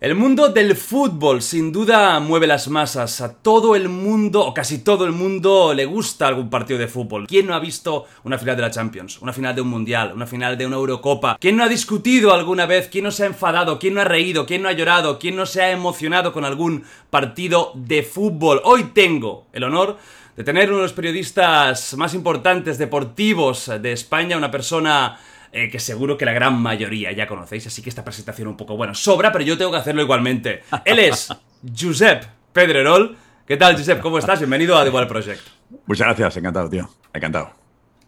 [0.00, 3.20] El mundo del fútbol sin duda mueve las masas.
[3.20, 7.26] A todo el mundo, o casi todo el mundo, le gusta algún partido de fútbol.
[7.26, 9.20] ¿Quién no ha visto una final de la Champions?
[9.20, 11.38] Una final de un Mundial, una final de una Eurocopa.
[11.40, 12.88] ¿Quién no ha discutido alguna vez?
[12.88, 13.80] ¿Quién no se ha enfadado?
[13.80, 14.46] ¿Quién no ha reído?
[14.46, 15.18] ¿Quién no ha llorado?
[15.18, 18.60] ¿Quién no se ha emocionado con algún partido de fútbol?
[18.62, 19.98] Hoy tengo el honor
[20.36, 25.18] de tener uno de los periodistas más importantes deportivos de España, una persona
[25.52, 28.76] eh, que seguro que la gran mayoría ya conocéis, así que esta presentación un poco,
[28.76, 30.62] bueno, sobra, pero yo tengo que hacerlo igualmente.
[30.84, 31.28] Él es
[31.76, 33.16] Josep Pedrerol.
[33.46, 34.00] ¿Qué tal, Josep?
[34.00, 34.38] ¿Cómo estás?
[34.38, 35.40] Bienvenido a The Wild Project.
[35.86, 36.88] Muchas gracias, encantado, tío.
[37.12, 37.60] Encantado.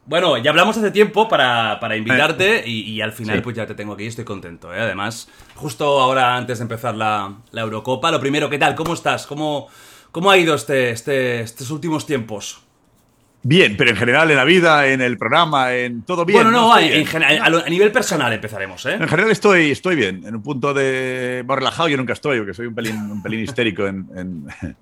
[0.05, 3.43] Bueno, ya hablamos hace tiempo para, para invitarte y, y, al final sí.
[3.43, 4.75] pues ya te tengo aquí, estoy contento.
[4.75, 4.81] ¿eh?
[4.81, 8.75] Además, justo ahora antes de empezar la, la, Eurocopa, lo primero, ¿qué tal?
[8.75, 9.27] ¿Cómo estás?
[9.29, 9.69] ¿Cómo,
[10.11, 12.62] cómo ha ido este, este, estos últimos tiempos?
[13.45, 16.45] Bien, pero en general en la vida, en el programa, en todo bien.
[16.45, 18.95] Bueno, no, en, general, a, nivel personal empezaremos, ¿eh?
[18.95, 22.55] En general estoy, estoy bien, en un punto de más relajado yo nunca estoy, porque
[22.55, 24.47] soy un pelín, un pelín histérico en, en,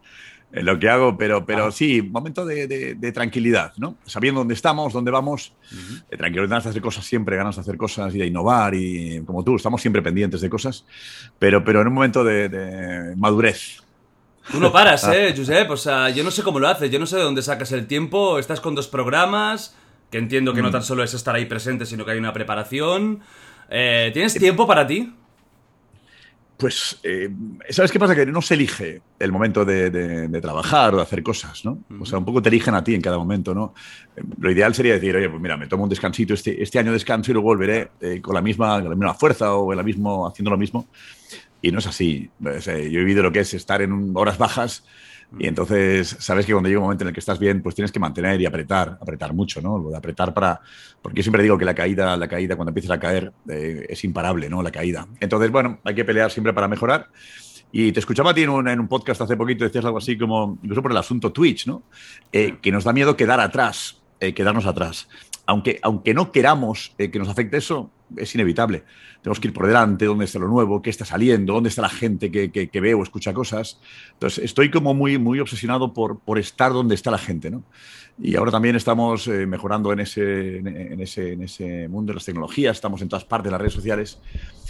[0.52, 1.72] en, lo que hago, pero, pero ah.
[1.72, 3.97] sí, momento de, de, de, tranquilidad, ¿no?
[4.05, 6.11] Sabiendo dónde estamos, dónde vamos, uh -huh.
[6.11, 9.22] de tranquilidad, ganas de hacer cosas siempre, ganas de hacer cosas y de innovar y
[9.24, 10.84] como tú, estamos siempre pendientes de cosas,
[11.39, 13.83] pero, pero en un momento de, de madurez,
[14.50, 15.70] Tú no paras, ¿eh, Josep?
[15.70, 17.86] O sea, yo no sé cómo lo haces, yo no sé de dónde sacas el
[17.86, 18.38] tiempo.
[18.38, 19.76] Estás con dos programas,
[20.10, 20.64] que entiendo que mm.
[20.64, 23.20] no tan solo es estar ahí presente, sino que hay una preparación.
[23.68, 25.14] Eh, ¿Tienes tiempo para ti?
[26.60, 27.30] Pues, eh,
[27.70, 28.14] ¿sabes qué pasa?
[28.14, 31.72] Que no se elige el momento de, de, de trabajar o de hacer cosas, ¿no?
[31.72, 32.02] Uh -huh.
[32.02, 33.72] O sea, un poco te eligen a ti en cada momento, ¿no?
[34.39, 37.30] Lo ideal sería decir, oye, pues mira, me tomo un descansito, este, este año descanso
[37.30, 40.28] y luego volveré eh, con, la misma, con la misma fuerza o en la mismo,
[40.28, 40.86] haciendo lo mismo.
[41.62, 42.30] Y no es así.
[42.44, 44.84] O sea, yo he vivido lo que es estar en horas bajas
[45.38, 47.92] y entonces sabes que cuando llega un momento en el que estás bien, pues tienes
[47.92, 49.78] que mantener y apretar, apretar mucho, ¿no?
[49.78, 50.60] Lo de apretar para...
[51.00, 54.02] Porque yo siempre digo que la caída, la caída cuando empiezas a caer eh, es
[54.04, 54.62] imparable, ¿no?
[54.62, 55.06] La caída.
[55.20, 57.08] Entonces, bueno, hay que pelear siempre para mejorar.
[57.72, 60.18] Y te escuchaba a ti en un, en un, podcast hace poquito, decías algo así
[60.18, 61.84] como, incluso por el asunto Twitch, ¿no?
[62.32, 65.08] Eh, que nos da miedo quedar atrás, eh, quedarnos atrás.
[65.46, 68.84] Aunque, aunque no queramos eh, que nos afecte eso, es inevitable.
[69.22, 71.88] Tenemos que ir por delante, dónde está lo nuevo, qué está saliendo, dónde está la
[71.88, 73.80] gente que, que, que ve o escucha cosas.
[74.12, 77.62] Entonces, estoy como muy, muy obsesionado por, por estar donde está la gente, ¿no?
[78.22, 82.24] Y ahora también estamos eh, mejorando en ese, en, ese, en ese mundo de las
[82.24, 84.18] tecnologías, estamos en todas partes de las redes sociales.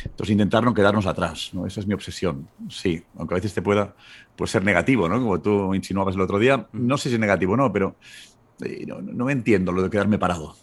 [0.04, 1.66] Entonces, intentar no quedarnos atrás, ¿no?
[1.66, 2.48] Esa es mi obsesión.
[2.68, 3.96] Sí, aunque a veces te pueda
[4.36, 5.18] pues, ser negativo, ¿no?
[5.18, 6.68] Como tú insinuabas el otro día.
[6.72, 7.96] No sé si es negativo o no, pero
[8.64, 10.54] eh, no, no me entiendo lo de quedarme parado.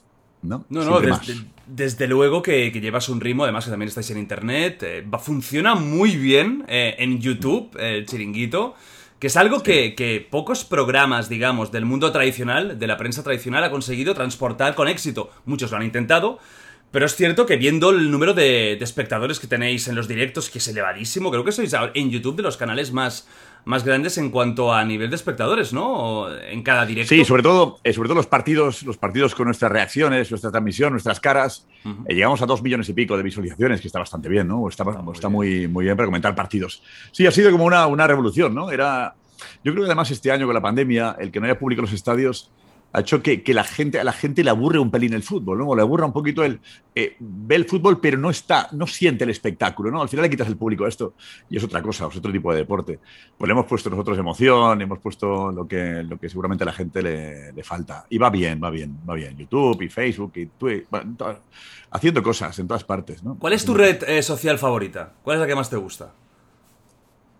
[0.42, 0.66] ¿No?
[0.70, 4.18] No, no, desde, desde, luego que, que, llevas un ritmo, además que también estáis en
[4.18, 8.76] internet, eh, va, funciona muy bien eh, en YouTube, eh, el chiringuito,
[9.20, 9.64] que es algo sí.
[9.64, 14.76] que, que, pocos programas, digamos, del mundo tradicional, de la prensa tradicional, ha conseguido transportar
[14.76, 15.32] con éxito.
[15.46, 16.40] Muchos lo han intentado,
[16.92, 20.50] pero es cierto que viendo el número de, de, espectadores que tenéis en los directos,
[20.50, 23.28] que es elevadísimo, creo que sois en YouTube de los canales más,
[23.68, 26.34] más grandes en cuanto a nivel de espectadores, ¿no?
[26.34, 27.14] En cada directo.
[27.14, 30.94] Sí, sobre todo, eh, sobre todo los partidos, los partidos con nuestras reacciones, nuestra transmisión,
[30.94, 31.68] nuestras caras.
[31.84, 32.06] Uh -huh.
[32.08, 34.70] eh, llegamos a dos millones y pico de visualizaciones, que está bastante bien, ¿no?
[34.70, 35.36] Está, está, muy, está bien.
[35.36, 36.82] muy, muy, bien para comentar partidos.
[37.12, 38.72] Sí, ha sido como una, una revolución, ¿no?
[38.72, 39.14] Era.
[39.64, 41.86] Yo creo que además este año con la pandemia, el que no haya público en
[41.88, 42.50] los estadios
[42.94, 45.60] ha hecho que, que, la gente, a la gente le aburre un pelín el fútbol,
[45.60, 45.68] ¿no?
[45.68, 46.60] O le aburra un poquito el...
[46.96, 50.02] Eh, ve el fútbol, pero no está, no siente el espectáculo, ¿no?
[50.02, 51.14] Al final le quitas el público a esto
[51.50, 53.00] y es otra cosa, es otro tipo de deporte.
[53.38, 56.74] Pues le hemos puesto nosotros emoción, hemos puesto lo que, lo que seguramente a la
[56.74, 58.06] gente le, le falta.
[58.10, 59.38] Y va bien, va bien, va bien.
[59.38, 60.88] YouTube y Facebook y Twitter,
[61.92, 63.38] haciendo cosas en todas partes, ¿no?
[63.38, 65.14] ¿Cuál es tu red eh, social favorita?
[65.24, 66.14] ¿Cuál es la que más te gusta?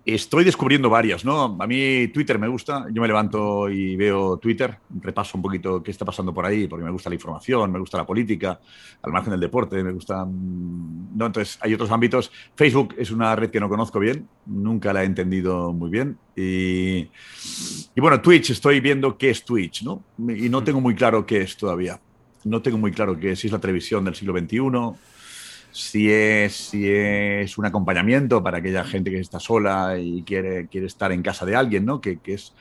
[0.08, 1.58] Estoy descubriendo varias, ¿no?
[1.60, 5.92] A mí Twitter me gusta, yo me levanto y veo Twitter, repaso un poquito qué
[5.92, 8.58] está pasando por ahí, porque me gusta la información, me gusta la política,
[9.02, 10.26] al margen del deporte, me gusta...
[10.26, 12.32] No, entonces hay otros ámbitos.
[12.56, 16.18] Facebook es una red que no conozco bien, nunca la he entendido muy bien.
[16.38, 17.10] Y,
[17.94, 20.04] y bueno, Twitch, estoy viendo qué es Twitch, ¿no?
[20.20, 22.00] Y no tengo muy claro qué es todavía.
[22.46, 24.98] No tengo muy claro qué es, si es la televisión del siglo XXI
[25.80, 30.88] si es, si es un acompañamiento para aquella gente que está sola y quiere, quiere
[30.88, 32.02] estar en casa de alguien, ¿no?
[32.02, 32.54] Que, que es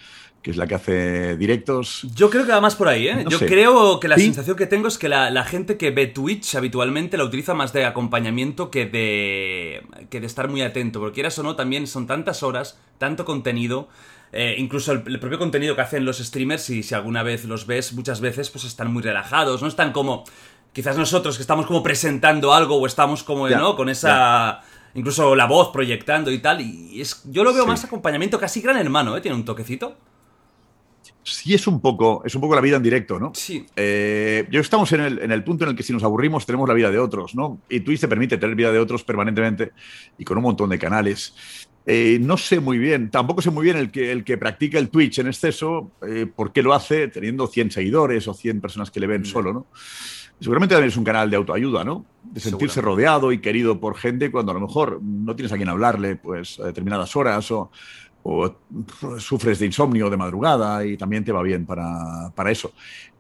[0.43, 2.07] que es la que hace directos.
[2.15, 3.25] Yo creo que va más por ahí, ¿eh?
[3.25, 3.47] No Yo sé.
[3.47, 4.27] creo que la Sí.
[4.27, 7.73] sensación que tengo es que la, la gente que ve Twitch habitualmente la utiliza más
[7.73, 11.01] de acompañamiento que de, que de estar muy atento.
[11.01, 13.89] Porque quieras o no, también son tantas horas, tanto contenido.
[14.33, 17.67] eh, incluso el, el propio contenido que hacen los streamers, y si alguna vez los
[17.67, 20.25] ves, muchas veces pues están muy relajados, no están como...
[20.77, 23.75] Quizás nosotros que estamos como presentando algo o estamos como, ¿no?
[23.77, 24.61] Con esa...
[24.93, 26.61] Incluso la voz proyectando y tal.
[26.61, 27.69] Y es, yo lo veo Sí.
[27.71, 29.23] más acompañamiento, casi gran hermano, ¿eh?
[29.23, 29.97] Tiene un toquecito.
[31.23, 33.33] Sí, es un poco, es un poco la vida en directo, ¿no?
[33.35, 33.65] Sí.
[33.75, 36.69] Eh, yo estamos en el, en el punto en el que si nos aburrimos tenemos
[36.69, 37.59] la vida de otros, ¿no?
[37.71, 39.73] Y Twitch te permite tener vida de otros permanentemente
[40.19, 41.33] y con un montón de canales.
[41.87, 44.91] Eh, no sé muy bien, tampoco sé muy bien el que, el que practica el
[44.91, 49.01] Twitch en exceso, eh, por qué lo hace teniendo 100 seguidores o 100 personas que
[49.01, 49.67] le ven solo, ¿no?
[50.41, 52.05] Seguramente también es un canal de autoayuda, ¿no?
[52.23, 55.69] De sentirse rodeado y querido por gente cuando a lo mejor no tienes a quien
[55.69, 57.71] hablarle pues, a determinadas horas o,
[58.23, 58.55] o
[59.19, 62.73] sufres de insomnio de madrugada y también te va bien para, para eso.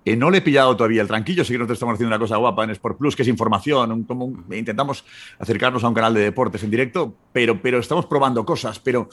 [0.04, 2.36] Eh, no le he pillado todavía el tranquillo, sí que nosotros estamos haciendo una cosa
[2.36, 5.04] guapa en Sport Plus, que es información, un- como un- intentamos
[5.38, 9.08] acercarnos a un canal de deportes en directo, pero, pero estamos probando cosas, pero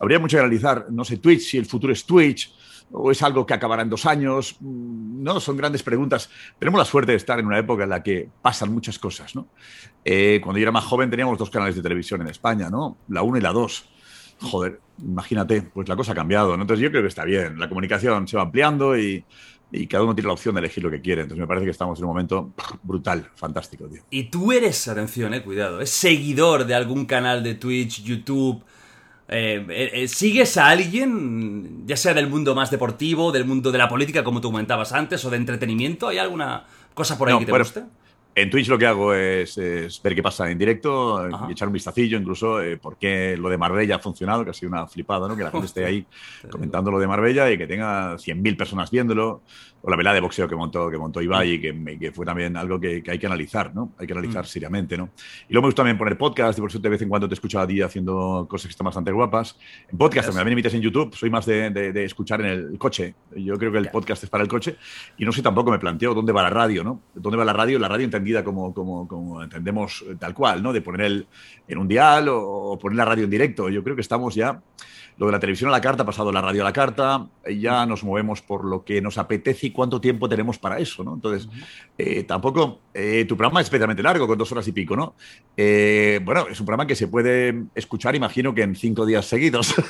[0.00, 2.54] habría mucho que analizar, no sé, Twitch, si el futuro es Twitch
[2.92, 4.58] o es algo que acabará en dos años,
[5.18, 6.30] Mm, no, son grandes preguntas.
[6.58, 9.48] Tenemos la suerte de estar en una época en la que pasan muchas cosas, ¿no?
[10.04, 12.98] Eh, cuando yo era más joven teníamos dos canales de televisión en España, ¿no?
[13.08, 13.88] La 1 y la 2.
[14.40, 16.62] Joder, imagínate, pues la cosa ha cambiado, ¿no?
[16.62, 19.24] Entonces yo creo que está bien, la comunicación se va ampliando y,
[19.90, 21.22] cada uno tiene la opción de elegir lo que quiere.
[21.22, 23.86] Entonces me parece que estamos en un momento brutal, fantástico.
[24.08, 28.64] Y tú eres, atención, eh, cuidado, es seguidor de algún canal de Twitch, YouTube.
[29.28, 33.88] Eh, eh, ¿Sigues a alguien, ya sea del mundo más deportivo, del mundo de la
[33.88, 36.08] política, como tú comentabas antes, o de entretenimiento?
[36.08, 36.64] ¿Hay alguna
[36.94, 37.82] cosa por ahí No, que te bueno, guste?
[38.34, 41.46] En Twitch lo que hago es, es ver qué pasa en directo eh, Ajá.
[41.48, 44.54] y echar un vistacillo, incluso eh, por qué lo de Marbella ha funcionado, que ha
[44.54, 45.36] sido una flipada, ¿no?
[45.36, 46.06] Que la gente esté ahí
[46.48, 49.42] comentando lo de Marbella y que tenga 100.000 personas viéndolo.
[49.88, 52.58] O la velada de boxeo que montó, que montó Ibai y que, que fue también
[52.58, 53.94] algo que, que hay que analizar, ¿no?
[53.96, 55.08] Hay que analizar seriamente, ¿no?
[55.48, 57.32] Y luego me gusta también poner podcast y por eso de vez en cuando te
[57.32, 59.56] escucho a ti haciendo cosas que están bastante guapas.
[59.90, 60.34] En podcast Gracias.
[60.36, 63.14] también emites en YouTube, soy más de, de- de escuchar en el coche.
[63.34, 64.76] Yo creo que el podcast es para el coche
[65.16, 67.00] y no sé tampoco me planteo dónde va la radio, ¿no?
[67.14, 67.78] ¿Dónde va la radio?
[67.78, 70.74] La radio entendida como, como, como entendemos eh, tal cual, ¿no?
[70.74, 71.26] De poner el,
[71.66, 73.70] en un dial o, o poner la radio en directo.
[73.70, 74.60] Yo creo que estamos ya
[75.18, 77.60] lo de la televisión a la carta ha pasado la radio a la carta, y
[77.60, 81.14] ya nos movemos por lo que nos apetece y cuánto tiempo tenemos para eso, ¿no?
[81.14, 81.48] Entonces,
[81.98, 85.14] eh, tampoco, eh, tu programa es especialmente largo, con dos horas y pico, ¿no?
[85.56, 89.74] Eh, bueno, es un programa que se puede escuchar, imagino que en cinco días seguidos.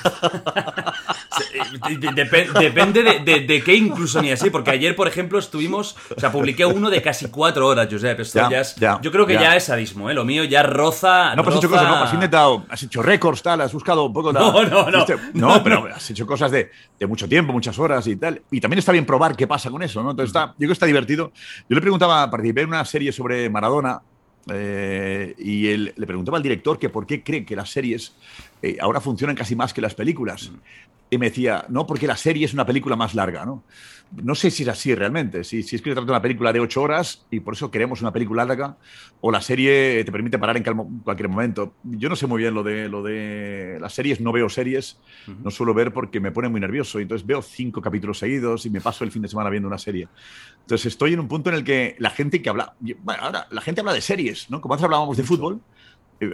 [1.53, 5.39] Eh, de- depe- depende de, de- de qué incluso ni así, porque ayer, por ejemplo,
[5.39, 8.19] estuvimos, o sea, publiqué uno de casi cuatro horas, Josep.
[8.19, 9.41] Esto Ya, ya es- ya, yo creo que ya.
[9.41, 10.13] ya, es sadismo, ¿eh?
[10.13, 11.35] Lo mío ya roza.
[11.35, 11.95] No, pues has hecho cosas, ¿no?
[11.95, 14.31] Has intentado, has hecho récords, tal, has buscado un poco...
[14.33, 14.97] No, no, no.
[15.05, 15.15] ¿viste?
[15.33, 16.69] No, pero has hecho cosas de,
[16.99, 18.41] de mucho tiempo, muchas horas y tal.
[18.51, 20.11] Y también está bien probar qué pasa con eso, ¿no?
[20.11, 21.31] Entonces, está, yo creo que está divertido.
[21.67, 24.01] Yo le preguntaba, participé en una serie sobre Maradona
[24.51, 28.13] eh, y él, le preguntaba al director que por qué cree que las series
[28.61, 30.51] eh, ahora funcionan casi más que las películas.
[31.11, 33.65] Y me decía, no, porque la serie es una película más larga, ¿no?
[34.11, 36.53] No sé si es así realmente, si, si es que se trata de una película
[36.53, 38.77] de ocho horas y por eso queremos una película larga,
[39.19, 41.75] o la serie te permite parar en calmo- cualquier momento.
[41.83, 45.49] Yo no sé muy bien lo de, lo de las series, no veo series, no
[45.51, 48.81] suelo ver porque me pone muy nervioso, y entonces veo cinco capítulos seguidos y me
[48.81, 50.07] paso el fin de semana viendo una serie.
[50.61, 53.61] Entonces estoy en un punto en el que la gente que habla, bueno, ahora la
[53.61, 54.61] gente habla de series, ¿no?
[54.61, 55.61] Como antes hablábamos de fútbol,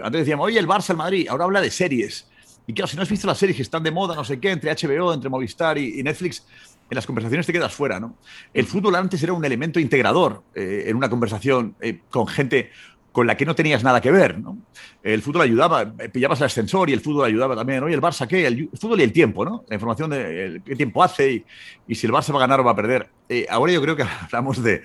[0.03, 2.27] antes decíamos, oye, el Barça, el Madrid, ahora habla de series.
[2.67, 4.51] Y claro, si no has visto las series que están de moda, no sé qué,
[4.51, 6.43] entre HBO, entre Movistar y, y Netflix,
[6.89, 8.15] en las conversaciones te quedas fuera, ¿no?
[8.53, 12.71] El fútbol antes era un elemento integrador eh, en una conversación eh, con gente
[13.15, 14.57] con la que no tenías nada que ver, ¿no?
[15.01, 17.81] El fútbol ayudaba, eh, pillabas el ascensor y el fútbol ayudaba también.
[17.81, 18.45] Oye, el Barça, ¿qué?
[18.45, 19.63] El, el fútbol y el tiempo, ¿no?
[19.69, 21.45] La información de el- qué tiempo hace y,
[21.87, 23.07] y si el Barça va a ganar o va a perder.
[23.29, 24.83] Eh, ahora yo creo que hablamos de,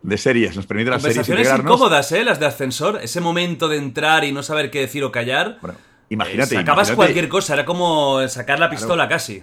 [0.00, 1.64] de series, nos permite las series integrarnos.
[1.66, 2.22] incómodas, ¿eh?
[2.22, 3.00] Las de ascensor.
[3.02, 5.58] Ese momento de entrar y no saber qué decir o callar.
[5.60, 5.76] Bueno,
[6.08, 6.54] imagínate.
[6.54, 9.42] Eh, sacabas imagínate- cualquier cosa, era como sacar la pistola casi.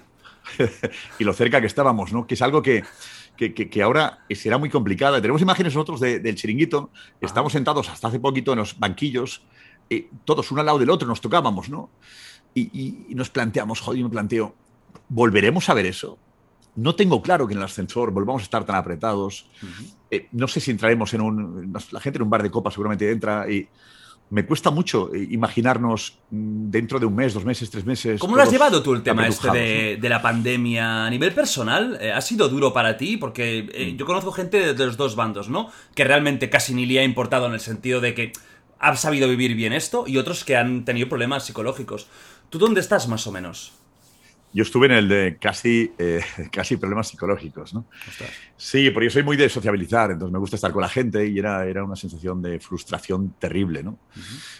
[1.20, 2.26] y lo cerca que estábamos, ¿no?
[2.26, 2.84] Que es algo que,
[3.40, 5.22] que, que- que ahora será muy complicada.
[5.22, 6.90] Tenemos imágenes nosotros de- del chiringuito,
[7.22, 9.44] estamos sentados hasta hace poquito en los banquillos,
[9.90, 11.90] eh, todos uno al lado del otro, nos tocábamos, ¿no?
[12.54, 14.54] Y, y- y nos planteamos, joder, me planteo,
[15.08, 16.18] ¿volveremos a ver eso?
[16.76, 19.48] No tengo claro que en el ascensor volvamos a estar tan apretados.
[20.12, 21.74] Eh, no sé si entraremos en un...
[21.92, 23.68] La gente en un bar de copas seguramente entra y...
[24.32, 28.20] Me cuesta mucho eh, imaginarnos mm, dentro de un mes, dos meses, tres meses.
[28.20, 31.98] ¿Cómo lo has llevado tú el tema este de, de la pandemia a nivel personal?
[32.00, 33.18] Eh, ¿Ha sido duro para ti?
[33.18, 35.72] Porque eh, yo conozco gente de, de los dos bandos, ¿no?
[35.96, 38.34] Que realmente casi ni le ha importado en el sentido de que
[38.80, 42.08] han sabido vivir bien esto y otros que han tenido problemas psicológicos.
[42.50, 43.79] ¿Tú dónde estás más o menos?
[44.52, 47.86] Yo estuve en el de casi, eh, casi problemas psicológicos, ¿no?
[48.58, 51.38] Sí, porque yo soy muy de sociabilizar, entonces me gusta estar con la gente y
[51.38, 53.98] era, era una sensación de frustración terrible, ¿no?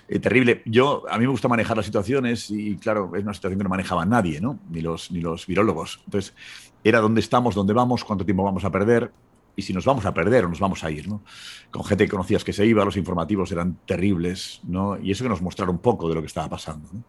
[0.08, 0.62] Eh, terrible.
[0.66, 3.70] Yo, a mí me gusta manejar las situaciones y, claro, es una situación que no
[3.70, 4.60] manejaba nadie, ¿no?
[4.70, 6.02] Ni los, ni los virólogos.
[6.06, 6.36] Entonces,
[6.84, 9.12] era dónde estamos, dónde vamos, cuánto tiempo vamos a perder,
[9.60, 11.22] y si nos vamos a perder o nos vamos a ir, ¿no?
[11.70, 14.98] Con gente que conocías que se iba, los informativos eran terribles, ¿no?
[14.98, 17.04] Y eso que nos mostraron un poco de lo que estaba pasando, ¿no?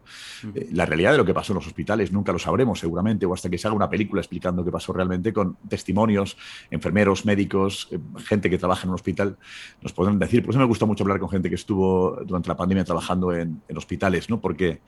[0.53, 3.33] Eh, la realidad de lo que pasó en los hospitales nunca lo sabremos seguramente, o
[3.33, 6.37] hasta que se haga una película explicando qué pasó realmente con testimonios,
[6.69, 9.37] enfermeros, médicos, eh, gente que trabaja en un hospital,
[9.81, 10.43] nos podrán decir.
[10.43, 13.61] Por eso me gusta mucho hablar con gente que estuvo durante la pandemia trabajando en,
[13.67, 14.39] en hospitales, ¿no?
[14.41, 14.81] Porque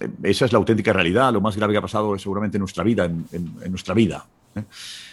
[0.00, 2.82] eh, esa es la auténtica realidad, lo más grave que ha pasado seguramente en nuestra
[2.82, 4.26] vida, en, en, en nuestra vida.
[4.56, 4.64] ¿eh?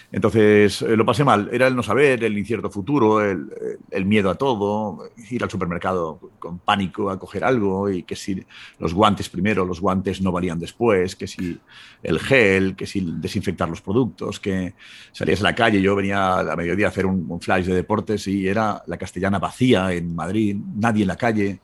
[0.10, 1.50] Entonces eh, lo pasé mal.
[1.52, 6.60] Era el no saber, el incierto futuro, el, miedo a todo, ir al supermercado con
[6.60, 8.42] pánico a coger algo y que si
[8.80, 11.60] los guantes primero, los guantes no valían después, que si
[12.04, 14.76] el gel, que si desinfectar los productos, que
[15.12, 15.82] salías a la calle.
[15.82, 19.92] Yo venía a mediodía a hacer un, flash de deportes y era la castellana vacía
[19.94, 21.60] en Madrid, nadie en la calle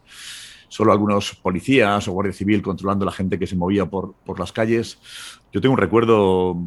[0.68, 4.40] solo algunos policías o guardia civil controlando a la gente que se movía por, por
[4.40, 4.98] las calles.
[5.52, 6.58] Yo tengo un recuerdo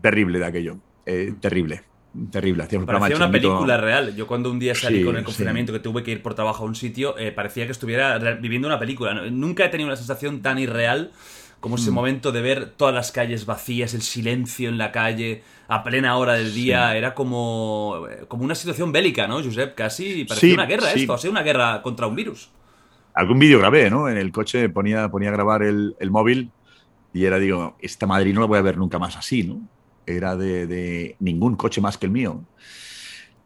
[0.00, 1.82] terrible de aquello, eh, terrible.
[2.30, 4.16] Terrible, hacía un parecía una película real.
[4.16, 5.78] Yo cuando un día salí sí, con el confinamiento sí.
[5.78, 8.78] que tuve que ir por trabajo a un sitio, eh, parecía que estuviera viviendo una
[8.78, 9.14] película.
[9.30, 11.12] Nunca he tenido una sensación tan irreal
[11.60, 11.94] como ese mm.
[11.94, 16.34] momento de ver todas las calles vacías, el silencio en la calle a plena hora
[16.34, 16.90] del día.
[16.92, 16.96] Sí.
[16.96, 19.74] Era como, como una situación bélica, ¿no, Josep?
[19.74, 22.50] Casi parecía sí, una guerra esto, o sea, una guerra contra un virus
[23.18, 24.08] algún vídeo grabé, ¿no?
[24.08, 26.52] En el coche ponía, ponía a grabar el, el, móvil
[27.12, 29.60] y era, digo, esta Madrid no la voy a ver nunca más así, ¿no?
[30.08, 32.42] Era de, de ningún coche más que el mío.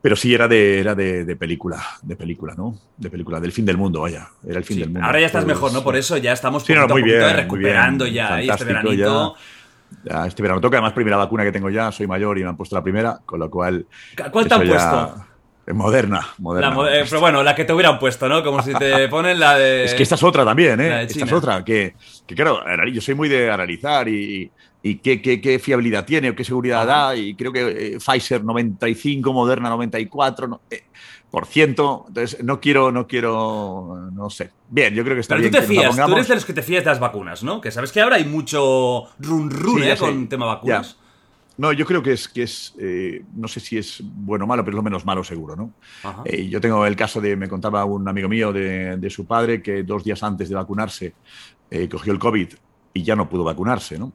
[0.01, 2.77] Pero sí era de, era de, de, película, de película, ¿no?
[2.97, 4.29] De película, del fin del mundo, vaya.
[4.47, 5.07] Era el fin sí, del mundo.
[5.07, 5.85] Ahora ya estás pues, mejor, ¿no?
[5.85, 8.43] Por eso ya estamos sí, no, muy bien, recuperando muy bien, ya.
[8.43, 9.37] Y este veranito...
[10.05, 12.49] Ya, ya, este verano toca, además primera vacuna que tengo ya, soy mayor y me
[12.49, 13.87] han puesto la primera, con lo cual...
[14.33, 15.25] ¿Cuál te han puesto?
[15.69, 16.75] Moderna, moderna.
[16.75, 18.43] La, eh, pero bueno, la que te hubieran puesto, ¿no?
[18.43, 19.85] Como si te ponen la de.
[19.85, 21.05] Es que esta es otra también, ¿eh?
[21.05, 21.65] Esta es otra.
[21.65, 21.95] Que,
[22.27, 24.51] que, claro, yo soy muy de analizar y,
[24.83, 27.17] y qué, qué, qué, fiabilidad tiene o qué seguridad da.
[27.17, 30.47] Y creo que eh, Pfizer 95, Moderna 94.
[30.47, 30.85] No, eh,
[31.31, 34.51] por ciento, entonces no quiero, no quiero, no sé.
[34.69, 35.53] Bien, yo creo que está Pero bien.
[35.53, 37.61] tú te fías, tú eres de los que te fías de las vacunas, ¿no?
[37.61, 39.97] Que sabes que ahora hay mucho run run, sí, ¿eh?
[39.97, 40.93] Con tema vacunas.
[40.93, 41.03] Ya.
[41.59, 44.65] No, yo creo que es, que es eh, no sé si es bueno o malo,
[44.65, 45.73] pero es lo menos malo seguro, ¿no?
[46.25, 49.63] Eh, yo tengo el caso de, me contaba un amigo mío de, de su padre
[49.63, 51.15] que dos días antes de vacunarse
[51.73, 52.49] eh, cogió el COVID
[52.93, 54.13] y ya no pudo vacunarse, ¿no?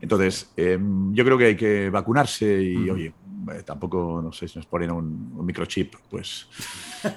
[0.00, 2.92] Entonces, em, yo creo que hay que vacunarse y, uh -huh.
[2.92, 3.12] oye,
[3.50, 6.48] eh, tampoco, no sé, si nos ponen un, un microchip, pues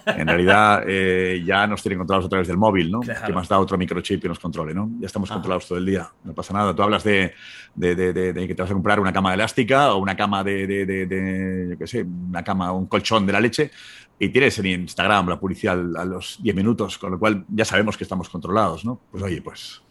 [0.05, 3.01] en realidad eh, ya nos tienen controlados a través del móvil, ¿no?
[3.01, 3.27] Claro.
[3.27, 4.89] Que más da otro microchip que nos controle, ¿no?
[4.99, 5.35] Ya estamos ah.
[5.35, 6.75] controlados todo el día, no pasa nada.
[6.75, 7.33] Tú hablas de,
[7.75, 11.67] de, de, de, que te vas a comprar una cama elástica o una cama de,
[11.71, 13.71] yo qué sé, una cama, un colchón de la leche,
[14.17, 17.97] y tienes en Instagram la publicidad a los 10 minutos, con lo cual ya sabemos
[17.97, 18.99] que estamos controlados, ¿no?
[19.11, 19.81] Pues oye, pues,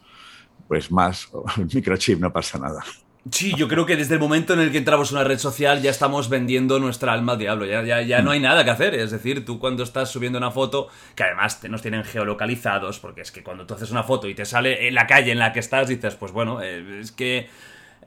[0.67, 1.29] pues más
[1.73, 2.83] microchip, no pasa nada.
[3.31, 5.81] Sí, yo creo que desde el momento en el que entramos en una red social
[5.81, 7.65] ya estamos vendiendo nuestra alma al diablo.
[7.65, 8.93] Ya, ya, ya no hay nada que hacer.
[8.93, 13.21] Es decir, tú cuando estás subiendo una foto, que además te, nos tienen geolocalizados, porque
[13.21, 15.53] es que cuando tú haces una foto y te sale en la calle en la
[15.53, 17.49] que estás, dices, pues bueno, eh, es que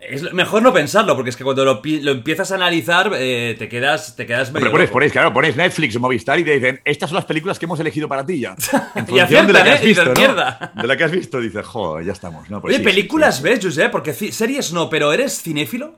[0.01, 3.69] es mejor no pensarlo, porque es que cuando lo, lo empiezas a analizar, eh, te
[3.69, 4.67] quedas, te quedas medio.
[4.67, 7.59] Pero pones, pones, claro, pones Netflix o Movistar y te dicen, estas son las películas
[7.59, 8.55] que hemos elegido para ti ya.
[8.95, 10.83] En función aciertan, de la que has visto, ¿no?
[10.83, 12.49] De la que has visto, dices, jo, ya estamos.
[12.49, 13.49] No, pues Oye, sí, películas sí, sí.
[13.49, 15.95] ves, José, porque series no, pero ¿eres cinéfilo?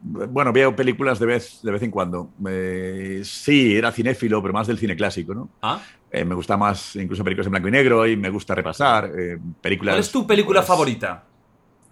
[0.00, 2.30] Bueno, veo películas de vez, de vez en cuando.
[2.48, 5.50] Eh, sí, era cinéfilo, pero más del cine clásico, ¿no?
[5.60, 5.80] Ah.
[6.10, 9.38] Eh, me gusta más incluso películas en blanco y negro y me gusta repasar eh,
[9.60, 9.94] películas.
[9.94, 11.24] ¿Cuál es tu película pues, favorita?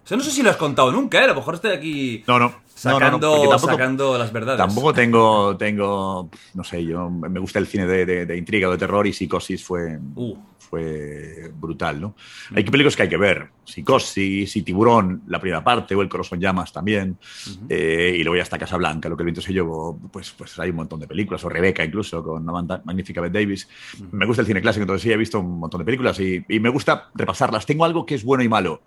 [0.07, 1.25] O sea, no sé si lo has contado nunca, ¿eh?
[1.25, 2.55] A lo mejor estoy aquí no, no.
[2.73, 4.57] Sacando, no, no, tampoco, sacando las verdades.
[4.57, 8.77] Tampoco tengo, tengo, no sé, yo me gusta el cine de, de, de intriga de
[8.77, 10.37] terror y Psicosis fue, uh.
[10.59, 12.15] fue brutal, ¿no?
[12.55, 13.49] Hay que películas que hay que ver.
[13.65, 17.17] Psicosis y Tiburón, la primera parte, o El Corazón Llamas también.
[17.19, 17.65] Uh -huh.
[17.67, 20.69] eh, y luego ya está Casablanca, Lo que el viento se llevó, pues, pues hay
[20.69, 23.67] un montón de películas, o Rebeca incluso, con una magnífica Bette Davis.
[23.99, 24.09] Uh -huh.
[24.13, 26.61] Me gusta el cine clásico, entonces sí, he visto un montón de películas y, y
[26.61, 27.65] me gusta repasarlas.
[27.65, 28.83] Tengo algo que es bueno y malo.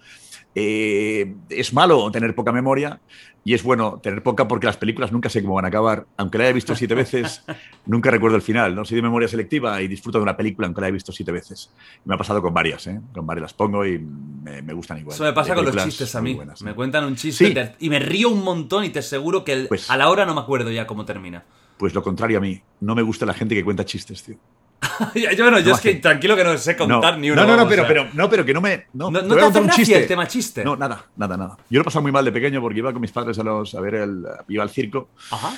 [0.54, 3.00] Eh, es malo tener poca memoria
[3.45, 6.07] y es bueno tener poca porque las películas nunca sé cómo van a acabar.
[6.16, 7.45] Aunque la haya visto siete veces,
[7.87, 8.75] nunca recuerdo el final.
[8.75, 8.85] ¿no?
[8.85, 11.71] Soy de memoria selectiva y disfruto de una película aunque la haya visto siete veces.
[12.04, 13.00] Y me ha pasado con varias, ¿eh?
[13.12, 15.14] con varias las pongo y me, me gustan igual.
[15.14, 16.35] Eso me pasa con los chistes a mí.
[16.35, 17.54] Buenas, me cuentan un chiste sí.
[17.54, 20.26] te, y me río un montón y te aseguro que el, pues, a la hora
[20.26, 21.45] no me acuerdo ya cómo termina.
[21.78, 22.61] Pues lo contrario a mí.
[22.80, 24.37] No me gusta la gente que cuenta chistes, tío.
[25.14, 27.42] yo, bueno, yo es que tranquilo que no sé contar no, ni uno.
[27.42, 28.87] No, no, no, pero, pero, no, pero que no me.
[28.94, 29.99] No, ¿No, no te hace un chiste.
[29.99, 30.64] el tema chiste?
[30.64, 31.56] No, nada, nada, nada.
[31.68, 33.75] Yo lo he pasado muy mal de pequeño porque iba con mis padres a, los,
[33.75, 34.25] a ver el.
[34.49, 35.10] iba al circo.
[35.30, 35.52] Ajá.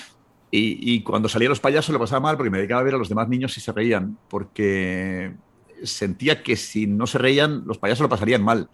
[0.50, 2.98] Y, y cuando salían los payasos lo pasaba mal porque me dedicaba a ver a
[2.98, 4.18] los demás niños si se reían.
[4.28, 5.32] Porque
[5.84, 8.68] sentía que si no se reían, los payasos lo pasarían mal.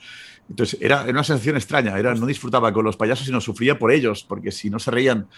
[0.49, 1.99] Entonces era, era una sensación extraña.
[1.99, 4.25] Era, no disfrutaba con los payasos, sino sufría por ellos.
[4.25, 5.28] Porque si no se reían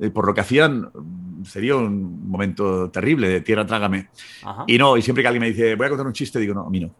[0.00, 0.90] eh, por lo que hacían,
[1.44, 4.08] sería un momento terrible de tierra, trágame.
[4.44, 4.64] Ajá.
[4.66, 6.62] Y no, y siempre que alguien me dice, voy a contar un chiste, digo, no,
[6.66, 6.90] a mí no.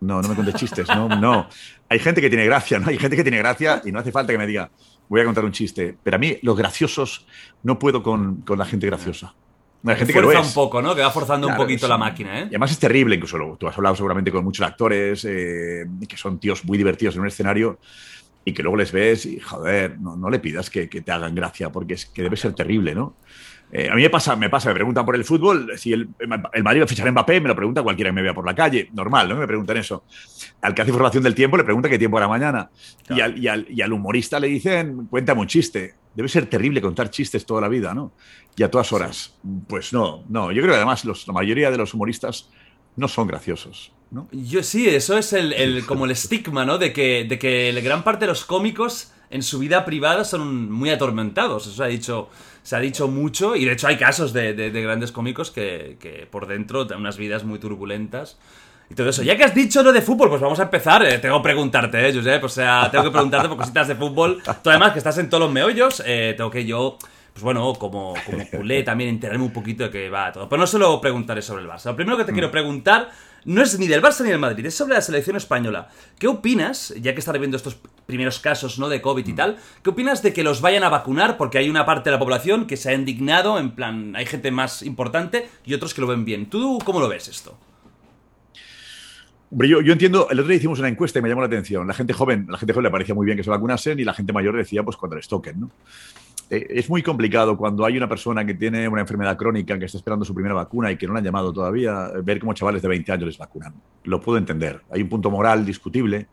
[0.00, 1.48] No, no me contes chistes, no, no.
[1.88, 2.88] Hay gente que tiene gracia, ¿no?
[2.88, 4.70] Hay gente que tiene gracia y no hace falta que me diga,
[5.08, 5.96] voy a contar un chiste.
[6.02, 7.26] Pero a mí, los graciosos,
[7.62, 9.34] no puedo con, con la gente graciosa.
[9.86, 10.46] Hay gente que lo es.
[10.46, 10.94] un poco, ¿no?
[10.94, 12.46] Que va forzando Claro, un poquito es- la máquina, Y ¿eh?
[12.48, 16.38] además es terrible, incluso lo- tú has hablado seguramente con muchos actores eh, que son
[16.38, 17.78] tíos muy divertidos en un escenario
[18.44, 21.34] y que luego les ves y, joder, no, no le pidas que, que te hagan
[21.34, 23.16] gracia porque es que debe ser terrible, ¿no?
[23.72, 26.08] Eh, a mí me pasa, me pasa, me preguntan por el fútbol, si el,
[26.52, 28.46] el Madrid va a fichar a Mbappé, me lo pregunta cualquiera que me vea por
[28.46, 29.36] la calle, normal, ¿no?
[29.36, 30.04] Me preguntan eso.
[30.60, 32.70] Al que hace información del tiempo le pregunta qué tiempo hará mañana.
[33.10, 35.94] Y, al, y, al, y al humorista le dicen, cuéntame un chiste.
[36.14, 38.12] Debe ser terrible contar chistes toda la vida, ¿no?
[38.56, 39.36] Y a todas horas.
[39.66, 40.52] Pues no, no.
[40.52, 42.50] Yo creo que además los- la mayoría de los humoristas
[42.96, 44.28] no son graciosos, ¿no?
[44.32, 46.78] Yo sí, eso es el, el- como el estigma, ¿no?
[46.78, 50.90] De que, de que gran parte de los cómicos en su vida privada son muy
[50.90, 51.66] atormentados.
[51.66, 52.28] Eso ha dicho,
[52.62, 55.96] se ha dicho mucho y de hecho hay casos de, de- de grandes cómicos que,
[56.00, 58.38] que por dentro tienen unas vidas muy turbulentas.
[58.90, 59.22] Y todo eso.
[59.22, 61.02] Ya que has dicho lo de fútbol, pues vamos a empezar.
[61.04, 62.44] Eh, tengo que preguntarte, ¿eh, Josep?
[62.44, 64.42] O sea, tengo que preguntarte por cositas de fútbol.
[64.62, 66.98] Tú además que estás en todos los meollos, eh, tengo que yo,
[67.32, 70.50] pues bueno, como, como culé también enterarme un poquito de qué va todo.
[70.50, 71.86] Pero no solo preguntaré sobre el Barça.
[71.86, 73.08] Lo primero que te quiero preguntar
[73.44, 75.88] no es ni del Barça ni del Madrid, es sobre la selección española.
[76.18, 78.88] ¿Qué opinas, ya que estás viendo estos primeros casos ¿no?
[78.88, 81.36] de COVID y tal, qué opinas de que los vayan a vacunar?
[81.36, 84.50] Porque hay una parte de la población que se ha indignado, en plan, hay gente
[84.50, 86.46] más importante y otros que lo ven bien.
[86.46, 87.58] ¿Tú cómo lo ves esto?
[89.50, 91.86] Hombre, yo, yo entiendo, el otro día hicimos una encuesta y me llamó la atención.
[91.86, 94.12] La gente joven, la gente joven le parecía muy bien que se vacunasen y la
[94.12, 95.70] gente mayor decía, pues cuando les toquen, ¿no?
[96.54, 99.98] Eh, es muy complicado cuando hay una persona que tiene una enfermedad crónica, que está
[99.98, 102.82] esperando su primera vacuna y que no la han llamado todavía, eh, ver cómo chavales
[102.82, 103.74] de 20 años les vacunan.
[104.04, 104.82] Lo puedo entender.
[104.90, 106.28] Hay un punto moral discutible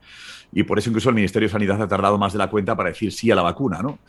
[0.53, 2.89] y por eso incluso el Ministerio de Sanidad ha tardado más de la cuenta para
[2.89, 3.99] decir sí a la vacuna, ¿no?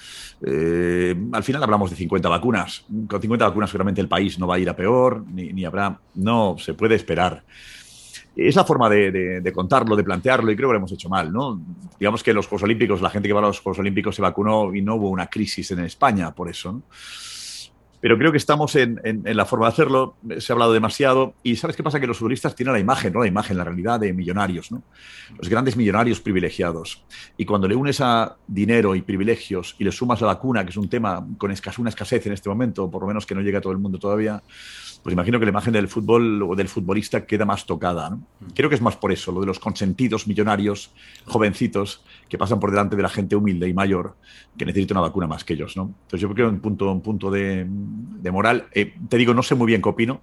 [0.44, 2.84] Eh, al final hablamos de 50 vacunas.
[3.08, 5.98] Con 50 vacunas seguramente el país no va a ir a peor, ni, ni habrá...
[6.14, 7.44] No, se puede esperar.
[8.34, 11.60] Es la forma de, contarlo, de plantearlo, y creo que lo hemos hecho mal, ¿no?
[11.98, 14.74] Digamos que los Juegos Olímpicos, la gente que va a los Juegos Olímpicos se vacunó
[14.74, 16.82] y no hubo una crisis en España por eso.
[18.02, 21.76] Pero creo que estamos en, la forma de hacerlo, se ha hablado demasiado, y ¿sabes
[21.76, 22.00] qué pasa?
[22.00, 24.82] Que los futbolistas tienen la imagen, no la imagen, la realidad de millonarios, ¿no?
[25.38, 27.04] Los grandes millonarios privilegiados.
[27.36, 30.76] Y cuando le unes a dinero y privilegios y le sumas la vacuna, que es
[30.76, 33.58] un tema con escas, una escasez en este momento, por lo menos que no llega
[33.58, 34.42] a todo el mundo todavía,
[35.02, 38.10] pues imagino que la imagen del fútbol o del futbolista queda más tocada.
[38.10, 38.22] ¿no?
[38.54, 40.92] Creo que es más por eso, lo de los consentidos millonarios,
[41.26, 44.14] jovencitos, que pasan por delante de la gente humilde y mayor,
[44.56, 45.76] que necesita una vacuna más que ellos.
[45.76, 45.92] ¿no?
[46.02, 49.42] Entonces yo creo que un punto, un punto de, de moral, eh, te digo, no
[49.42, 50.20] sé muy bien qué opino,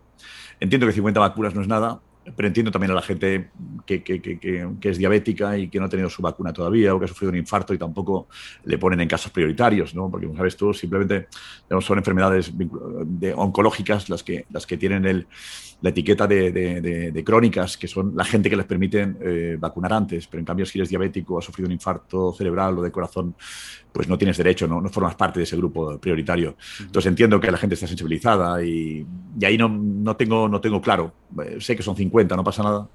[0.60, 2.00] entiendo que 50 vacunas no es nada,
[2.36, 3.50] pero entiendo también a la gente
[3.86, 7.32] que, es diabética y que no ha tenido su vacuna todavía o que ha sufrido
[7.32, 8.28] un infarto y tampoco
[8.64, 10.10] le ponen en casos prioritarios, ¿no?
[10.10, 11.28] Porque, como sabes tú, simplemente
[11.82, 15.28] son enfermedades de, oncológicas las que, las que tienen el,
[15.82, 19.58] la etiqueta de, de, de, de, crónicas, que son la gente que les permiten eh,
[19.58, 22.82] vacunar antes, pero en cambio si eres diabético o has sufrido un infarto cerebral o
[22.82, 23.34] de corazón,
[23.92, 26.58] pues no tienes derecho, no, no formas parte de ese grupo prioritario.
[26.80, 29.06] Entonces entiendo que la gente está sensibilizada y,
[29.40, 31.14] y ahí no, no, tengo, no tengo claro.
[31.46, 32.90] Eh, sé que son 50, no pasa nada,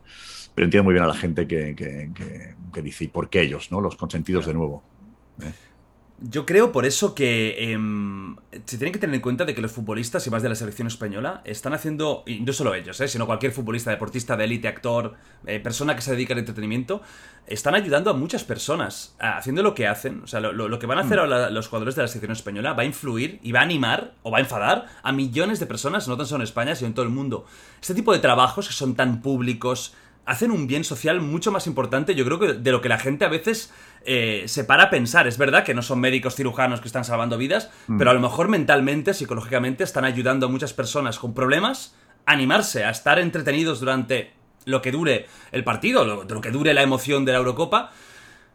[0.55, 3.43] pero entiendo muy bien a la gente que, que, que, que dice, ¿y por qué
[3.43, 3.81] ellos, no?
[3.81, 4.83] los consentidos de nuevo?
[5.43, 5.53] ¿Eh?
[6.27, 7.79] Yo creo por eso que eh,
[8.65, 10.89] se tiene que tener en cuenta de que los futbolistas y más de la selección
[10.89, 15.17] española están haciendo, y no solo ellos, eh, sino cualquier futbolista, deportista de élite, actor,
[15.47, 17.03] eh, persona que se dedica al entretenimiento,
[17.47, 20.23] están ayudando a muchas personas a, haciendo lo que hacen.
[20.23, 22.85] O sea, lo, que van a hacer ahora los jugadores de la selección española va
[22.85, 26.17] a influir y va a animar o va a enfadar a millones de personas, no
[26.17, 27.45] tan solo en España, sino en todo el mundo.
[27.83, 29.95] Este tipo de trabajos que son tan públicos,
[30.27, 33.25] hacen un bien social mucho más importante, yo creo que de lo que la gente
[33.25, 33.73] a veces
[34.05, 35.27] eh, se para a pensar.
[35.27, 37.99] Es verdad que no son médicos cirujanos que están salvando vidas, mm.
[37.99, 41.95] pero a lo mejor mentalmente, psicológicamente, están ayudando a muchas personas con problemas
[42.27, 44.33] a animarse, a estar entretenidos durante
[44.65, 47.93] lo que dure el partido, lo, lo que dure la emoción de la Eurocopa.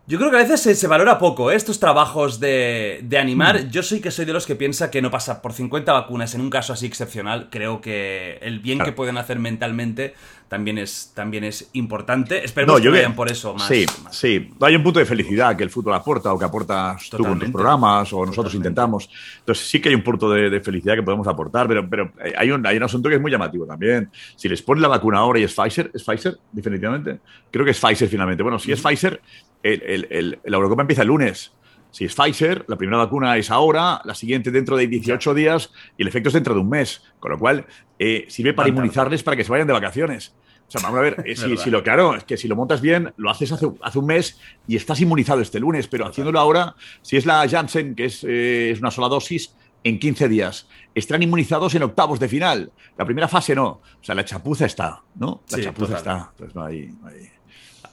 [0.09, 1.55] Yo creo que a veces se, se valora poco ¿eh?
[1.55, 3.65] estos trabajos de, de animar.
[3.65, 3.69] Mm.
[3.69, 6.41] Yo soy que soy de los que piensa que no pasa por 50 vacunas en
[6.41, 7.49] un caso así excepcional.
[7.51, 8.91] Creo que el bien claro.
[8.91, 10.15] que pueden hacer mentalmente
[10.49, 12.43] también es, también es importante.
[12.43, 13.67] Esperemos que vayan por eso más.
[13.67, 14.49] Sí, sí.
[14.59, 17.51] Hay un punto de felicidad que el fútbol aporta o que aportas tú con tus
[17.51, 19.09] programas o nosotros intentamos.
[19.39, 22.65] Entonces sí que hay un punto de, felicidad que podemos aportar, pero, pero hay, un,
[22.65, 24.09] hay un asunto que es muy llamativo también.
[24.35, 27.19] Si les ponen la vacuna ahora y es Pfizer, ¿es Pfizer definitivamente?
[27.51, 28.41] Creo que es Pfizer finalmente.
[28.41, 29.21] Bueno, si es Pfizer,
[29.61, 31.51] el, el, la Eurocopa empieza el lunes.
[31.91, 36.03] Si es Pfizer, la primera vacuna es ahora, la siguiente dentro de 18 días y
[36.03, 37.01] el efecto es dentro de un mes.
[37.19, 37.65] Con lo cual,
[37.97, 40.35] eh, sirve para inmunizarles para que se vayan de vacaciones.
[40.67, 43.11] O sea, vamos a ver, eh, si, lo claro, es que si lo montas bien,
[43.17, 47.25] lo haces hace, un mes y estás inmunizado este lunes, pero haciéndolo ahora, si es
[47.25, 50.67] la Janssen, que es, eh, es una sola dosis, en 15 días.
[50.93, 52.71] Estarán inmunizados en octavos de final.
[52.97, 53.67] La primera fase no.
[53.67, 55.43] O sea, la chapuza está, ¿no?
[55.49, 56.29] La chapuza está.
[56.31, 57.29] Entonces no hay, no hay...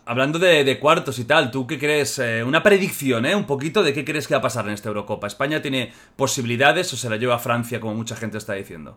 [0.08, 2.20] Hablando de, cuartos y tal, ¿tú qué crees?
[2.20, 3.34] Eh, una predicción, ¿eh?
[3.34, 5.26] Un poquito de qué crees que va a pasar en esta Eurocopa.
[5.26, 8.96] ¿España tiene posibilidades o se la lleva a Francia, como mucha gente está diciendo?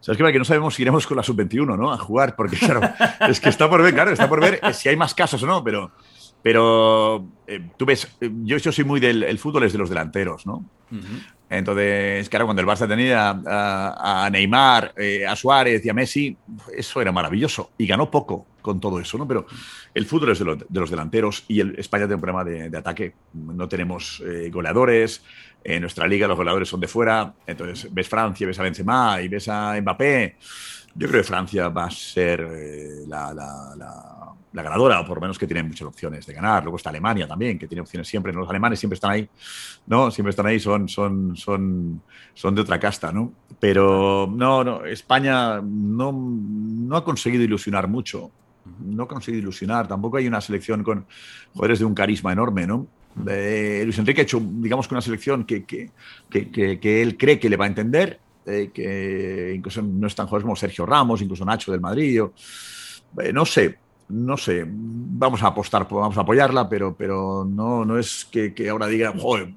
[0.00, 0.32] ¿Sabes qué?
[0.32, 1.92] Que no sabemos si iremos con la sub-21, ¿no?
[1.92, 2.80] A jugar, porque claro,
[3.28, 5.62] es que está por ver, claro, está por ver si hay más casos o no,
[5.62, 5.92] pero,
[6.42, 9.88] pero eh, tú ves, eh, yo, yo soy muy del el fútbol es de los
[9.88, 10.64] delanteros, ¿no?
[11.48, 16.36] Entonces, claro, cuando el Barça tenía a, Neymar, eh, a Suárez y a Messi,
[16.76, 19.26] eso era maravilloso y ganó poco con todo eso, ¿no?
[19.26, 19.46] Pero
[19.94, 23.14] el fútbol es de, los delanteros y el, España tiene un problema de, ataque.
[23.32, 25.22] No tenemos goleadores,
[25.64, 29.28] en nuestra liga los goleadores son de fuera, entonces ves Francia, ves a Benzema y
[29.28, 30.36] ves a Mbappé.
[30.94, 33.32] Yo creo que Francia va a ser eh, la,
[34.52, 36.62] ganadora, o por lo menos que tiene muchas opciones de ganar.
[36.62, 38.32] Luego está Alemania también, que tiene opciones siempre.
[38.32, 39.28] Los alemanes siempre están ahí,
[39.86, 40.10] ¿no?
[40.10, 42.02] Siempre están ahí, son, son, son,
[42.34, 43.32] son de otra casta, ¿no?
[43.58, 48.30] Pero no, no, España no, no ha conseguido ilusionar mucho.
[48.80, 49.88] No ha conseguido ilusionar.
[49.88, 51.06] Tampoco hay una selección con
[51.54, 52.86] jugadores de un carisma enorme, ¿no?
[53.14, 55.90] Luis Enrique ha hecho, digamos que una selección que, que,
[56.30, 60.44] que, que, él cree que le va a entender, eh, que incluso no están jugadores
[60.44, 62.22] como Sergio Ramos, incluso Nacho del Madrid.
[63.20, 67.98] Eh, no sé, no sé, vamos a apostar, vamos a apoyarla, pero, pero no, no
[67.98, 69.52] es que, ahora diga, joder,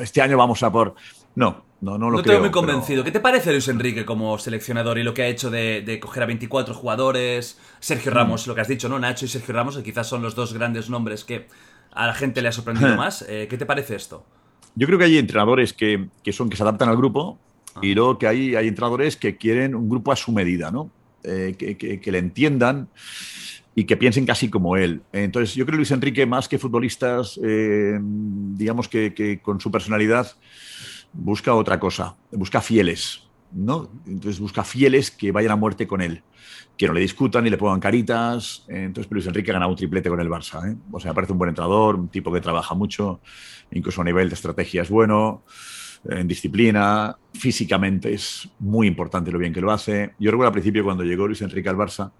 [0.00, 0.94] este año vamos a por...
[1.34, 2.40] No, no, no lo no creo.
[2.40, 3.04] muy convencido.
[3.04, 6.24] ¿Qué te parece Luis Enrique como seleccionador y lo que ha hecho de, de coger
[6.24, 7.58] a 24 jugadores?
[7.78, 8.98] Sergio Ramos, lo que has dicho, ¿no?
[8.98, 11.46] Nacho y Sergio Ramos, que quizás son los dos grandes nombres que
[11.92, 13.24] a la gente le ha sorprendido más.
[13.28, 14.24] Eh, ¿Qué te parece esto?
[14.74, 17.38] Yo creo que hay entrenadores que, son que se adaptan al grupo
[17.82, 17.94] y ah.
[17.94, 20.90] luego que hay, hay entrenadores que quieren un grupo a su medida, ¿no?
[21.22, 21.54] Eh,
[22.02, 22.88] que, le entiendan
[23.74, 25.02] y que piensen casi como él.
[25.12, 29.70] Entonces, yo creo que Luis Enrique, más que futbolistas, eh, digamos que, que, con su
[29.70, 30.32] personalidad,
[31.12, 33.22] busca otra cosa, busca fieles,
[33.52, 33.90] ¿no?
[34.06, 36.22] Entonces busca fieles que vayan a muerte con él
[36.80, 38.64] que no le discutan ni le pongan caritas.
[38.66, 40.66] Entonces, Luis Enrique ha ganado un triplete con el Barça.
[40.66, 40.74] ¿eh?
[40.90, 43.20] O sea, parece un buen entrenador, un tipo que trabaja mucho,
[43.70, 45.44] incluso a nivel de estrategia es bueno,
[46.08, 50.14] en disciplina, físicamente es muy importante lo bien que lo hace.
[50.18, 52.12] Yo recuerdo al principio cuando llegó Luis Enrique al Barça,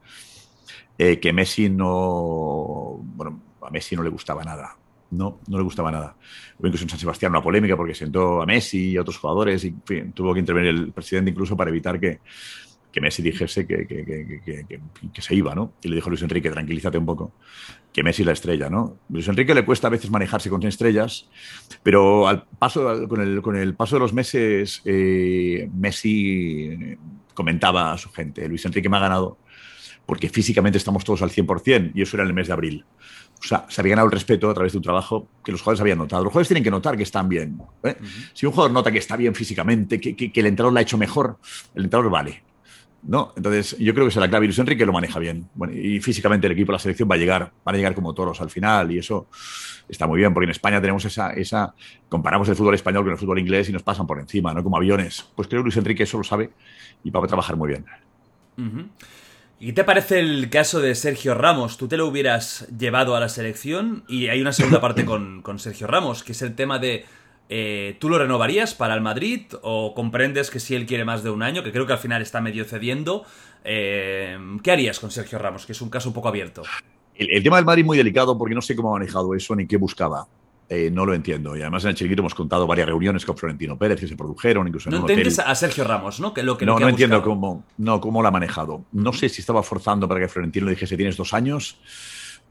[0.99, 3.01] eh, que Messi no.
[3.03, 4.77] Bueno, a Messi no le gustaba nada.
[5.11, 6.17] No, no le gustaba nada.
[6.59, 9.65] Hubo incluso en San Sebastián una polémica porque sentó a Messi y a otros jugadores
[9.65, 9.73] y
[10.15, 12.21] tuvo que intervenir el presidente incluso para evitar que,
[12.93, 15.75] que Messi dijese que, que, se iba, ¿no?
[15.83, 17.33] Y le dijo Luis Enrique, tranquilízate un poco,
[17.93, 18.99] que Messi es la estrella, ¿no?
[19.09, 21.29] Luis Enrique le cuesta a veces manejarse con estrellas,
[21.83, 26.97] pero al paso, con, el, con el paso de los meses, eh, Messi
[27.35, 29.39] comentaba a su gente, Luis Enrique me ha ganado
[30.11, 32.85] porque físicamente estamos todos al 100%, y eso era en el mes de abril.
[33.39, 35.81] O sea, se había ganado el respeto a través de un trabajo que los jugadores
[35.83, 36.25] habían notado.
[36.25, 37.63] Los jugadores tienen que notar que están bien.
[37.85, 37.95] ¿eh?
[38.35, 40.99] Si un jugador nota que está bien físicamente, que, que, el entrenador lo ha hecho
[40.99, 41.39] mejor,
[41.77, 42.43] el entrenador vale.
[43.05, 43.33] ¿no?
[43.37, 44.47] Entonces, yo creo que es la clave.
[44.47, 45.49] Luis Enrique lo maneja bien.
[45.73, 48.51] y físicamente el equipo, la selección va a llegar, van a llegar como toros al
[48.51, 49.29] final, y eso
[49.89, 51.73] está muy bien, porque en España tenemos esa, esa
[52.09, 54.65] comparamos el fútbol español con el fútbol inglés y nos pasan por encima, ¿no?
[54.65, 55.25] Como aviones.
[55.37, 56.51] Pues creo que Luis Enrique eso lo sabe
[57.05, 57.87] y va a trabajar muy bien.
[59.61, 61.77] ¿Y qué te parece el caso de Sergio Ramos?
[61.77, 64.05] ¿Tú te lo hubieras llevado a la selección?
[64.09, 67.05] Y hay una segunda parte con, con Sergio Ramos, que es el tema de
[67.53, 71.31] eh, ¿Tú lo renovarías para el Madrid o comprendes que si él quiere más de
[71.31, 73.25] un año, que creo que al final está medio cediendo,
[73.65, 76.63] eh, ¿qué harías con Sergio Ramos, que es un caso un poco abierto?
[77.17, 79.67] El, tema del Madrid es muy delicado porque no sé cómo ha manejado eso ni
[79.67, 80.29] qué buscaba.
[80.73, 81.57] Eh, no lo entiendo.
[81.57, 84.69] Y además en el chiquito hemos contado varias reuniones con Florentino Pérez que se produjeron,
[84.69, 85.51] incluso en no un entiendes hotel.
[85.51, 86.33] a Sergio Ramos, ¿no?
[86.33, 87.35] Que lo que, no, lo que no ha entiendo buscado.
[87.35, 88.85] cómo, no, cómo lo ha manejado.
[88.93, 91.77] No sé si estaba forzando para que Florentino le dijese tienes dos años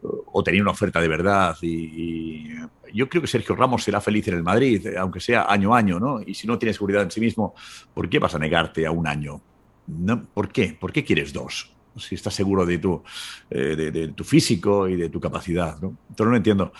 [0.01, 1.55] o tenía una oferta de verdad.
[1.61, 2.55] Y, y
[2.93, 5.97] yo creo que Sergio Ramos será feliz en el Madrid, aunque sea año a año,
[5.97, 6.19] ¿no?
[6.21, 7.55] Y si no tiene seguridad en sí mismo,
[7.93, 9.41] ¿por qué vas a negarte a un año?
[9.87, 10.25] ¿No?
[10.25, 10.77] ¿Por qué?
[10.77, 11.71] ¿Por qué quieres dos?
[11.99, 13.03] Si estás seguro de tu,
[13.49, 15.97] eh, de, tu físico y de tu capacidad, ¿no?
[16.09, 16.73] Entonces no lo entiendo.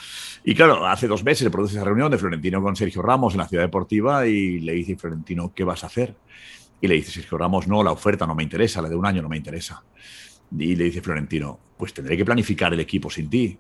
[0.44, 3.40] Y claro, hace dos meses se produce esa reunión de Florentino con Sergio Ramos en
[3.40, 6.16] la ciudad deportiva y le dice Florentino, ¿qué vas a hacer?
[6.82, 9.22] Y le dice Sergio Ramos, no, la oferta no me interesa, la de un año
[9.22, 9.84] no me interesa.
[10.58, 13.58] Y le dice Florentino, pues tendré que planificar el equipo sin ti.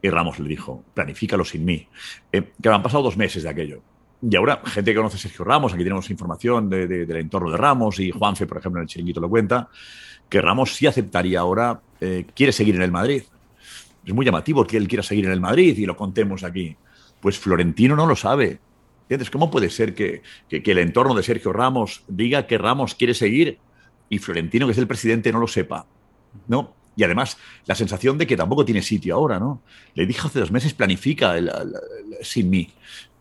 [0.00, 1.86] Y Ramos le dijo, planifícalo sin mí.
[2.30, 3.82] Eh, que han pasado dos meses de aquello.
[4.22, 7.50] Y ahora, gente que conoce a Sergio Ramos, aquí tenemos información de, de, del entorno
[7.50, 9.68] de Ramos, y Juanfe, por ejemplo, en el chiringuito lo cuenta,
[10.32, 13.24] que Ramos sí aceptaría ahora, eh, quiere seguir en el Madrid.
[14.02, 16.74] Es muy llamativo que él quiera seguir en el Madrid y lo contemos aquí.
[17.20, 18.58] Pues Florentino no lo sabe.
[19.02, 19.28] ¿Entiendes?
[19.28, 23.58] ¿Cómo puede ser que, el entorno de Sergio Ramos diga que Ramos quiere seguir
[24.08, 25.84] y Florentino, que es el presidente, no lo sepa?
[26.48, 26.72] ¿No?
[26.96, 29.60] Y además, la sensación de que tampoco tiene sitio ahora, ¿no?
[29.94, 31.52] Le dije hace dos meses, planifica el,
[32.22, 32.70] sin mí.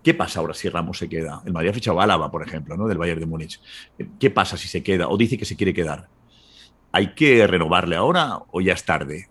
[0.02, 1.41] ¿Qué pasa ahora si Ramos se queda?
[1.45, 2.88] El Madrid ha fichado a Álava, por ejemplo, ¿no?
[2.88, 3.60] Del Bayern de Múnich.
[4.17, 5.10] ¿Qué pasa si se queda?
[5.10, 6.08] O dice que se quiere quedar.
[6.91, 9.30] ¿Hay que renovarle ahora o ya es tarde?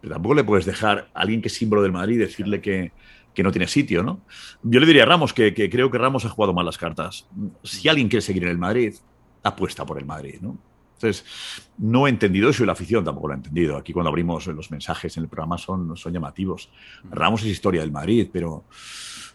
[0.00, 2.92] Pero tampoco le puedes dejar a alguien que es símbolo del Madrid decirle que,
[3.34, 4.20] que no tiene sitio, ¿no?
[4.62, 7.26] Yo le diría a Ramos que, que, creo que Ramos ha jugado mal las cartas.
[7.62, 8.94] Si alguien quiere seguir en el Madrid,
[9.42, 10.58] apuesta por el Madrid, ¿no?
[10.94, 11.24] Entonces,
[11.78, 13.78] no he entendido eso y la afición tampoco lo ha entendido.
[13.78, 16.70] Aquí cuando abrimos los mensajes en el programa son, son llamativos.
[17.10, 18.64] Ramos es historia del Madrid, pero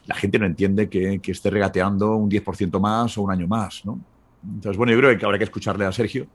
[0.06, 3.84] la gente no entiende que, que esté regateando un 10% más o un año más,
[3.84, 4.00] ¿no?
[4.44, 6.28] Entonces, bueno, yo creo que habrá que escucharle a Sergio.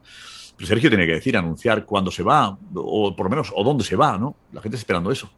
[0.61, 3.83] Pero Sergio tiene que decir, anunciar cuándo se va, o por lo menos, o dónde
[3.83, 4.37] se va, ¿no?
[4.53, 5.31] La gente está esperando eso.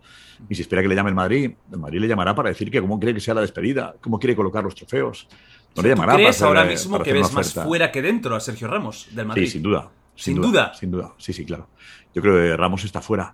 [0.48, 2.80] Y si espera que le llame el Madrid, el Madrid le llamará para decir que
[2.80, 5.28] cómo quiere que sea la despedida, cómo quiere colocar los trofeos.
[5.76, 8.34] No le llamará ¿Tú crees para ahora mismo para que ves más fuera que dentro
[8.34, 9.44] a Sergio Ramos del Madrid?
[9.44, 9.92] Sí, sin duda.
[10.16, 11.68] Sin, sin duda, duda, Sin duda, sí, sí, claro.
[12.12, 13.32] Yo creo que Ramos está fuera.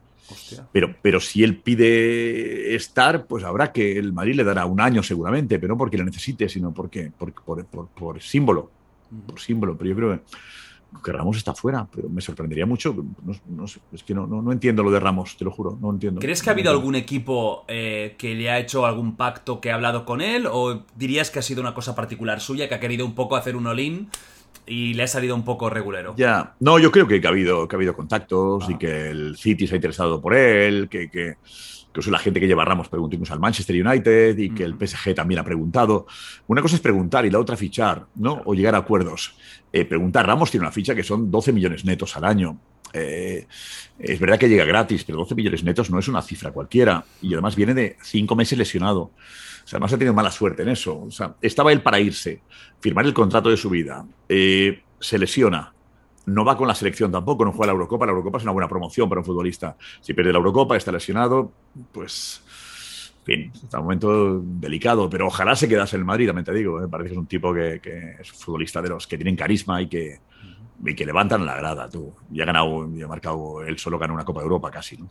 [0.70, 5.02] Pero, pero si él pide estar, pues habrá que el Madrid le dará un año
[5.02, 8.70] seguramente, pero no porque lo necesite, sino porque, por, por, por, por símbolo.
[9.26, 9.78] Por símbolo.
[9.78, 10.20] Pero yo creo que
[11.04, 12.94] que Ramos está fuera, pero me sorprendería mucho.
[13.24, 15.78] No, no sé, es que no, no, no, entiendo lo de Ramos, te lo juro,
[15.80, 16.20] no entiendo.
[16.20, 19.74] ¿Crees que ha habido algún equipo eh, que le ha hecho algún pacto que ha
[19.74, 20.46] hablado con él?
[20.50, 23.56] ¿O dirías que ha sido una cosa particular suya, que ha querido un poco hacer
[23.56, 24.08] un all-in
[24.66, 26.14] y le ha salido un poco regulero?
[26.16, 28.72] Ya, no, yo creo que, ha, habido, que ha habido contactos ah.
[28.72, 31.10] y que el City se ha interesado por él, que.
[31.10, 31.36] que
[31.88, 35.14] incluso la gente que lleva Ramos preguntó incluso al Manchester United y que el PSG
[35.14, 36.06] también ha preguntado.
[36.46, 38.42] Una cosa es preguntar y la otra fichar, ¿no?
[38.44, 39.34] O llegar a acuerdos.
[39.72, 42.58] Eh, preguntar, Ramos tiene una ficha que son 12 millones netos al año.
[42.92, 43.46] Eh,
[43.98, 47.04] es verdad que llega gratis, pero 12 millones netos no es una cifra cualquiera.
[47.22, 49.00] Y además viene de cinco meses lesionado.
[49.00, 49.12] O
[49.64, 51.02] sea, además ha tenido mala suerte en eso.
[51.02, 52.42] O sea, estaba él para irse,
[52.80, 54.04] firmar el contrato de su vida.
[54.28, 55.72] Eh, se lesiona,
[56.28, 58.06] no va con la selección tampoco, no juega la Eurocopa.
[58.06, 59.76] La Eurocopa es una buena promoción para un futbolista.
[60.00, 61.52] Si pierde la Eurocopa, está lesionado,
[61.92, 62.42] pues.
[63.20, 66.82] En fin, está un momento delicado, pero ojalá se quedase en Madrid, también te digo.
[66.82, 66.88] ¿eh?
[66.88, 67.80] Parece que es un tipo que,
[68.20, 70.20] es futbolista de los que tienen carisma y que,
[70.84, 72.14] y que levantan la grada, tú.
[72.32, 75.08] Y ha ganado, y ha marcado, él solo ganó una Copa de Europa casi, ¿no?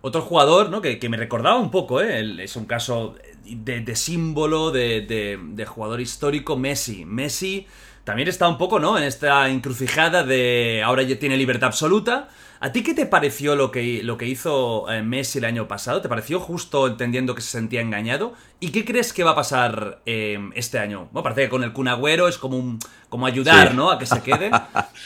[0.00, 0.80] Otro jugador ¿no?
[0.80, 2.42] que, me recordaba un poco, ¿eh?
[2.42, 7.04] es un caso de, símbolo, de, de jugador histórico, Messi.
[7.04, 7.66] Messi
[8.08, 8.96] también está un poco, ¿no?
[8.96, 12.30] En esta encrucijada de ahora ya tiene libertad absoluta.
[12.60, 16.00] ¿A ti qué te pareció lo que, lo que hizo eh, Messi el año pasado?
[16.00, 18.32] ¿Te pareció justo entendiendo que se sentía engañado?
[18.58, 21.08] ¿Y qué crees que va a pasar eh, este año?
[21.12, 23.76] Bueno, parece que con el Kun Agüero es como, un, como ayudar, sí.
[23.76, 23.90] ¿no?
[23.92, 24.50] A que se quede.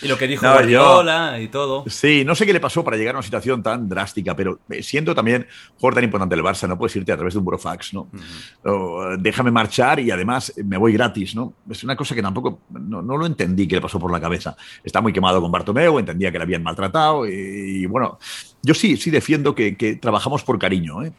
[0.00, 1.84] Y lo que dijo no, Guardiola yo, y todo.
[1.88, 5.14] Sí, no sé qué le pasó para llegar a una situación tan drástica, pero siendo
[5.14, 8.08] también jugador tan importante del Barça, no puedes irte a través de un burofax, ¿no?
[8.12, 8.18] Uh
[8.64, 9.16] -huh.
[9.18, 11.52] Déjame marchar y además me voy gratis, ¿no?
[11.68, 14.56] Es una cosa que tampoco, no, no lo entendí que le pasó por la cabeza.
[14.82, 18.18] Está muy quemado con Bartomeu, entendía que le habían maltratado y, y bueno,
[18.62, 21.12] yo sí, sí defiendo que, trabajamos por cariño, ¿eh?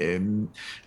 [0.00, 0.20] Eh,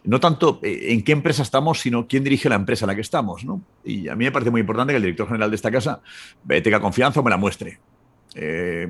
[0.06, 3.44] no tanto en qué empresa estamos, sino quién dirige la empresa en la que estamos.
[3.44, 3.62] ¿no?
[3.84, 6.02] Y a mí me parece muy importante que el director general de esta casa
[6.48, 7.78] tenga confianza o me la muestre.
[8.36, 8.88] Eh,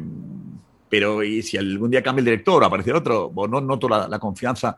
[0.88, 4.20] pero y si algún día cambia el director o aparece otro, no noto la, la,
[4.20, 4.78] confianza,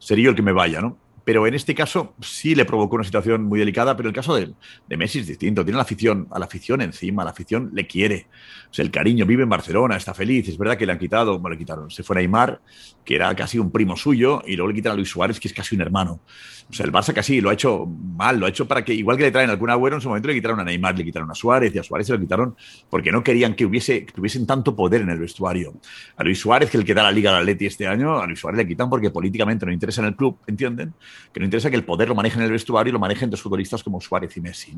[0.00, 0.80] sería yo el que me vaya.
[0.80, 0.96] ¿no?
[1.24, 4.52] Pero en este caso sí le provocó una situación muy delicada, pero el caso de,
[4.88, 5.64] de Messi es distinto.
[5.64, 8.26] Tiene la afición, a la afición encima, la afición le quiere.
[8.70, 10.48] O sea, el cariño, vive en Barcelona, está feliz.
[10.48, 12.60] Es verdad que le han quitado, bueno, le quitaron, se fue a Neymar,
[13.04, 15.54] que era casi un primo suyo, y luego le quitan a Luis Suárez, que es
[15.54, 16.20] casi un hermano.
[16.70, 19.16] O sea, el Barça casi lo ha hecho mal, lo ha hecho para que, igual
[19.16, 21.34] que le traen algún agüero, en su momento le quitaron a Neymar, le quitaron a
[21.34, 22.54] Suárez, y a Suárez se lo quitaron
[22.88, 25.74] porque no querían que hubiese, tuviesen tanto poder en el vestuario.
[26.16, 28.38] A Luis Suárez, que el que da la Liga al Atleti este año, a Luis
[28.38, 30.94] Suárez le quitan porque políticamente no interesa en el club, ¿entienden?
[31.32, 33.40] Que no interesa que el poder lo manejen en el vestuario y lo manejen dos
[33.40, 34.74] futbolistas como Suárez y Messi.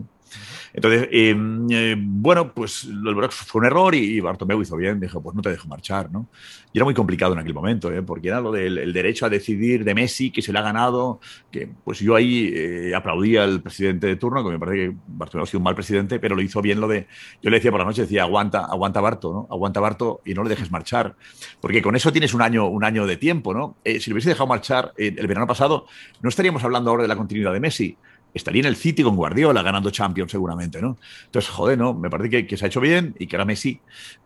[0.72, 5.34] Entonces, em, eh, bueno, pues el fue un error y, Bartomeu hizo bien, dijo, pues
[5.34, 6.28] no te dejo marchar, ¿no?
[6.72, 8.02] Y era muy complicado en aquel momento, ¿eh?
[8.02, 11.68] porque era lo del derecho a decidir de Messi, que se le ha ganado, que
[11.84, 15.46] pues yo ahí eh, aplaudía al presidente de turno, que me parece que Bartomeu ha
[15.46, 17.06] sido un mal presidente, pero lo hizo bien lo de,
[17.42, 19.48] yo le decía por la noche, decía, aguanta, aguanta Barto, ¿no?
[19.50, 21.14] Aguanta Barto y no le dejes marchar,
[21.60, 23.76] porque con eso tienes un año, un año de tiempo, ¿no?
[23.84, 25.86] si lo hubiese dejado marchar el verano pasado,
[26.22, 27.96] no estaríamos hablando ahora de la continuidad de Messi,
[28.34, 30.96] estaría en el City con Guardiola ganando Champions seguramente, ¿no?
[31.24, 31.94] Entonces, joder, ¿no?
[31.94, 33.80] Me parece que, se ha hecho bien y que ahora Messi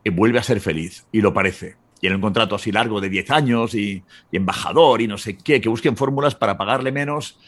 [0.05, 1.77] eh, vuelve a ser feliz, y lo parece.
[2.01, 5.61] Y en un contrato así largo de 10 años y, embajador y no sé qué,
[5.61, 7.39] que busquen fórmulas para pagarle menos,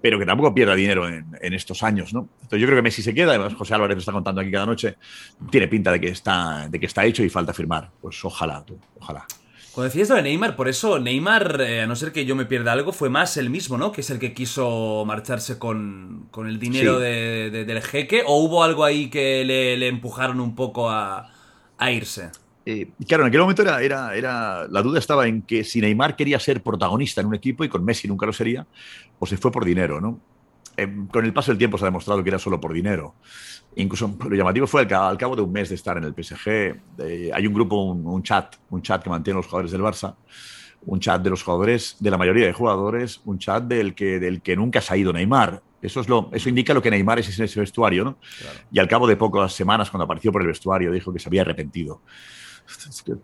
[0.00, 2.28] pero que tampoco pierda dinero en, estos años, ¿no?
[2.42, 4.96] Entonces yo creo que Messi se queda, además José Álvarez está contando aquí cada noche,
[5.50, 7.90] tiene pinta de que está, de que está hecho y falta firmar.
[8.00, 9.26] Pues ojalá, tú, ojalá.
[9.72, 12.44] Cuando decías lo de Neymar, por eso Neymar, eh, a no ser que yo me
[12.44, 13.92] pierda algo, fue más el mismo, ¿no?
[13.92, 19.08] Que es el que quiso marcharse con, el dinero del jeque, o hubo algo ahí
[19.10, 21.30] que le, empujaron un poco a,
[21.92, 22.30] irse.
[22.66, 26.16] Eh, claro, en aquel momento era, era, era, la duda estaba en que si Neymar
[26.16, 28.66] quería ser protagonista en un equipo y con Messi nunca lo sería,
[29.20, 30.20] o se fue por dinero, ¿no?
[30.76, 33.14] Eh, con el paso del tiempo se ha demostrado que era solo por dinero.
[33.76, 37.46] Incluso lo llamativo fue al, cabo de un mes de estar en el PSG, hay
[37.46, 40.16] un grupo, un, chat, un chat que mantienen los jugadores del Barça,
[40.86, 44.42] un chat de los jugadores, de la mayoría de jugadores, un chat del que, del
[44.42, 45.62] que nunca se ha ido Neymar.
[45.80, 48.18] Eso, es lo, eso indica lo que Neymar es en ese vestuario, ¿no?
[48.70, 51.42] Y al cabo de pocas semanas, cuando apareció por el vestuario, dijo que se había
[51.42, 52.02] arrepentido.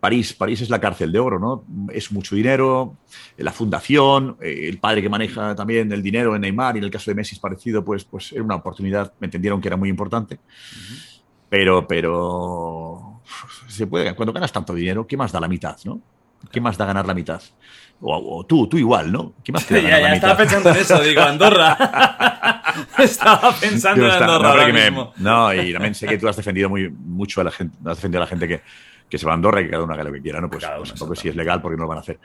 [0.00, 1.64] París, París es la cárcel de oro, ¿no?
[1.92, 2.96] Es mucho dinero,
[3.36, 6.90] la fundación, eh, el padre que maneja también el dinero en Neymar y en el
[6.90, 9.88] caso de Messi es parecido, pues, pues era una oportunidad, me entendieron que era muy
[9.88, 10.38] importante.
[11.48, 13.20] Pero, pero
[13.68, 16.00] se puede, cuando ganas tanto dinero, ¿qué más da la mitad, no?
[16.50, 17.40] ¿Qué más da ganar la mitad?
[18.00, 19.34] O, tú, tú igual, ¿no?
[19.42, 21.76] ¿Qué más te da ya, ya estaba pensando en eso, digo, Andorra.
[22.98, 25.12] estaba pensando en Andorra no, ahora mismo.
[25.16, 28.22] no, y también sé que tú has defendido muy, mucho a la gente, has defendido
[28.22, 28.62] a la gente que,
[29.08, 30.50] que se va a Andorra y que cada uno haga lo que quiera, ¿no?
[30.50, 30.64] Pues,
[30.98, 32.18] pues si es legal, porque no lo van a hacer.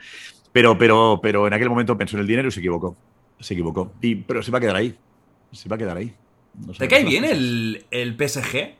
[0.52, 2.96] Pero, pero, pero en aquel momento pensó en el dinero y se equivocó.
[3.40, 3.92] Se equivocó.
[4.00, 4.96] Y, pero se va a quedar ahí.
[5.52, 6.14] Se va a quedar ahí.
[6.78, 8.74] ¿Te cae bien el, el, PSG?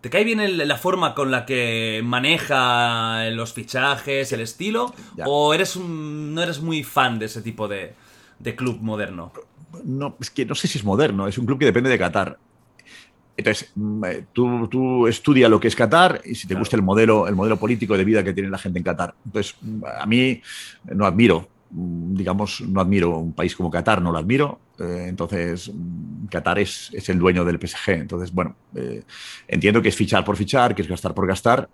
[0.00, 4.92] ¿Te cae bien la forma con la que maneja los fichajes, el estilo?
[5.24, 7.94] ¿O eres un, no eres muy fan de ese tipo de,
[8.38, 9.32] de club moderno?
[9.84, 12.38] No, es que no sé si es moderno, es un club que depende de Qatar.
[13.36, 16.82] Entonces, mm, eh, tú, tú estudia lo que es Qatar y si te gusta el
[16.82, 19.14] modelo, el modelo político de vida que tiene la gente en Qatar.
[19.24, 20.40] Entonces, mm, a mí
[20.84, 24.60] no admiro, digamos, no admiro un país como Qatar, no lo admiro.
[24.78, 25.70] Eh, entonces,
[26.30, 27.90] Qatar es, es, el dueño del PSG.
[27.90, 29.02] Entonces, bueno, eh,
[29.46, 31.68] entiendo que es fichar por fichar, que es gastar por gastar,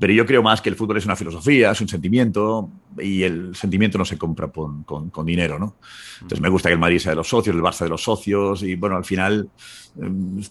[0.00, 3.54] pero yo creo más que el fútbol es una filosofía, es un sentimiento y el
[3.54, 5.76] sentimiento no se compra con, con, dinero, ¿no?
[6.14, 8.64] Entonces, me gusta que el Madrid sea de los socios, el Barça de los socios
[8.64, 9.50] y, bueno, al final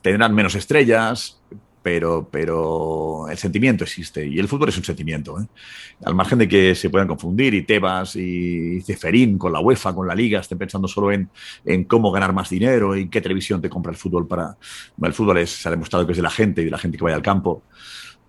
[0.01, 1.41] tendrán menos estrellas,
[1.87, 5.39] pero, pero el sentimiento existe y el fútbol es un sentimiento.
[5.39, 5.45] ¿eh?
[6.03, 10.05] Al margen de que se puedan confundir y Tebas y Ceferín con la UEFA, con
[10.05, 11.29] la Liga, estén pensando solo en,
[11.63, 14.57] en cómo ganar más dinero y qué televisión te compra el fútbol para...
[15.01, 16.97] El fútbol es, se ha demostrado que es de la gente y de la gente
[16.97, 17.63] que vaya al campo.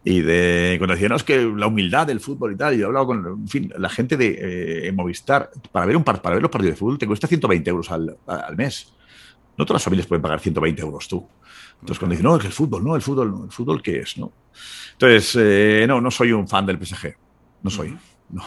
[0.04, 2.86] Y de cuando decían, no, es que la humildad del fútbol y tal, yo he
[2.86, 6.50] hablado con en fin, la gente de eh, Movistar, para ver, un para ver los
[6.52, 8.92] partidos de fútbol te cuesta 120 euros al, al mes.
[9.56, 11.26] No todas las familias pueden pagar 120 euros tú.
[11.80, 14.00] Entonces, cuando dicen, no, es que el fútbol, no, el fútbol, no, el fútbol, ¿qué
[14.00, 14.18] es?
[14.18, 14.32] No.
[14.92, 17.14] Entonces, eh, no, no soy un fan del PSG.
[17.62, 17.96] No soy.
[18.30, 18.44] No.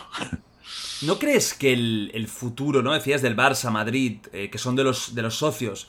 [1.03, 2.93] ¿No crees que el, futuro, ¿no?
[2.93, 5.87] Decías del Barça, Madrid, eh, que son de los, de los socios.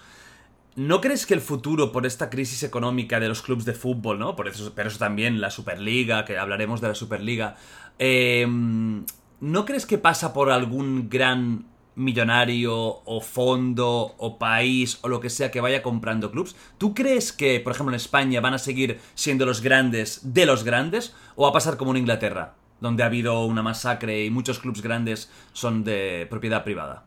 [0.75, 4.35] ¿No crees que el futuro, por esta crisis económica de los clubes de fútbol, ¿no?
[4.35, 7.57] Por eso, pero eso también, la Superliga, que hablaremos de la Superliga.
[7.99, 8.47] Eh,
[9.41, 15.31] ¿No crees que pasa por algún gran millonario o fondo o país o lo que
[15.31, 16.57] sea que vaya comprando clubs.
[16.79, 20.65] ¿Tú crees que, por ejemplo, en España van a seguir siendo los grandes de los
[20.65, 24.59] grandes o va a pasar como en Inglaterra, donde ha habido una masacre y muchos
[24.59, 27.05] clubs grandes son de propiedad privada?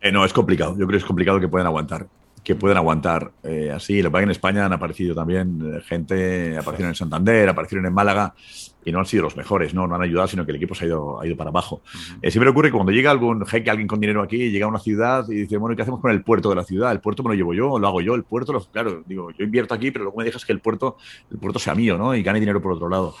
[0.00, 0.72] Eh, no, es complicado.
[0.72, 2.06] Yo creo que es complicado que puedan aguantar
[2.42, 4.02] que pueden aguantar eh, así.
[4.02, 8.34] Lo que en España han aparecido también eh, gente, aparecieron en Santander, aparecieron en Málaga
[8.84, 10.84] y no han sido los mejores, no, no han ayudado, sino que el equipo se
[10.84, 11.82] ha ido, ha ido para abajo.
[12.22, 14.78] Eh, siempre ocurre que cuando llega algún jeque, alguien con dinero aquí, llega a una
[14.78, 16.92] ciudad y dice, bueno, ¿qué hacemos con el puerto de la ciudad?
[16.92, 19.44] El puerto me lo llevo yo, lo hago yo, el puerto, lo, claro, digo, yo
[19.44, 20.96] invierto aquí, pero luego me dejas que el puerto,
[21.30, 22.14] el puerto sea mío, ¿no?
[22.14, 23.14] Y gane dinero por otro lado.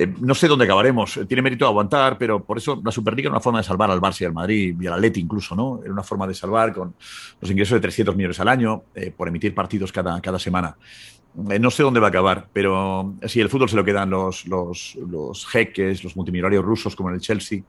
[0.00, 1.18] Eh, no sé dónde acabaremos.
[1.18, 4.00] Eh, tiene mérito aguantar, pero por eso la Superliga era una forma de salvar al
[4.00, 5.78] Barça y al Madrid y al Atleti incluso, ¿no?
[5.82, 6.94] Era una forma de salvar con
[7.38, 10.74] los ingresos de 300 millones al año eh, por emitir partidos cada, cada semana.
[11.34, 14.96] no sé dónde va a acabar, pero si el fútbol se lo quedan los, los,
[15.06, 17.62] los jeques, los multimillonarios rusos como en el Chelsea.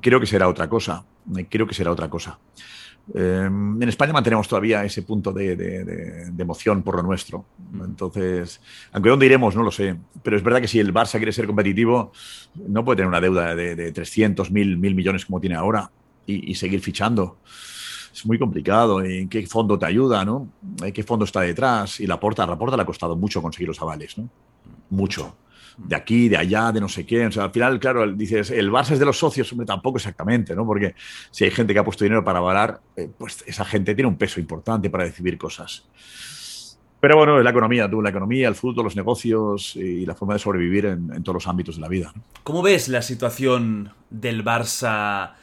[0.00, 1.04] Creo que será otra cosa.
[1.50, 2.38] Creo que será otra cosa.
[3.12, 7.44] En España mantenemos todavía ese punto de, emoción por lo nuestro.
[7.74, 8.60] Entonces,
[8.92, 9.96] aunque dónde iremos, no lo sé.
[10.22, 12.12] Pero es verdad que si el Barça quiere ser competitivo,
[12.66, 15.90] no puede tener una deuda de, 300, mil, mil millones como tiene ahora
[16.26, 17.38] y, seguir fichando.
[18.12, 19.02] Es muy complicado.
[19.02, 20.24] ¿En qué fondo te ayuda?
[20.24, 20.48] ¿no?
[20.92, 22.00] ¿Qué fondo está detrás?
[22.00, 24.16] Y la porta, la porta le ha costado mucho conseguir los avales.
[24.16, 24.30] ¿no?
[24.90, 25.34] Mucho
[25.76, 28.98] de aquí, de allá, de no sé sea, al final, claro, dices, el Barça es
[28.98, 30.66] de los socios, hombre, tampoco exactamente, ¿no?
[30.66, 30.94] Porque
[31.30, 34.16] si hay gente que ha puesto dinero para avalar, eh, pues esa gente tiene un
[34.16, 35.86] peso importante para decidir cosas.
[37.00, 40.34] Pero bueno, es la economía, tú, la economía, el fútbol, los negocios y la forma
[40.34, 42.14] de sobrevivir en todos los ámbitos de la vida.
[42.44, 45.34] ¿Cómo ves la situación del Barça?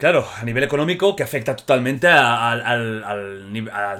[0.00, 3.52] Claro, a nivel económico, que afecta totalmente al,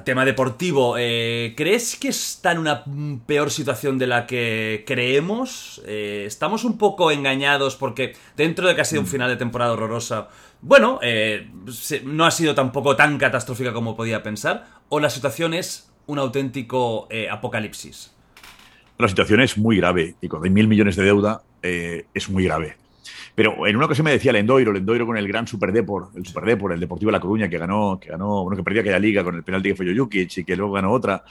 [0.03, 0.97] tema deportivo.
[0.99, 2.85] Eh, ¿Crees que está en una
[3.27, 5.83] peor situación de la que creemos?
[5.87, 9.75] Eh, ¿Estamos un poco engañados porque dentro de que ha sido un final de temporada
[9.75, 10.29] horrorosa,
[10.63, 11.51] bueno, eh,
[12.05, 14.69] no ha sido tampoco tan catastrófica como podía pensar?
[14.89, 18.17] ¿O la situación es un auténtico apocalipsis?
[18.97, 22.79] La situación es muy grave y cuando hay mil millones de deuda es muy grave.
[23.35, 26.45] Pero en una ocasión me decía Lendoiro, Lendoiro con el gran Super Depor, el Super
[26.45, 29.25] Depor, el Deportivo de La Coruña, que ganó, que ganó, bueno, que perdió aquella liga
[29.25, 31.25] con el penalti que fue Jojukic y que luego ganó otra.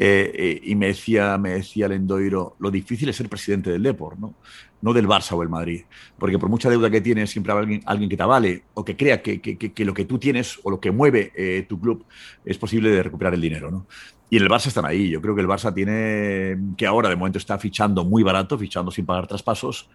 [0.00, 4.18] Eh, eh, y me decía, me decía Lendoiro, lo difícil es ser presidente del Depor,
[4.18, 4.34] ¿no?
[4.80, 5.82] no del Barça o el Madrid.
[6.18, 8.96] Porque por mucha deuda que tienes, siempre habrá alguien, alguien que te avale o que
[8.96, 12.04] crea que, que, que, lo que tú tienes o lo que mueve eh, tu club
[12.44, 13.70] es posible de recuperar el dinero.
[13.70, 13.86] ¿no?
[14.30, 15.10] Y en el Barça están ahí.
[15.10, 18.90] Yo creo que el Barça tiene, que ahora de momento está fichando muy barato, fichando
[18.90, 19.88] sin pagar traspasos.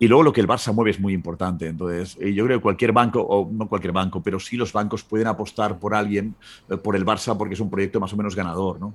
[0.00, 1.66] Y luego lo que el Barça mueve es muy importante.
[1.66, 5.02] Entonces, eh, yo creo que cualquier banco, o no cualquier banco, pero sí los bancos
[5.02, 6.36] pueden apostar por alguien,
[6.70, 8.78] eh, por el Barça, porque es un proyecto más o menos ganador.
[8.78, 8.94] ¿no?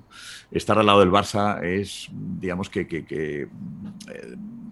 [0.50, 3.48] Estar al lado del Barça es, digamos, que, eh,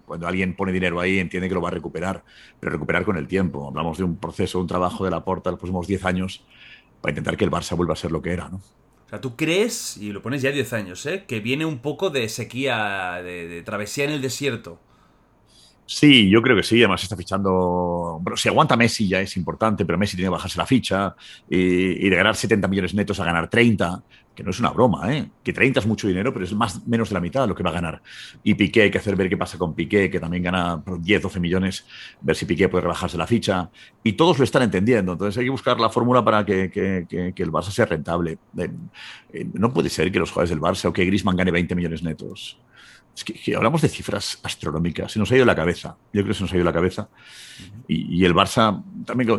[0.05, 2.23] cuando alguien pone dinero ahí entiende que lo va a recuperar,
[2.59, 3.67] pero recuperar con el tiempo.
[3.67, 6.43] Hablamos de un proceso, un trabajo de la porta los próximos 10 años
[6.99, 8.49] para intentar que el Barça vuelva a ser lo que era.
[8.49, 8.57] ¿no?
[8.57, 11.25] O sea, tú crees, y lo pones ya 10 años, ¿eh?
[11.27, 14.79] que viene un poco de sequía, de travesía en el desierto.
[15.85, 16.79] Sí, yo creo que sí.
[16.81, 18.19] Además está fichando.
[18.21, 21.15] Bueno, si aguanta Messi ya es importante, pero Messi tiene que bajarse la ficha
[21.49, 24.01] y, de ganar 70 millones netos a ganar 30,
[24.33, 25.29] que no es una broma, ¿eh?
[25.43, 27.69] Que 30 es mucho dinero, pero es más menos de la mitad lo que va
[27.71, 28.01] a ganar.
[28.43, 31.39] Y Piqué, hay que hacer ver qué pasa con Piqué, que también gana 10, 12
[31.39, 31.85] millones,
[32.21, 33.69] ver si Piqué puede rebajarse la ficha.
[34.03, 35.11] Y todos lo están entendiendo.
[35.13, 36.63] Entonces hay que buscar la fórmula para que,
[37.35, 38.37] el Barça sea rentable.
[38.57, 38.69] Eh,
[39.33, 42.03] eh, no puede ser que los jugadores del Barça o que Grisman gane 20 millones
[42.03, 42.57] netos.
[43.15, 45.95] Es que, hablamos de cifras astronómicas, se nos ha ido la cabeza.
[46.11, 47.09] Yo creo que se nos ha ido la cabeza.
[47.87, 49.29] y, el Barça también,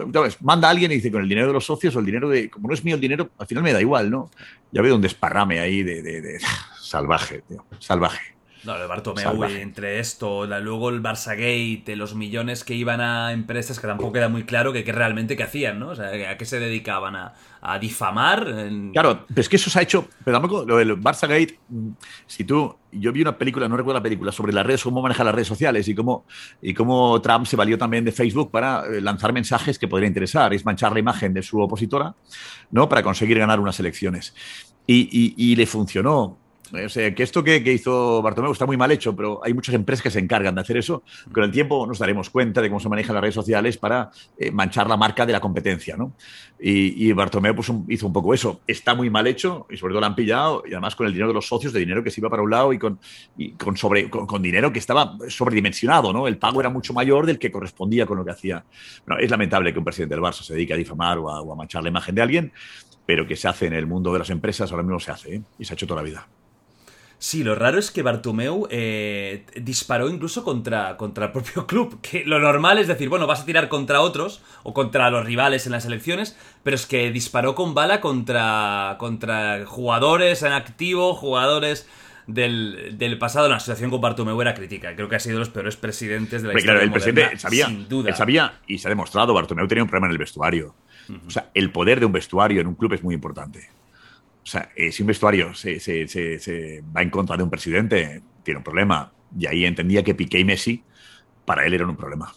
[0.40, 2.48] manda a alguien y dice con el dinero de los socios o el dinero de.
[2.50, 4.30] Como no es mío el dinero, al final me da igual, ¿no?
[4.70, 6.38] Ya veo un desparrame ahí de, de
[6.80, 8.33] salvaje, tío, salvaje.
[8.64, 13.78] No, el Bartomeu, entre esto, luego el Barça Gate, los millones que iban a empresas
[13.78, 15.90] que tampoco era muy claro que, realmente qué hacían, ¿no?
[15.90, 17.34] O sea, a qué se dedicaban a,
[17.80, 18.44] difamar.
[18.92, 21.58] Claro, pero es que eso se ha hecho, pero tampoco lo del Barça Gate,
[22.26, 25.24] si tú, yo vi una película, no recuerdo la película, sobre las redes, cómo manejar
[25.24, 26.26] las redes sociales y cómo,
[26.60, 30.52] y cómo Trump se valió también de Facebook para eh, lanzar mensajes que podrían interesar,
[30.52, 32.14] es manchar la imagen de su opositora,
[32.70, 32.86] ¿no?
[32.86, 34.34] Para conseguir ganar unas elecciones.
[34.86, 39.40] y le funcionó o sea, que esto que, hizo Bartomeu está muy mal hecho, pero
[39.44, 41.02] hay muchas empresas que se encargan de hacer eso.
[41.32, 44.50] Con el tiempo nos daremos cuenta de cómo se manejan las redes sociales para eh,
[44.50, 45.96] manchar la marca de la competencia.
[45.96, 46.14] ¿no?
[46.58, 48.60] Y, Bartomeu pues, hizo un poco eso.
[48.66, 51.28] Está muy mal hecho y sobre todo lo han pillado y además con el dinero
[51.28, 52.98] de los socios, de dinero que se iba para un lado y con,
[53.58, 56.12] con, dinero que estaba sobredimensionado.
[56.12, 56.26] ¿no?
[56.26, 58.64] El pago era mucho mayor del que correspondía con lo que hacía.
[59.20, 61.90] es lamentable que un presidente del Barça se dedique a difamar o a, manchar la
[61.90, 62.52] imagen de alguien,
[63.06, 65.42] pero que se hace en el mundo de las empresas ahora mismo se hace ¿eh?
[65.58, 66.26] y se ha hecho toda la vida.
[67.24, 71.98] Sí, lo raro es que Bartomeu eh, disparó incluso contra, contra el propio club.
[72.02, 75.64] Que lo normal es decir, bueno, vas a tirar contra otros o contra los rivales
[75.64, 81.88] en las elecciones, pero es que disparó con bala contra, contra jugadores en activo, jugadores
[82.26, 83.48] del, del pasado.
[83.48, 84.94] La situación con Bartomeu era crítica.
[84.94, 86.74] Creo que ha sido de los peores presidentes de la historia.
[86.74, 88.10] Claro, el presidente sabía, sin duda.
[88.10, 90.74] Él sabía y se ha demostrado, Bartomeu tenía un problema en el vestuario.
[91.26, 93.70] O sea, el poder de un vestuario en un club es muy importante.
[94.44, 98.64] O sea, eh, si un vestuario se, va en contra de un presidente, tiene un
[98.64, 99.10] problema.
[99.38, 100.82] Y ahí entendía que Piqué y Messi,
[101.46, 102.32] para él eran un problema.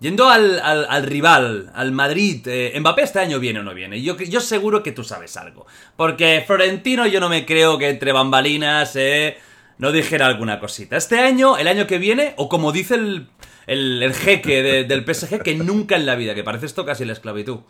[0.00, 4.02] Yendo al, rival, al Madrid, eh, ¿Mbappé este año viene o no viene?
[4.02, 5.66] Yo, yo seguro que tú sabes algo.
[5.96, 9.38] Porque Florentino yo no me creo que entre bambalinas eh,
[9.78, 10.98] no dijera alguna cosita.
[10.98, 13.28] Este año, el año que viene, o como dice el,
[13.66, 17.60] el, jeque del PSG, que nunca en la vida, que parece esto casi la esclavitud.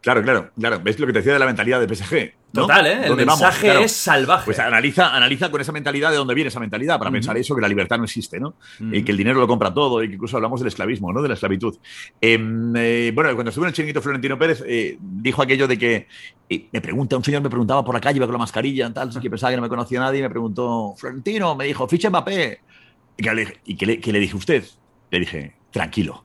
[0.00, 0.80] Claro, claro, claro.
[0.82, 2.32] ¿Ves lo que te decía de la mentalidad del PSG?
[2.52, 2.62] ¿no?
[2.62, 3.06] Total, ¿eh?
[3.06, 3.80] El mensaje Claro.
[3.80, 4.44] es salvaje.
[4.46, 7.60] Pues analiza, analiza con esa mentalidad de dónde viene esa mentalidad para pensar eso, que
[7.60, 8.54] la libertad no existe, ¿no?
[8.80, 11.20] Y que el dinero lo compra todo y que incluso hablamos del esclavismo, ¿no?
[11.22, 11.76] De la esclavitud.
[12.20, 16.08] Em, eh, bueno, cuando estuve en el chiringuito Florentino Pérez, eh, dijo aquello de que
[16.48, 19.10] eh, me pregunta, un señor me preguntaba por la calle, iba con la mascarilla, tal,
[19.20, 22.60] que pensaba que no me conocía nadie, y me preguntó, Florentino, me dijo, ficha Mbappé.
[23.18, 24.64] Y que le, y que le- que le dije a usted,
[25.10, 26.24] le dije, tranquilo.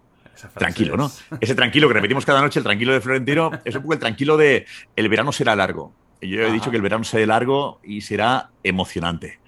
[0.58, 1.06] Tranquilo, ¿no?
[1.08, 4.00] es- Ese tranquilo que repetimos cada noche, el tranquilo de Florentino, es un poco el
[4.00, 4.66] tranquilo de
[4.96, 5.94] el verano será largo.
[6.22, 6.54] Yo he Ajá.
[6.54, 9.40] dicho que el verano será largo y será emocionante.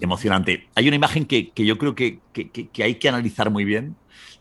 [0.00, 0.68] Emocionante.
[0.74, 3.64] Hay una imagen que, que yo creo que, que- que- que hay que analizar muy
[3.64, 3.96] bien,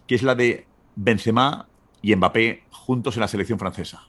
[0.05, 1.67] que es la de Benzema
[2.01, 4.03] y Mbappé juntos en la selección francesa.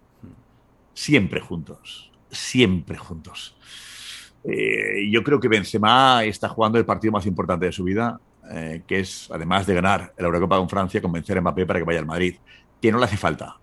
[0.95, 2.11] Siempre juntos.
[2.31, 3.57] Siempre juntos.
[4.45, 8.21] Eh, yo creo que Benzema está jugando el partido más importante de su vida,
[8.51, 11.85] eh, que es, además de ganar la Eurocopa con Francia, convencer a Mbappé para que
[11.85, 12.37] vaya al Madrid.
[12.81, 13.57] Que no le hace falta.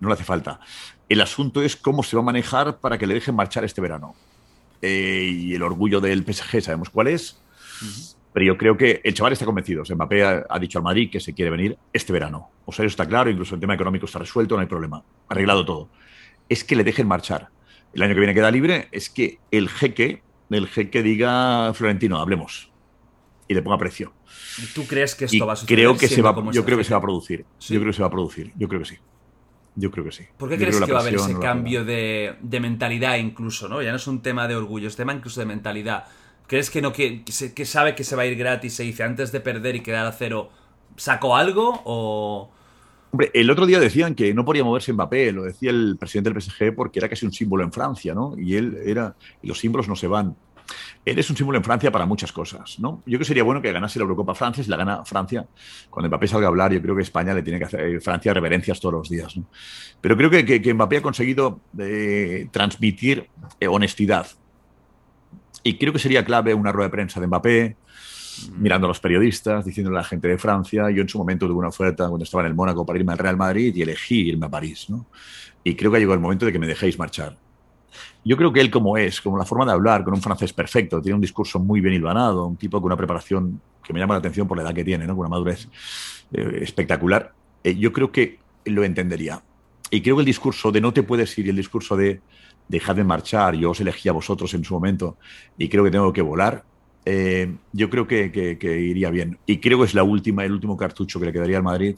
[0.00, 0.60] No le hace falta.
[1.08, 4.14] El asunto es cómo se va a manejar para que le dejen marchar este verano.
[4.82, 7.40] Eh, y el orgullo del PSG, sabemos cuál es.
[8.32, 9.82] Pero yo creo que el chaval está convencido.
[9.82, 12.50] O sea, Mbappé ha, ha dicho al Madrid que se quiere venir este verano.
[12.64, 15.02] O sea, eso está claro, incluso el tema económico está resuelto, no hay problema.
[15.28, 15.88] Arreglado todo.
[16.48, 17.48] Es que le dejen marchar.
[17.92, 22.69] El año que viene queda libre, es que el jeque, el jeque diga, Florentino, hablemos.
[23.50, 24.12] Y le ponga precio.
[24.76, 25.76] ¿Tú crees que Y esto va a suceder?
[25.76, 27.44] creo que se va, yo este creo que se va a producir.
[27.58, 27.74] ¿Sí?
[27.74, 28.52] Yo creo que se va a producir.
[28.56, 28.96] Yo creo que sí.
[29.74, 30.22] Yo creo que sí.
[30.36, 33.68] ¿Por qué Yo crees que va a haber ese no cambio de, de mentalidad incluso,
[33.68, 33.82] ¿no?
[33.82, 36.04] Ya no es un tema de orgullo, es tema incluso de mentalidad.
[36.46, 39.32] ¿Crees que no que, que sabe que se va a ir gratis se dice antes
[39.32, 40.50] de perder y quedar a cero,
[40.96, 42.52] saco algo o
[43.12, 46.40] Hombre, el otro día decían que no podía moverse Mbappé, lo decía el presidente del
[46.40, 48.36] PSG porque era casi un símbolo en Francia, ¿no?
[48.38, 50.36] Y él era, y los símbolos no se van.
[51.04, 52.98] Él es un símbolo en Francia para muchas cosas, ¿no?
[53.06, 55.46] Yo creo que sería bueno que ganase la Eurocopa Francia, si la gana Francia,
[55.88, 58.32] cuando Mbappé salga a hablar, yo creo que España le tiene que hacer eh, Francia
[58.34, 59.46] reverencias todos los días, ¿no?
[60.00, 64.26] Pero creo que, que- que Mbappé ha conseguido eh, transmitir eh, honestidad.
[65.62, 67.76] Y creo que sería clave una rueda de prensa de Mbappé,
[68.56, 70.90] mirando a los periodistas, diciéndole a la gente de Francia.
[70.90, 73.18] Yo en su momento tuve una oferta cuando estaba en el Mónaco para irme al
[73.18, 74.86] Real Madrid y elegí irme a París.
[74.88, 75.06] ¿no?
[75.62, 77.36] Y creo que llegado el momento de que me dejéis marchar.
[78.24, 81.00] Yo creo que él como es, como la forma de hablar, con un francés perfecto,
[81.00, 84.18] tiene un discurso muy bien hilvanado, un tipo con una preparación que me llama la
[84.18, 85.68] atención por la edad que tiene, con una madurez
[86.32, 87.34] eh, espectacular.
[87.62, 89.42] Eh, yo creo que lo entendería.
[89.90, 92.22] Y creo que el discurso de no te puedes ir y el discurso de
[92.68, 95.18] dejadme marchar, yo os elegí a vosotros en su momento
[95.56, 96.64] y creo que tengo que volar,
[97.04, 99.40] eh, yo creo que, que- que iría bien.
[99.46, 101.96] Y creo que es la última, el último cartucho que le quedaría al Madrid,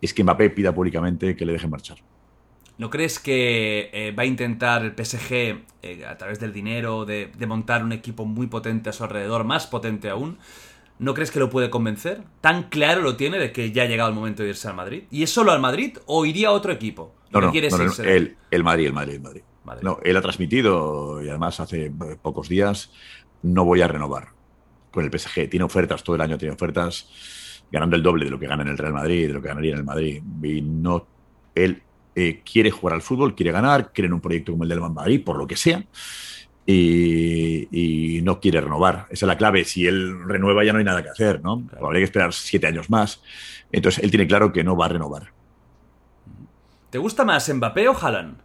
[0.00, 1.98] es que Mbappé pida públicamente que le dejen marchar.
[2.76, 7.30] ¿No crees que eh, va a intentar el PSG, eh, a través del dinero, de,
[7.36, 10.38] de montar un equipo muy potente a su alrededor, más potente aún?
[10.98, 12.22] ¿No crees que lo puede convencer?
[12.40, 15.04] ¿Tan claro lo tiene de que ya ha llegado el momento de irse al Madrid?
[15.10, 17.14] ¿Y es solo al Madrid o iría a otro equipo?
[17.30, 19.42] No, no, no, de- el, el Madrid, el Madrid, el Madrid.
[19.64, 19.82] Madrid.
[19.84, 22.92] No, él ha transmitido, y además hace eh, pocos días,
[23.42, 24.28] no voy a renovar
[24.90, 25.48] con el PSG.
[25.50, 27.08] Tiene ofertas, todo el año tiene ofertas,
[27.70, 29.72] ganando el doble de lo que gana en el Real Madrid, de lo que ganaría
[29.72, 30.22] en el Madrid.
[30.42, 31.08] Y no,
[31.54, 31.82] él
[32.14, 35.22] eh, quiere jugar al fútbol, quiere ganar, quiere en un proyecto como el del Madrid,
[35.24, 35.84] por lo que sea,
[36.66, 39.06] y, y no quiere renovar.
[39.10, 39.64] Esa es la clave.
[39.64, 41.66] Si él renueva ya no hay nada que hacer, ¿no?
[41.82, 43.22] Habría que esperar siete años más.
[43.72, 45.32] Entonces, él tiene claro que no va a renovar.
[46.90, 48.38] ¿Te gusta más Mbappé o Haaland?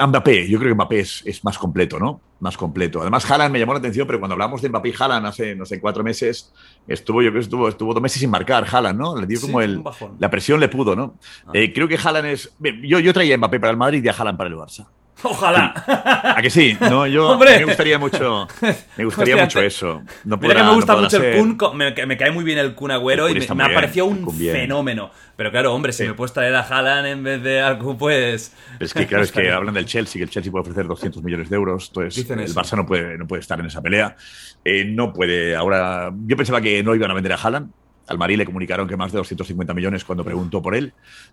[0.00, 2.20] Mbappé, yo creo que Mbappé es, es más completo, ¿no?
[2.40, 3.00] Más completo.
[3.02, 5.66] Además, Haaland me llamó la atención, pero cuando hablamos de Mbappé y Haaland hace, no
[5.66, 6.52] sé, cuatro meses,
[6.88, 9.20] estuvo, yo creo que estuvo, estuvo dos meses sin marcar Haaland, ¿no?
[9.20, 9.82] Le dio Sí, como el,
[10.18, 11.14] la presión le pudo, ¿no?
[11.46, 11.50] Ah.
[11.54, 12.52] Eh, creo que Haaland es...
[12.82, 14.86] Yo, yo traía a Mbappé para el Madrid y a Haaland para el Barça.
[15.24, 16.34] Ojalá.
[16.36, 16.76] ¿A que sí?
[16.80, 17.58] No, yo Hombre.
[17.58, 18.48] me gustaría mucho,
[18.96, 20.02] me gustaría Hostia, mucho eso.
[20.24, 21.56] No Mira podrá- que me gusta mucho el.
[21.56, 24.04] Kun, me, me cae muy bien el Kun Agüero El y me, me bien, apareció
[24.06, 25.10] el un fenómeno.
[25.36, 28.52] Pero claro, hombre, si me puedes traer a Haaland en vez de al Kun, pues...
[28.80, 31.48] Es que claro, es que hablan del Chelsea, que el Chelsea puede ofrecer 200 millones
[31.50, 32.60] de euros, entonces Dicen el eso.
[32.60, 34.16] Barça no puede, no puede estar en esa pelea.
[34.64, 37.70] Eh, no puede, ahora, yo pensaba que no iban a vender a Haaland,
[38.12, 40.92] al Madrid le comunicaron que más de 250 millones cuando preguntó por él,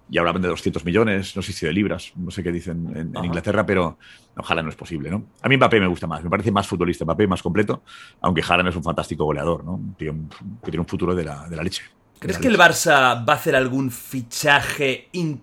[0.10, 3.26] y ahora vende 200 millones, no sé si de libras, no sé qué dicen en.
[3.26, 3.98] Inglaterra, pero
[4.36, 5.26] Haaland no es posible, ¿no?
[5.42, 7.84] A mí Mbappé me gusta más, me parece más futbolista, Mbappé más completo,
[8.22, 9.74] aunque Haaland es un fantástico goleador, ¿no?
[9.74, 10.16] Un tío
[10.64, 11.84] que tiene un futuro de la, de la leche.
[12.20, 12.58] ¿Crees De que el.
[12.58, 15.42] Barça va a hacer algún fichaje, in-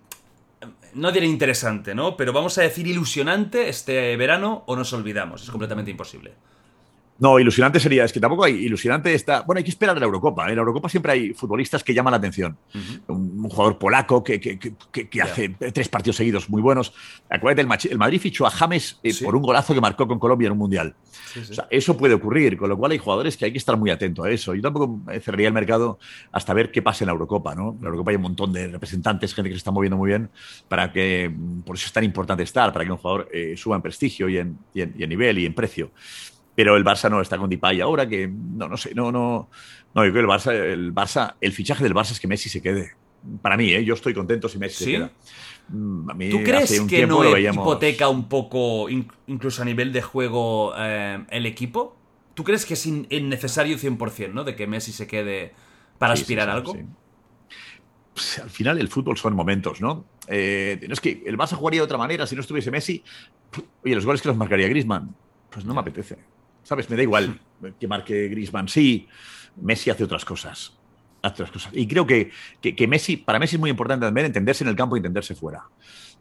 [0.94, 2.16] no diré interesante, ¿no?
[2.16, 6.32] Pero vamos a decir ilusionante este verano o nos olvidamos, es completamente imposible.
[7.18, 9.40] No, ilusionante sería, es que tampoco hay ilusionante está.
[9.40, 10.48] Bueno, hay que esperar a la Eurocopa.
[10.48, 12.58] En la Eurocopa siempre hay futbolistas que llaman la atención.
[13.08, 16.92] un, un, jugador polaco que, que, que, que hace tres partidos seguidos muy buenos.
[17.30, 19.24] Acuérdate, el, el Madrid fichó a James eh, sí.
[19.24, 20.94] por un golazo que marcó con Colombia en un mundial.
[21.32, 21.52] Sí, sí.
[21.52, 23.90] O sea, eso puede ocurrir, con lo cual hay jugadores que hay que estar muy
[23.90, 24.54] atento a eso.
[24.54, 25.98] Yo tampoco cerraría el mercado
[26.32, 27.54] hasta ver qué pasa en la Eurocopa.
[27.54, 27.70] ¿no?
[27.70, 30.28] En la Eurocopa hay un montón de representantes, gente que se está moviendo muy bien,
[30.68, 33.82] para que, por eso es tan importante estar, para que un jugador eh, suba en
[33.82, 35.90] prestigio y en, y en, y en nivel y en precio
[36.56, 39.48] pero el Barça no está con Depay ahora, que no, no sé, no, no,
[39.94, 42.48] no, yo creo que el Barça, el Barça, el fichaje del Barça es que Messi
[42.48, 42.94] se quede.
[43.42, 43.84] Para mí, ¿eh?
[43.84, 44.84] yo estoy contento si Messi ¿Sí?
[44.84, 45.10] se queda.
[45.68, 49.62] Mm, A mí ¿Tú crees hace un que no veíamos- hipoteca un poco, in- incluso
[49.62, 51.96] a nivel de juego, eh, el equipo?
[52.34, 54.44] ¿Tú crees que es in- innecesario 100%, ¿no?
[54.44, 55.52] De que Messi se quede
[55.98, 56.76] para Sí, aspirar sí, a algo.
[58.14, 60.04] Pues, al final el fútbol son momentos, ¿no?
[60.28, 63.02] Eh, no es que el Barça jugaría de otra manera si no estuviese Messi.
[63.84, 65.14] Oye, los goles que los marcaría Griezmann,
[65.50, 66.16] pues no me apetece.
[66.66, 66.90] ¿Sabes?
[66.90, 67.38] Me da igual
[67.78, 68.66] que marque Griezmann.
[68.66, 69.06] Sí,
[69.54, 70.72] Messi hace otras cosas.
[71.22, 71.70] Otras cosas.
[71.72, 74.74] Y creo que, que, que Messi, para Messi es muy importante también entenderse en el
[74.74, 75.62] campo y entenderse fuera.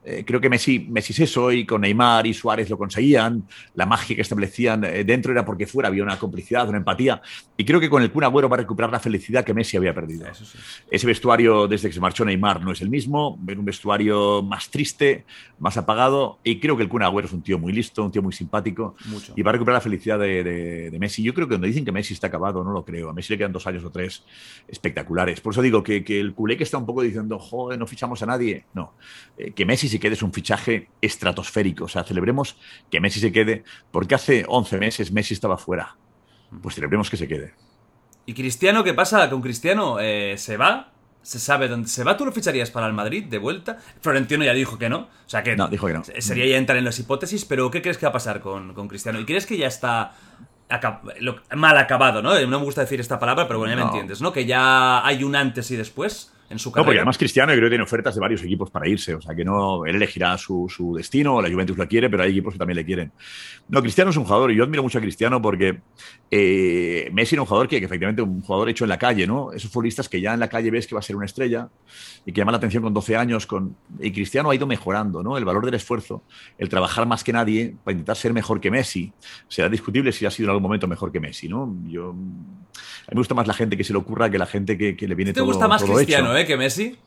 [0.07, 3.43] Eh, creo que Messi, Messi es eso, y con Neymar y Suárez lo conseguían.
[3.73, 7.21] La magia que establecían eh, dentro era porque fuera había una complicidad, una empatía.
[7.57, 9.95] Y creo que con el Kun Agüero va a recuperar la felicidad que Messi había
[9.95, 10.31] perdido.
[10.33, 10.45] Sí.
[10.91, 13.37] Ese vestuario, desde que se marchó Neymar, no es el mismo.
[13.41, 15.25] Ver un vestuario más triste,
[15.57, 16.37] más apagado.
[16.43, 18.95] Y creo que el Kun Agüero es un tío muy listo, un tío muy simpático.
[19.07, 19.33] Mucho.
[19.35, 21.23] Y va a recuperar la felicidad de, de- de Messi.
[21.23, 23.09] Yo creo que cuando dicen que Messi está acabado, no lo creo.
[23.09, 24.23] A Messi le quedan dos años o tres
[24.67, 25.41] espectaculares.
[25.41, 28.21] Por eso digo que, que el culé que está un poco diciendo, joder, no fichamos
[28.21, 28.65] a nadie.
[28.73, 28.93] No.
[29.37, 31.85] Eh, que Messi se quede es un fichaje estratosférico.
[31.85, 32.57] O sea, celebremos
[32.91, 35.95] que Messi se quede, porque hace 11 meses Messi estaba fuera.
[36.61, 37.53] Pues celebremos que se quede.
[38.25, 39.99] ¿Y Cristiano qué pasa con Cristiano?
[39.99, 40.91] Eh, ¿Se va?
[41.21, 42.15] ¿Se sabe dónde se va?
[42.17, 43.79] ¿Tú lo ficharías para el Madrid de vuelta?
[44.01, 44.97] Florentino ya dijo que no.
[44.99, 46.03] O sea que, No, dijo que no.
[46.19, 48.87] sería ya entrar en las hipótesis, pero ¿qué crees que va a pasar con, con
[48.87, 49.19] Cristiano?
[49.19, 50.13] ¿Y crees que ya está
[51.19, 52.39] lo- mal acabado, ¿no?
[52.39, 54.31] No me gusta decir esta palabra, pero bueno, ya me entiendes, ¿no?
[54.33, 56.85] Que ya hay un antes y después en su No, carrera.
[56.85, 59.33] porque además Cristiano yo creo que tiene ofertas de varios equipos para irse, o sea
[59.35, 62.59] que no, él elegirá su, su destino, la Juventus lo quiere, pero hay equipos que
[62.59, 63.11] también le quieren.
[63.67, 65.79] No, Cristiano es un jugador, y yo admiro mucho a Cristiano porque
[66.31, 69.51] eh, Messi era un jugador que, que efectivamente un jugador hecho en la calle, ¿no?
[69.51, 71.69] Esos futbolistas que ya en la calle ves que va a ser una estrella
[72.25, 75.37] y que llama la atención con 12 años, con, y Cristiano ha ido mejorando, ¿no?
[75.37, 76.23] El valor del esfuerzo,
[76.57, 79.11] el trabajar más que nadie para intentar ser mejor que Messi.
[79.47, 81.75] Será discutible si ha sido en algún momento mejor que Messi, ¿no?
[81.87, 84.77] Yo, a mí me gusta más la gente que se le ocurra que la gente
[84.77, 86.37] que, que le viene ¿Te todo gusta más todo Cristiano, hecho.
[86.37, 86.97] eh, que Messi?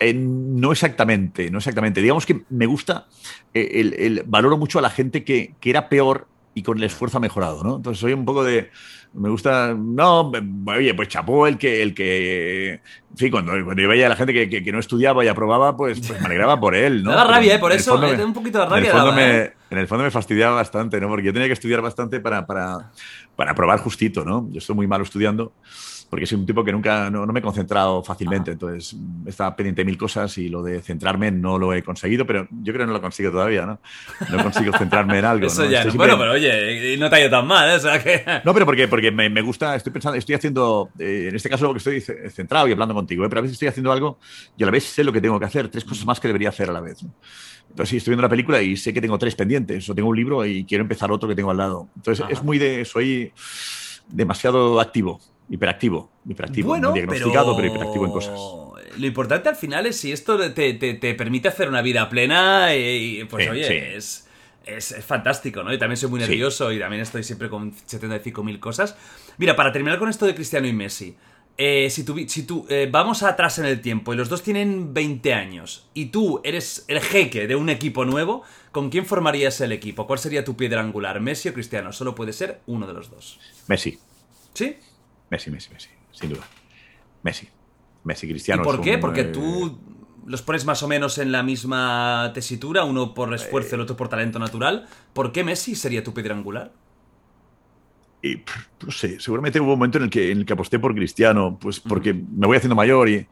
[0.00, 2.02] Eh, no exactamente, no exactamente.
[2.02, 3.06] Digamos que me gusta,
[3.54, 6.84] eh, el, el- valoro mucho a la gente que, que era peor y con el
[6.84, 7.76] esfuerzo ha mejorado, ¿no?
[7.76, 8.70] Entonces soy un poco de,
[9.12, 10.30] me gusta, no,
[10.66, 14.16] oye, pues chapó el que, el que, en fin, cuando, cuando yo veía a la
[14.16, 17.10] gente que, que- que no estudiaba y aprobaba, pues, pues me alegraba por él, ¿no?
[17.10, 17.58] Me da rabia, ¿eh?
[17.58, 19.52] Por eso, eh, me- un poquito de en el rabia fondo daba, me- ¿eh?
[19.70, 21.08] en el fondo me fastidiaba bastante, ¿no?
[21.08, 22.90] Porque yo tenía que estudiar bastante para, para,
[23.36, 24.48] para aprobar justito, ¿no?
[24.50, 25.52] Yo estoy muy malo estudiando
[26.14, 29.56] porque soy un tipo que nunca, no, no me he concentrado fácilmente, entonces mm, estaba
[29.56, 32.84] pendiente de mil cosas y lo de centrarme no lo he conseguido, pero yo creo
[32.84, 33.80] que no lo consigo todavía, ¿no?
[34.30, 35.46] No consigo centrarme en algo.
[35.48, 35.70] Eso ¿no?
[35.72, 35.92] ya, no.
[35.94, 37.74] Bueno, pero oye, y no te ha ido tan mal, ¿eh?
[37.74, 38.22] O sea que...
[38.44, 41.72] no, pero porque, porque me, me gusta, estoy pensando, estoy haciendo, eh, en este caso
[41.72, 43.28] que estoy ce- centrado y hablando contigo, ¿eh?
[43.28, 44.20] pero a veces estoy haciendo algo
[44.56, 46.50] y a la vez sé lo que tengo que hacer, tres cosas más que debería
[46.50, 47.02] hacer a la vez.
[47.02, 47.10] ¿no?
[47.70, 50.16] Entonces, sí, estoy viendo la película y sé que tengo tres pendientes, o tengo un
[50.16, 51.88] libro y quiero empezar otro que tengo al lado.
[51.96, 52.32] Entonces, Ajá.
[52.32, 53.32] es muy de, soy
[54.08, 57.56] demasiado activo, hiperactivo, hiperactivo, bueno, no diagnosticado, pero...
[57.56, 57.68] pero...
[57.68, 58.40] hiperactivo en cosas.
[58.98, 62.74] Lo importante al final es si esto te, te- te permite hacer una vida plena
[62.74, 63.74] y, pues Sí, oye, sí.
[63.74, 64.28] Es,
[64.66, 65.72] es, es fantástico, ¿no?
[65.72, 66.26] Y también soy muy Sí.
[66.28, 68.96] nervioso y también estoy siempre con 75.000 cosas.
[69.36, 71.16] Mira, para terminar con esto de Cristiano y Messi,
[71.56, 74.92] eh, si tú, si tú eh, vamos atrás en el tiempo y los dos tienen
[74.94, 78.42] 20 años y tú eres el jeque de un equipo nuevo,
[78.72, 80.06] ¿con quién formarías el equipo?
[80.06, 81.20] ¿Cuál sería tu piedra angular?
[81.20, 81.92] ¿Messi o Cristiano?
[81.92, 83.38] Solo puede ser uno de los dos.
[83.68, 83.98] Messi,
[84.54, 84.76] ¿Sí?
[85.34, 86.44] Messi, Messi, Messi, sin duda.
[87.24, 87.48] Messi,
[88.04, 88.62] Messi, Cristiano.
[88.62, 88.98] ¿Y por qué?
[88.98, 89.76] Porque eh, tú
[90.26, 93.36] los pones más o menos en la misma tesitura, uno por Eh.
[93.36, 94.86] esfuerzo, el otro por talento natural.
[95.12, 96.70] ¿Por qué Messi sería tu piedra angular?
[98.22, 98.36] Y,
[98.84, 101.58] no sé, seguramente hubo un momento en el que, en el que aposté por Cristiano,
[101.60, 103.26] pues porque me voy haciendo mayor y,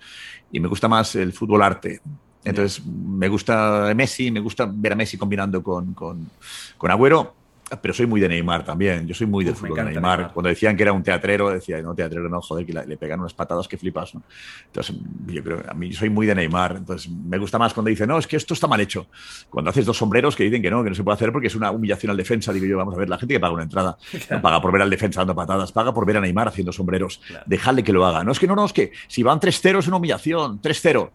[0.50, 2.00] y me gusta más el fútbol arte.
[2.44, 6.28] Entonces, me gusta Messi, me gusta ver a Messi combinando con, con,
[6.76, 7.34] con Agüero,
[7.80, 9.06] pero soy muy de Neymar también.
[9.06, 10.18] Yo soy muy me fútbol de Neymar.
[10.18, 10.32] Neymar.
[10.34, 13.20] Cuando decían que era un teatrero, decía, no, teatrero no, joder, que la- le pegan
[13.20, 14.22] unas patadas que flipas, ¿no?
[14.66, 14.96] Entonces,
[15.26, 16.76] yo creo, a mí soy muy de Neymar.
[16.78, 19.06] Entonces, me gusta más cuando dicen, no, es que esto está mal hecho.
[19.50, 21.54] Cuando haces dos sombreros que dicen que no, que no se puede hacer porque es
[21.54, 23.96] una humillación al defensa, digo yo, vamos a ver, la gente que paga una entrada
[24.30, 27.20] no paga por ver al defensa dando patadas, paga por ver a Neymar haciendo sombreros.
[27.26, 27.44] Claro.
[27.46, 28.24] Dejadle que lo haga.
[28.24, 31.10] No es que no, no, es que si van 3-0 es una humillación, 3-0.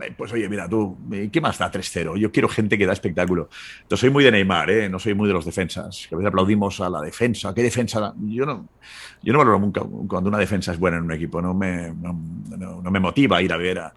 [0.00, 2.16] Eh, pues oye, mira, tú, eh, ¿qué más da 3-0?
[2.16, 3.48] Yo quiero gente que da espectáculo.
[3.88, 4.88] Yo soy muy de Neymar, ¿eh?
[4.88, 6.06] no soy muy de los defensas.
[6.08, 7.52] Que a veces aplaudimos a la defensa.
[7.52, 8.14] ¿Qué defensa?
[8.16, 8.68] Yo no,
[9.22, 11.42] yo no valoro nunca cuando una defensa es buena en un equipo.
[11.42, 12.16] No me, no,
[12.82, 13.92] no, me motiva ir a ver a,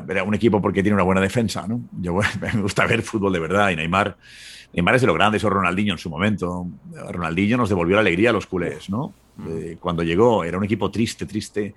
[0.00, 1.66] ver a, un equipo porque tiene una buena defensa.
[1.66, 1.82] ¿no?
[2.00, 4.16] Yo me gusta ver fútbol de verdad y Neymar.
[4.72, 6.66] Neymar es de lo grande, eso Ronaldinho en su momento.
[7.10, 9.12] Ronaldinho nos devolvió la alegría a los culés, ¿no?
[9.36, 9.76] Mm.
[9.80, 11.74] cuando llegó era un equipo triste, triste,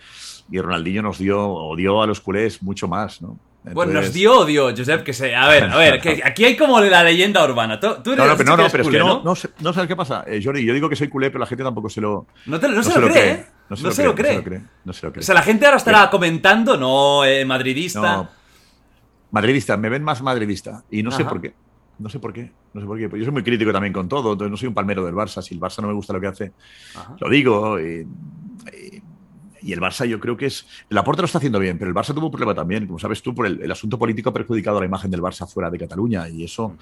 [0.50, 3.38] y Ronaldinho nos dio, o dio a los culés mucho más, ¿no?
[3.64, 5.36] Bueno, nos dio odio, Josep, que sé.
[5.36, 7.80] A ver, a ver, que aquí hay como la leyenda urbana.
[7.80, 7.94] Tú, no,
[8.26, 10.24] no, pero, no, pero es que no, no, no, sabes qué pasa.
[10.26, 12.28] Eh, Jordi, yo digo que soy culé, pero la gente tampoco se lo.
[12.46, 13.46] No, te, se, lo cree, ¿eh?
[13.70, 15.22] No se, lo, cree, No se lo cree.
[15.22, 18.30] O sea, la gente ahora estará comentando, no, eh, madridista.
[19.32, 20.84] Madridista, me ven más madridista.
[20.90, 21.54] Y no sé por qué.
[22.00, 22.52] No sé por qué.
[22.74, 23.10] No sé por qué.
[23.10, 24.32] Pues yo soy muy crítico también con todo.
[24.32, 25.42] Entonces no soy un palmero del Barça.
[25.42, 26.54] Si el Barça no me gusta lo que hace,
[27.20, 27.78] lo digo.
[27.78, 28.08] y
[28.68, 28.99] y
[29.68, 30.66] el Barça yo creo que es...
[30.90, 33.22] La Porta lo está haciendo bien, pero el Barça tuvo un problema también, como sabes
[33.22, 36.28] tú, por el, asunto político ha perjudicado a la imagen del Barça fuera de Cataluña
[36.30, 36.76] y eso...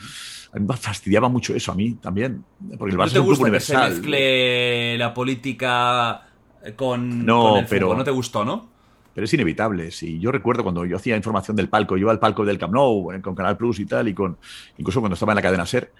[0.53, 2.43] A mí me fastidiaba mucho eso, a mí también.
[2.78, 6.28] Porque el Barça ¿No te gusta que se mezcle la política
[6.75, 8.69] con, no, el pero, No te gustó, ¿no?
[9.13, 9.91] Pero es inevitable.
[9.91, 12.73] Si yo recuerdo cuando yo hacía información del palco, yo iba al palco del Camp
[12.73, 14.38] Nou con Canal Plus y tal, y con
[14.78, 15.91] incluso cuando estaba en la cadena SER,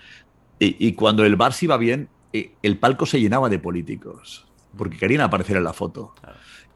[0.60, 4.48] y, y cuando el Barça iba bien, eh, el palco se llenaba de políticos
[4.78, 6.14] porque querían aparecer en la foto.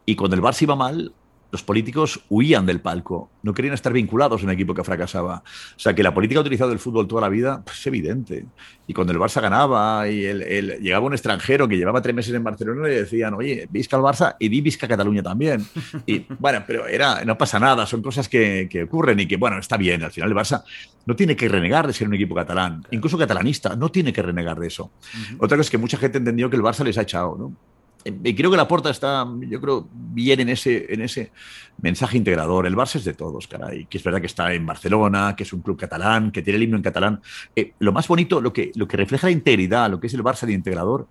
[0.06, 1.14] Y cuando el Barça iba mal,
[1.52, 5.44] los políticos huían del palco, no querían estar vinculados a un equipo que fracasaba.
[5.76, 8.46] O sea, que la política ha utilizado el fútbol toda la vida pues, es evidente.
[8.88, 12.44] Y cuando el Barça ganaba y el, llegaba un extranjero que llevaba tres meses en
[12.44, 15.66] Barcelona, le decían, oye, visca el Barça y di visca Cataluña también.
[16.06, 19.58] Y bueno, pero era, no pasa nada, son cosas que, que, ocurren y que, bueno,
[19.60, 20.04] está bien.
[20.04, 20.64] Al final el Barça
[21.06, 24.60] no tiene que renegar de ser un equipo catalán, incluso catalanista, no tiene que renegar
[24.60, 24.92] de eso.
[25.38, 27.56] Otra cosa es que mucha gente entendió que el Barça les ha echado, ¿no?
[28.04, 31.32] Y creo que la Porta está, yo creo, bien en ese, en ese
[31.82, 32.66] mensaje integrador.
[32.66, 33.86] El Barça es de todos, caray.
[33.86, 36.64] Que es verdad que está en Barcelona, que es un club catalán, que tiene el
[36.64, 37.22] himno en catalán.
[37.56, 40.24] Eh, lo más bonito, lo que, lo que refleja la integridad, lo que es el
[40.24, 41.08] Barça de integrador,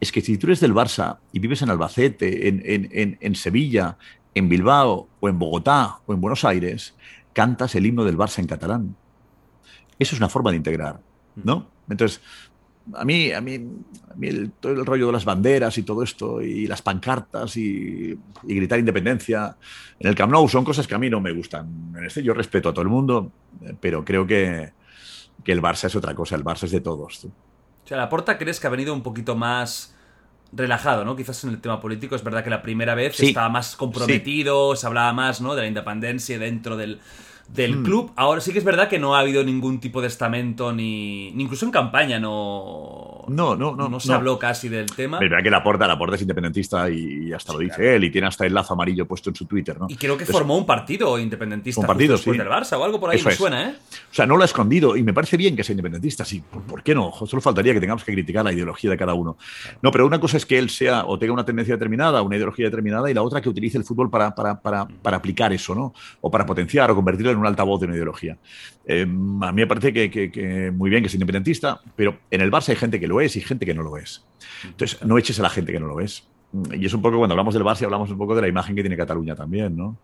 [0.00, 3.96] es que si tú eres del Barça y vives en Albacete, en, en, en, Sevilla,
[4.34, 6.94] en Bilbao, o en Bogotá, o en Buenos Aires,
[7.32, 8.96] cantas el himno del Barça en catalán.
[9.98, 11.00] Eso es una forma de integrar,
[11.36, 11.68] ¿no?
[11.88, 12.20] Entonces,
[12.94, 13.54] a mí, a mí,
[14.10, 17.56] a mí el, todo el rollo de las banderas y todo esto, y las pancartas
[17.56, 19.56] y, gritar independencia
[19.98, 21.94] en el Camp Nou son cosas que a mí no me gustan.
[21.96, 23.30] En este yo respeto a todo el mundo,
[23.80, 24.72] pero creo que,
[25.44, 27.24] que el Barça es otra cosa, el Barça es de todos.
[27.26, 29.94] O sea, la Porta crees que ha venido un poquito más
[30.52, 31.14] relajado, ¿no?
[31.16, 34.86] Quizás en el tema político es verdad que la primera vez estaba más comprometido, se
[34.86, 35.54] hablaba más, ¿no?
[35.54, 37.00] De la independencia dentro del
[37.54, 37.84] del hmm.
[37.84, 38.12] club.
[38.16, 41.44] Ahora sí que es verdad que no ha habido ningún tipo de estamento ni, ni
[41.44, 45.18] incluso en campaña no no no no no se habló casi del tema.
[45.18, 48.46] Es verdad que la porta es independentista y hasta lo dice él y tiene hasta
[48.46, 49.86] el lazo amarillo puesto en su Twitter, ¿no?
[49.88, 53.10] Y creo que formó un partido independentista un partido, después del Barça o algo por
[53.10, 53.74] ahí me suena, ¿eh?
[54.10, 56.42] O sea, no lo ha escondido y me parece bien que sea independentista, sí.
[56.68, 57.12] ¿Por, qué no?
[57.26, 59.36] Solo faltaría que tengamos que criticar la ideología de cada uno.
[59.82, 62.66] No, pero una cosa es que él sea o tenga una tendencia determinada, una ideología
[62.66, 65.92] determinada y la otra que utilice el fútbol para, para, para, para aplicar eso, ¿no?
[66.20, 68.38] O para potenciar o convertirlo en un altavoz de una ideología.
[68.84, 72.70] Eh, a mí me parece que, muy bien que es independentista, pero en el Barça
[72.70, 74.24] hay gente que lo es y gente que no lo es.
[74.64, 76.26] Entonces, no eches a la gente que no lo es.
[76.72, 78.82] Y es un poco cuando hablamos del Barça, hablamos un poco de la imagen que
[78.82, 79.98] tiene Cataluña también, ¿no?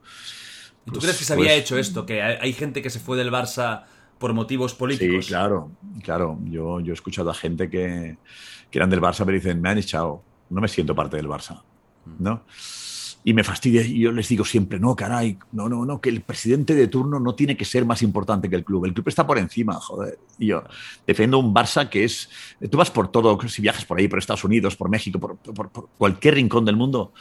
[0.86, 2.06] ¿Y tú crees que se había pues hecho esto?
[2.06, 3.84] Que hay gente que se fue del Barça
[4.18, 5.24] por motivos políticos.
[5.24, 5.72] Sí, claro,
[6.02, 6.38] claro.
[6.44, 8.16] Yo, yo he escuchado a gente que,
[8.70, 11.62] que eran del Barça, pero dicen, me han echado, no me siento parte del Barça,
[12.18, 12.44] ¿no?
[13.26, 13.82] Y me fastidia.
[13.82, 17.18] Y yo les digo siempre, no, caray, no, no, no, que el presidente de turno
[17.18, 18.84] no tiene que ser más importante que el club.
[18.84, 20.16] El club está por encima, joder.
[20.38, 20.62] Y yo
[21.04, 22.30] defiendo un Barça que es.
[22.70, 25.88] Tú vas por todo, si viajas por ahí, por Estados Unidos, por México, por, por
[25.98, 27.12] cualquier rincón del mundo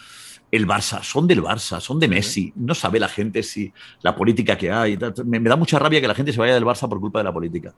[0.55, 2.53] el Barça, son del Barça, son de Messi.
[2.55, 4.97] No sabe la gente si la política que hay.
[5.25, 7.33] Me, da mucha rabia que la gente se vaya del Barça por culpa de la
[7.33, 7.73] política.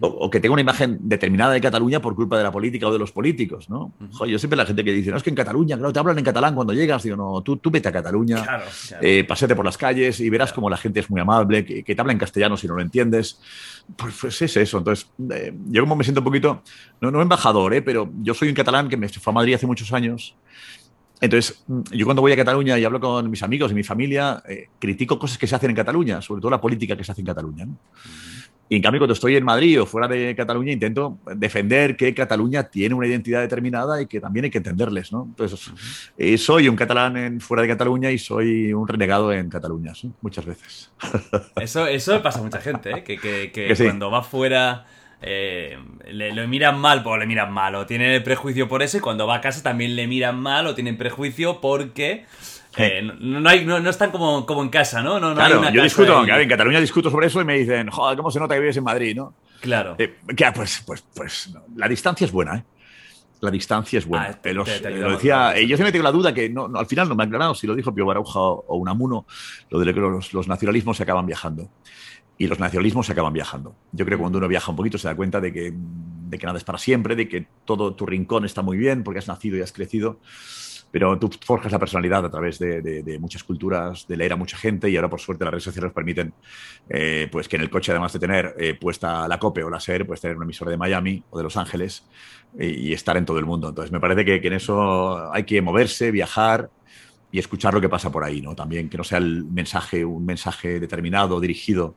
[0.00, 2.98] o, que tenga una imagen determinada de Cataluña por culpa de la política o de
[2.98, 3.68] los políticos.
[3.68, 3.92] ¿no?
[4.26, 6.24] yo siempre la gente que dice, no, es que en Cataluña, claro, te hablan en
[6.24, 7.02] catalán cuando llegas.
[7.02, 8.64] Digo, no, tú, tú vete a Cataluña, claro,
[9.00, 12.00] eh, pasete por las calles y verás como la gente es muy amable, que, te
[12.00, 13.40] habla en castellano si no lo entiendes.
[13.96, 14.78] Pues, pues es eso.
[14.78, 16.62] Entonces, eh, yo como me siento un poquito,
[17.00, 19.66] no, no embajador, eh, pero yo soy un catalán que me fue a Madrid hace
[19.66, 20.34] muchos años
[21.20, 24.42] entonces, mm, yo cuando voy a Cataluña y hablo con mis amigos y mi familia,
[24.48, 27.20] eh, critico cosas que se hacen en Cataluña, sobre todo la política que se hace
[27.20, 27.66] en Cataluña.
[28.68, 32.64] Y en cambio, cuando estoy en Madrid o fuera de Cataluña, intento defender que Cataluña
[32.64, 35.12] tiene una identidad determinada y que también hay que entenderles.
[35.12, 35.24] ¿no?
[35.24, 35.70] Entonces,
[36.16, 39.92] eh, soy un catalán en, fuera de Cataluña y soy un renegado en Cataluña,
[40.22, 40.90] muchas veces.
[41.60, 43.04] Eso, eso pasa a mucha gente, ¿eh?
[43.04, 44.86] que, que, cuando va fuera
[45.22, 45.78] eh,
[46.10, 49.26] le, miran mal, pues le miran mal, o tienen el prejuicio por eso, y cuando
[49.26, 52.26] va a casa también le miran mal o tienen prejuicio porque
[52.76, 55.20] Eh, no, hay, no, están como, como en casa, ¿no?
[55.20, 58.40] no, claro, yo discuto, en Cataluña discuto sobre eso y me dicen, joder, ¿cómo se
[58.40, 59.34] nota que vives en Madrid, no?
[59.60, 59.94] Claro.
[59.98, 62.64] Eh, que, pues, pues, pues la distancia es buena, ¿eh?
[63.40, 64.38] La distancia es buena.
[64.42, 67.26] Ah, lo decía, yo siempre tengo la duda que no, al final no me ha
[67.26, 69.26] aclarado si lo dijo Pío Baruja o, Unamuno,
[69.68, 71.68] lo de que los, los nacionalismos se acaban viajando
[72.38, 73.74] y los nacionalismos se acaban viajando.
[73.92, 76.46] Yo creo que cuando uno viaja un poquito se da cuenta de que, de que
[76.46, 79.56] nada es para siempre, de que todo tu rincón está muy bien porque has nacido
[79.56, 80.18] y has crecido,
[80.90, 84.88] pero tú forjas la personalidad a través de, muchas culturas, de leer a mucha gente
[84.88, 86.32] y ahora por suerte las redes sociales permiten
[86.88, 89.80] eh, pues que en el coche además de tener eh, puesta la COPE o la
[89.80, 92.06] SER, pues tener un emisor de Miami o de Los Ángeles
[92.58, 93.70] y, estar en todo el mundo.
[93.70, 96.70] Entonces me parece que en eso hay que moverse, viajar
[97.34, 98.54] y escuchar lo que pasa por ahí, ¿no?
[98.54, 101.96] También que no sea el mensaje, un mensaje determinado, dirigido,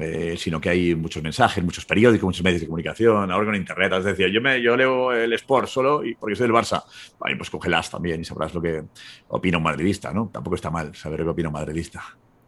[0.00, 3.92] eh, sino que hay muchos mensajes, muchos periódicos, muchos medios de comunicación, ahora con internet.
[3.98, 6.82] Es decir, yo, me, yo leo el Sport solo y porque soy del Barça.
[7.20, 8.84] Ahí pues cogelas también y sabrás lo que
[9.28, 10.30] opina un madridista, ¿no?
[10.32, 12.02] Tampoco está mal saber lo que opina un madridista.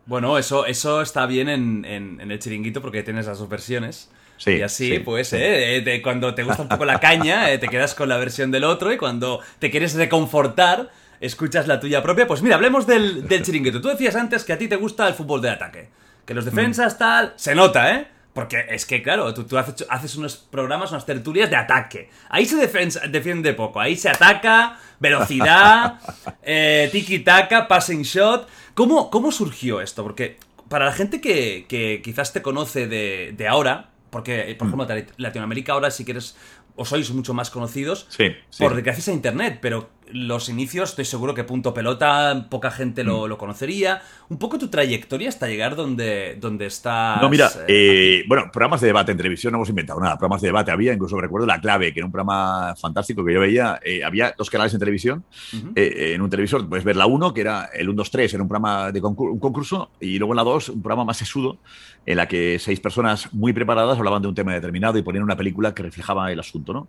[0.06, 4.10] Bueno, eso, eso está bien en, en, el chiringuito porque tienes las dos versiones.
[4.38, 7.94] Sí, y así, pues, eh, cuando te gusta un poco la caña, eh, te quedas
[7.94, 10.90] con la versión del otro y cuando te quieres reconfortar,
[11.20, 12.26] escuchas la tuya propia.
[12.26, 13.80] Pues mira, hablemos del, del chiringuito.
[13.80, 15.90] Tú decías antes que a ti te gusta el fútbol de ataque.
[16.24, 17.34] Que los defensas, tal.
[17.36, 18.08] Se nota, ¿eh?
[18.32, 22.10] Porque es que, claro, tú, haces, unos programas, unas tertulias de ataque.
[22.28, 23.80] Ahí se defiende poco.
[23.80, 25.98] Ahí se ataca, velocidad,
[26.42, 28.48] eh, tiki-taka, passing shot.
[28.74, 30.04] ¿Cómo, ¿Cómo surgió esto?
[30.04, 34.80] Porque para la gente que, quizás te conoce de, de ahora, porque, por mm.
[34.80, 36.36] ejemplo, Latinoamérica ahora, si quieres,
[36.76, 41.34] o sois mucho más conocidos, sí, por gracias a Internet, pero los inicios, estoy seguro
[41.34, 43.36] que punto pelota, poca gente lo, mm.
[43.36, 44.02] conocería.
[44.28, 47.20] Un poco tu trayectoria hasta llegar donde, donde estás.
[47.20, 50.16] No, mira, eh, eh, bueno, programas de debate en televisión no hemos inventado nada.
[50.16, 53.40] Programas de debate había, incluso recuerdo La Clave, que era un programa fantástico que yo
[53.40, 53.80] veía.
[53.84, 55.24] Eh, había dos canales en televisión.
[55.74, 58.48] en un televisor puedes ver la 1, que era el 1, 2, 3, era un
[58.48, 61.58] programa de un concurso, y luego en la 2, un programa más sesudo,
[62.06, 65.36] en la que seis personas muy preparadas hablaban de un tema determinado y ponían una
[65.36, 66.88] película que reflejaba el asunto, ¿no?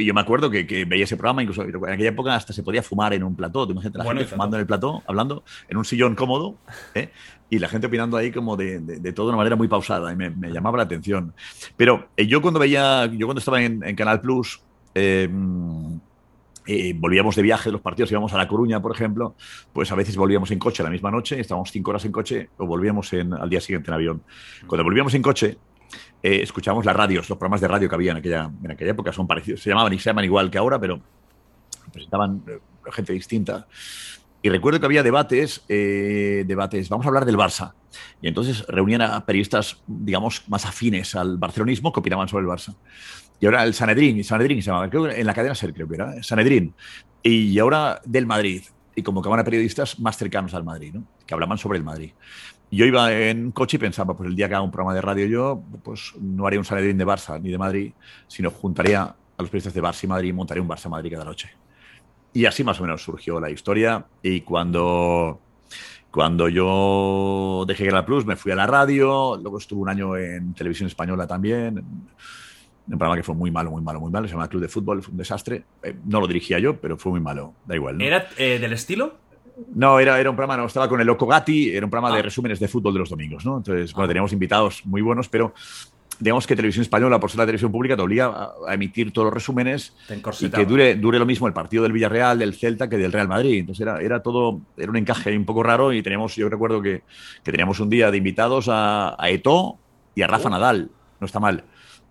[0.00, 2.82] Yo me acuerdo que, que veía ese programa, incluso en aquella época hasta se podía
[2.82, 3.66] fumar en un plató.
[3.66, 6.56] Te imaginas la gente fumando en el plató, hablando en un sillón cómodo,
[6.94, 7.10] ¿eh?
[7.48, 10.16] y la gente opinando ahí como de, de, todo de una manera muy pausada, y
[10.16, 11.34] me, llamaba la atención.
[11.76, 14.60] Pero eh, yo cuando veía, yo cuando estaba en, Canal Plus,
[14.94, 15.28] eh,
[16.94, 19.34] volvíamos de viaje, los partidos íbamos a La Coruña, por ejemplo,
[19.72, 22.66] pues a veces volvíamos en coche la misma noche, estábamos cinco horas en coche o
[22.66, 24.22] volvíamos en, al día siguiente en avión.
[24.66, 25.58] Cuando volvíamos en coche,
[26.22, 29.26] escuchábamos las radios, los programas de radio que había en aquella, en aquella época son
[29.26, 31.00] parecidos, se llamaban y se llaman igual que ahora, pero
[31.92, 32.58] presentaban eh,
[32.92, 33.66] gente distinta.
[34.42, 37.74] Y recuerdo que había debates, eh, debates, vamos a hablar del Barça.
[38.20, 42.74] Y entonces reunían a periodistas, digamos, más afines al barcelonismo que opinaban sobre el Barça.
[43.38, 46.22] Y ahora el Sanedrín, Sanedrín se llamaba, creo en la cadena SER, creo que era,
[46.22, 46.74] Sanedrín.
[47.22, 48.62] Y ahora del Madrid.
[48.94, 51.04] Y convocaban a periodistas más cercanos al Madrid, ¿no?
[51.26, 52.12] que hablaban sobre el Madrid.
[52.70, 55.26] Yo iba en coche y pensaba, pues el día que haga un programa de radio
[55.26, 57.92] yo, pues no haría un Sanedrín de Barça ni de Madrid,
[58.28, 61.50] sino juntaría a los periodistas de Barça y Madrid y montaría un Barça-Madrid cada noche.
[62.32, 64.06] Y así más o menos surgió la historia.
[64.22, 65.40] Y cuando,
[66.10, 70.54] cuando yo dejé la Plus, me fui a la radio, luego estuve un año en
[70.54, 71.84] televisión española también,
[72.86, 75.02] un programa que fue muy malo, muy malo, muy malo, se llama Club de Fútbol,
[75.02, 75.64] fue un desastre.
[75.82, 78.00] Eh, no lo dirigía yo, pero fue muy malo, da igual.
[78.00, 79.14] ¿Era eh, del estilo?
[79.74, 82.20] No, era, era un programa, no, estaba con el Loco Gatti, era un programa de
[82.20, 82.22] ah.
[82.24, 83.58] resúmenes de fútbol de los domingos, ¿no?
[83.58, 84.08] Entonces, bueno, ah.
[84.08, 85.54] teníamos invitados muy buenos, pero
[86.22, 89.34] digamos que Televisión Española, por ser la televisión pública, te obliga a, emitir todos los
[89.34, 89.92] resúmenes
[90.40, 93.26] y que dure, dure lo mismo el partido del Villarreal, del Celta, que del Real
[93.26, 93.58] Madrid.
[93.58, 97.02] Entonces era, era todo, era un encaje un poco raro y teníamos, yo recuerdo que,
[97.42, 99.78] que teníamos un día de invitados a, a Eto
[100.14, 100.50] y a Rafa oh.
[100.50, 100.90] Nadal.
[101.18, 101.64] No está mal.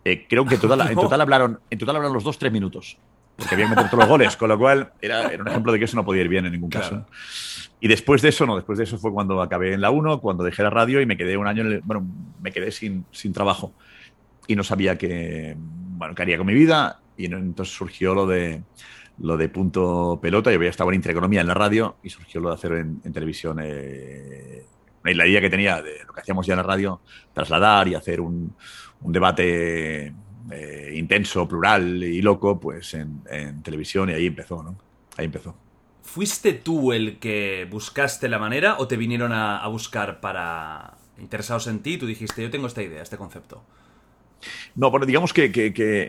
[0.04, 2.98] Eh, creo que en total, en total, hablaron, en total hablaron los dos tres minutos.
[3.38, 5.86] Porque habían metido todos los goles, con lo cual era, era, un ejemplo de que
[5.86, 7.06] eso no podía ir bien en ningún caso.
[7.80, 10.44] Y después de eso, no, después de eso fue cuando acabé en la 1, cuando
[10.44, 12.06] dejé la radio y me quedé un año, en bueno,
[12.42, 13.74] me quedé sin, sin trabajo
[14.52, 17.00] y no sabía qué, bueno, haría con mi vida.
[17.16, 18.64] Y entonces surgió lo de,
[19.20, 20.52] lo de punto pelota.
[20.52, 23.60] Yo había estado en Intereconomía en la radio y surgió lo de hacer en, televisión.
[23.64, 24.66] Eh,
[25.04, 27.02] la idea que tenía de lo que hacíamos ya en la radio,
[27.34, 28.54] trasladar y hacer un,
[29.00, 30.14] debate
[30.52, 34.76] eh, intenso, plural y loco, pues en, en, televisión y ahí empezó, ¿no?
[35.18, 35.56] Ahí empezó.
[36.04, 41.68] ¿Fuiste tú el que buscaste la manera o te vinieron a, a buscar para interesados
[41.68, 41.98] en ti?
[41.98, 43.64] Tú dijiste, yo tengo esta idea, este concepto.
[44.76, 45.52] No, bueno, digamos que,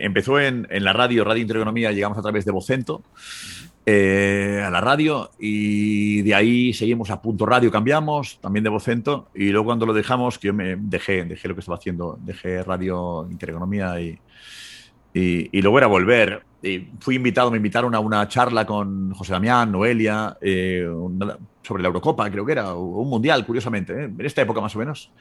[0.01, 3.01] empezó en, la radio, Radio Intereconomía, llegamos a través de Vocento
[3.85, 9.27] eh, a la radio y de ahí seguimos a Punto Radio, cambiamos también de Vocento
[9.35, 12.63] y luego cuando lo dejamos, que yo me dejé, dejé lo que estaba haciendo, dejé
[12.63, 14.17] Radio Intereconomía y,
[15.13, 16.43] y, luego era volver.
[16.63, 21.83] Eh, fui invitado, me invitaron a una charla con José Damián, Noelia, eh, una- sobre
[21.83, 24.03] la Eurocopa, creo que era, o un mundial, curiosamente, ¿eh?
[24.05, 25.11] en esta época más o menos.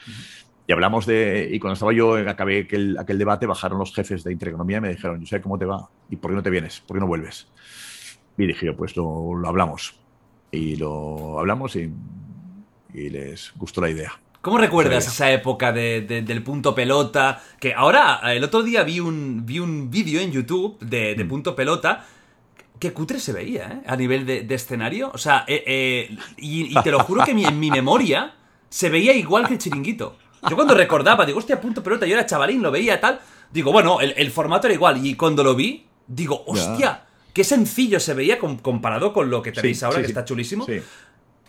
[0.67, 1.49] Y hablamos de.
[1.53, 4.89] Y cuando estaba yo, acabé aquel, aquel debate, bajaron los jefes de Intereconomía y me
[4.91, 7.07] dijeron: Yo sé cómo te va y por qué no te vienes, por qué no
[7.09, 7.49] vuelves.
[8.39, 9.99] Y dije yo: Pues lo, lo hablamos.
[10.53, 11.93] Y lo hablamos y,
[12.95, 14.13] y les gustó la idea.
[14.43, 17.41] ¿Cómo recuerdas esa época de- de- del punto pelota?
[17.61, 21.19] Que ahora, el otro día vi un, vi un vídeo en YouTube de, Mm.
[21.19, 22.05] de punto pelota.
[22.81, 23.83] Que cutre se veía, ¿eh?
[23.87, 25.13] A nivel de, de escenario.
[25.15, 28.35] O sea, eh, eh, y, y te lo juro que mi- en mi memoria
[28.69, 30.17] se veía igual que el chiringuito.
[30.51, 33.21] Yo cuando recordaba, digo, hostia, punto pelota, yo era chavalín, lo veía tal.
[33.53, 35.07] Digo, bueno, el, el formato era igual.
[35.07, 39.53] Y cuando lo vi, digo, hostia, qué sencillo se veía com- comparado con lo que
[39.53, 40.11] tenéis Sí, ahora, sí, que sí.
[40.11, 40.67] está chulísimo.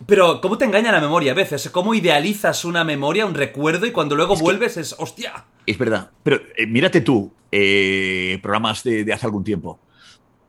[0.08, 1.70] Pero, ¿cómo te engaña la memoria a veces?
[1.70, 5.46] ¿Cómo idealizas una memoria, un recuerdo, y cuando luego vuelves es, hostia?
[5.66, 6.12] Es verdad.
[6.24, 9.80] Pero eh, mírate tú, eh, programas de, de hace algún tiempo.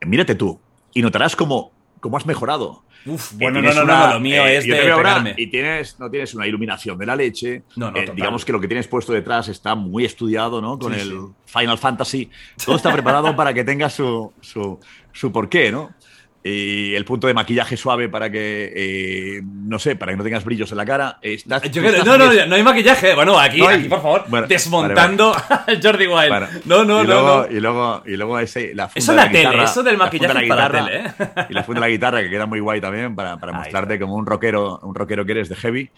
[0.06, 0.58] Mírate tú
[0.92, 2.82] y notarás cómo, cómo has mejorado.
[3.06, 5.34] Uf, Eh, bueno, no, no, no, una- no, lo mío eh, es yo de ahora
[5.36, 7.62] y tienes, no tienes una iluminación de la leche.
[7.76, 10.78] No, no, Eh, digamos que lo que tienes puesto detrás está muy estudiado, ¿no?
[10.78, 11.16] Con Sí, el sí.
[11.46, 12.30] Final Fantasy.
[12.64, 14.80] Todo está preparado para que tenga su, su,
[15.12, 15.90] su porqué, ¿no?
[16.46, 20.44] Y el punto de maquillaje suave para que, eh, no sé, para que no tengas
[20.44, 21.18] brillos en la cara.
[21.22, 23.14] Estás, Yo tú creo- estás no, no, no hay maquillaje.
[23.14, 25.34] Bueno, aquí, No hay- aquí por favor, Bueno, desmontando
[25.66, 26.28] al Jordi Wild.
[26.28, 27.56] Bueno, no, no, y no, luego, no.
[27.56, 29.92] Y luego, y luego ese, la funda Eso de la la tele, guitarra, eso del
[29.98, 31.46] la maquillaje de es para guitarra, tele, ¿eh?
[31.48, 34.14] Y la funda de la guitarra, que queda muy guay también, para, para mostrarte como
[34.14, 35.90] un rockero, un rockero que eres de heavy.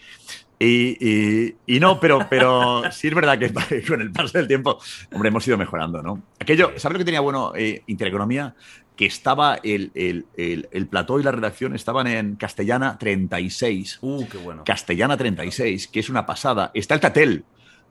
[0.59, 3.51] Y, y- y no, pero, pero sí es verdad que
[3.87, 4.79] con el paso del tiempo,
[5.11, 6.23] hombre, hemos ido mejorando, ¿no?
[6.39, 8.55] Aquello, ¿sabes lo que tenía bueno eh, Intereconomía?
[8.95, 13.99] Que estaba el, el, el, el plató y la redacción estaban en Castellana 36.
[14.01, 14.63] Uh, qué bueno.
[14.65, 16.71] Castellana 36, que es una pasada.
[16.73, 17.43] Está el Tatel.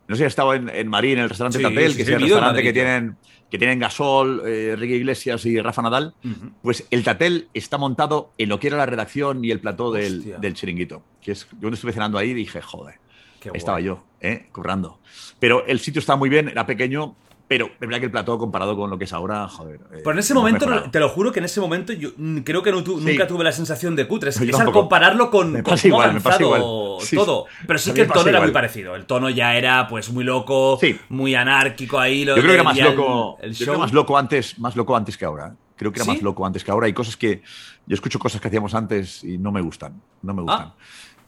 [0.09, 2.05] No sé si ha estado en, en Marín, en el restaurante Sí, Tatel, sí, que
[2.05, 3.17] sí, es el restaurante que tienen,
[3.51, 6.15] que tienen Gasol, eh, Enrique Iglesias y Rafa Nadal.
[6.63, 10.41] Pues el Tatel está montado en lo que era la redacción y el plató del,
[10.41, 11.03] del chiringuito.
[11.21, 12.97] Que es, yo cuando estuve cenando ahí dije, joder,
[13.41, 13.85] Qué estaba guay.
[13.87, 14.49] yo, ¿eh?
[14.53, 15.01] currando.
[15.41, 17.17] Pero el sitio estaba muy bien, era pequeño,
[17.49, 19.77] pero es verdad que el plató comparado con lo que es ahora, joder.
[19.93, 20.91] eh, Pero en ese momento, mejorado.
[20.91, 22.11] te lo juro que en ese momento yo
[22.45, 23.05] creo que no tu- Sí.
[23.07, 24.31] nunca tuve la sensación de cutre.
[24.31, 26.63] Es, al compararlo con, Me con pasa ha igual, me pasa igual.
[27.01, 27.47] Sí, todo.
[27.67, 28.43] Pero sí que el tono era igual.
[28.49, 28.97] muy parecido.
[28.97, 30.99] El tono ya era pues muy loco, Sí.
[31.09, 32.25] muy anárquico ahí.
[32.25, 33.39] Lo, Yo creo que era más el- loco.
[33.41, 35.49] El yo creo más loco antes, más loco antes que ahora.
[35.49, 35.57] ¿eh?
[35.77, 36.87] Creo que era más loco antes que ahora.
[36.87, 37.43] Hay cosas que
[37.87, 40.01] yo escucho cosas que hacíamos antes y no me gustan.
[40.23, 40.69] No me gustan.
[40.69, 40.75] Ah.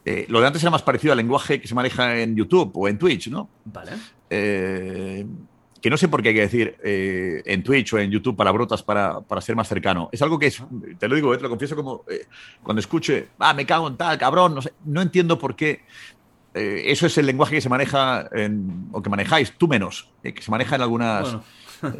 [0.04, 2.88] Eh, lo de antes era más parecido al lenguaje que se maneja en YouTube o
[2.88, 3.50] en Twitch, ¿no?
[3.66, 3.92] Vale.
[4.30, 5.26] Eh,
[5.80, 8.82] que no sé por qué hay que decir eh, en Twitch o en YouTube palabrotas
[8.82, 10.08] para, para ser más cercano.
[10.12, 10.62] Es algo que es,
[10.98, 12.26] te lo digo, eh, te lo confieso como eh,
[12.62, 15.82] cuando escuche, ah, me cago en tal, cabrón, no sé, no entiendo por qué.
[16.54, 20.40] eh, eso es el lenguaje que se maneja en- o que manejáis, tú menos, que
[20.42, 21.22] se maneja en algunas.
[21.22, 21.44] Bueno.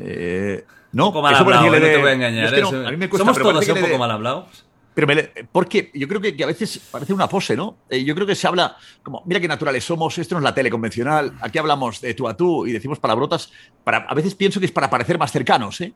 [0.93, 2.45] no, Un poco mal hablado, no te voy a engañar.
[2.47, 4.65] es que no, a mí me cuesta, Somos todos un poco mal hablados.
[4.99, 5.23] Pero me
[5.53, 7.77] porque yo creo que, que a veces parece una pose, ¿no?
[7.89, 10.53] Eh, yo creo que se habla como, mira qué naturales somos, esto no es la
[10.53, 13.53] tele convencional, aquí hablamos de tú a tú y decimos palabrotas,
[13.85, 15.93] para, a veces pienso que es para parecer más cercanos, ¿eh?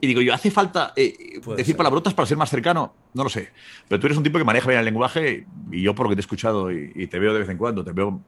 [0.00, 1.12] Y digo, yo, ¿hace falta eh,
[1.48, 1.76] decir ser.
[1.76, 2.94] palabrotas para ser más cercano?
[3.12, 3.50] No lo sé.
[3.86, 6.16] Pero tú eres un tipo que maneja bien el lenguaje y yo por lo que
[6.16, 8.22] te he escuchado y, y te veo de vez en cuando, te veo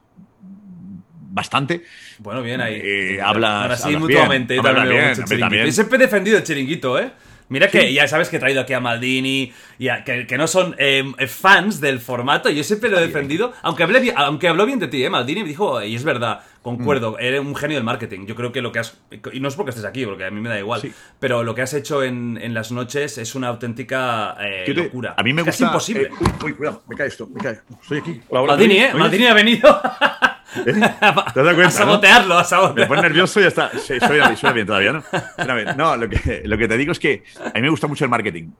[1.31, 1.85] bastante.
[2.19, 2.79] Bueno, bien ahí.
[2.85, 4.53] Eh, hablas- Ahora sí, hablas mutuamente.
[4.53, 5.65] bien, también bien, mucho también.
[5.67, 7.11] Yo siempre he defendido el chiringuito, ¿eh?
[7.53, 10.47] Mira que ya sabes que he traído aquí a Maldini, y a- que, que no
[10.47, 14.79] son eh, fans del formato, yo siempre lo he defendido, aunque, hablé, aunque habló bien
[14.79, 15.11] de ti, ¿eh?
[15.11, 17.17] Maldini me dijo, y es verdad, concuerdo, Mm.
[17.21, 18.27] eres un genio del marketing.
[18.27, 18.99] Yo creo que lo que has.
[19.33, 20.93] Y no es porque estés aquí, porque a mí me da igual, Sí.
[21.21, 25.15] pero lo que has hecho en, en las noches es una auténtica eh, te- locura.
[25.19, 25.65] A mí me Es gusta.
[25.67, 26.03] casi imposible.
[26.05, 27.59] eh, uy, uy, cuidado, me cae esto, me cae.
[27.83, 28.21] Estoy aquí.
[28.31, 28.95] Maldini, ¿me ¿eh?
[28.95, 29.81] Maldini ha venido
[30.57, 30.73] ¿Eh?
[30.73, 31.65] ¿Te a cuenta?
[31.65, 31.71] no?
[31.71, 33.71] sabotearlo, a Me pone nervioso y ya está.
[33.79, 35.05] Sí, suena, suena bien todavía, ¿no?
[35.37, 35.69] Suena bien.
[35.77, 38.11] No, lo que, lo que te digo es que a mí me gusta mucho el
[38.11, 38.51] marketing.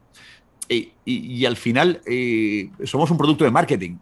[0.69, 3.97] Y, y- y al final eh, somos un producto de marketing.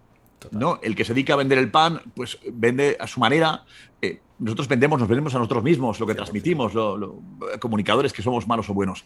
[0.53, 0.79] ¿no?
[0.83, 3.63] El que se dedica a vender el pan, pues vende a su manera.
[4.03, 7.19] Eh, nosotros vendemos, nos vendemos a nosotros mismos, lo que transmitimos, lo- lo-
[7.61, 9.05] comunicadores que somos malos o buenos.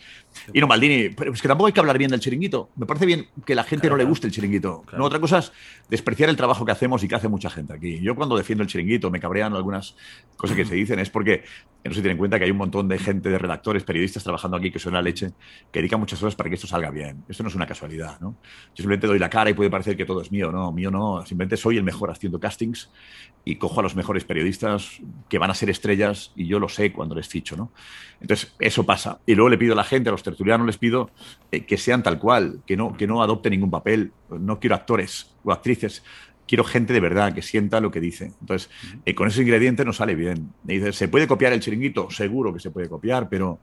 [0.52, 2.70] Y no, Maldini, pero es que tampoco hay que hablar bien del chiringuito.
[2.76, 4.82] Me parece bien que la gente no le guste el chiringuito.
[4.82, 4.98] Claro.
[4.98, 5.52] No, otra cosa es
[5.88, 7.98] despreciar el trabajo que hacemos y que hace mucha gente aquí.
[8.00, 9.96] Yo cuando defiendo el chiringuito, me cabrean algunas
[10.36, 11.42] cosas que se dicen, es porque
[11.82, 14.56] no se tiene en cuenta que hay un montón de gente, de redactores, periodistas trabajando
[14.56, 15.32] aquí que son la leche,
[15.72, 17.24] que dedican muchas horas para que esto salga bien.
[17.28, 18.36] Esto no es una casualidad, ¿no?
[18.68, 21.26] Yo simplemente doy la cara y puede parecer que todo es mío, no, mío no.
[21.26, 22.88] Simplemente soy el mejor haciendo castings
[23.44, 26.92] y cojo a los mejores periodistas que van a ser estrellas y yo lo sé
[26.92, 27.72] cuando les ficho, ¿no?
[28.20, 29.20] Entonces, eso pasa.
[29.26, 31.10] Y luego le pido a la gente, a los tertulianos les pido
[31.52, 34.12] eh, que sean tal cual, que no, que no adopten ningún papel.
[34.30, 36.02] No quiero actores o actrices.
[36.46, 38.32] Quiero gente de verdad que sienta lo que dice.
[38.40, 38.70] Entonces,
[39.04, 40.52] eh, con esos ingredientes nos sale bien.
[40.62, 42.10] Dice, ¿se puede copiar el chiringuito?
[42.10, 43.60] Seguro que se puede copiar, pero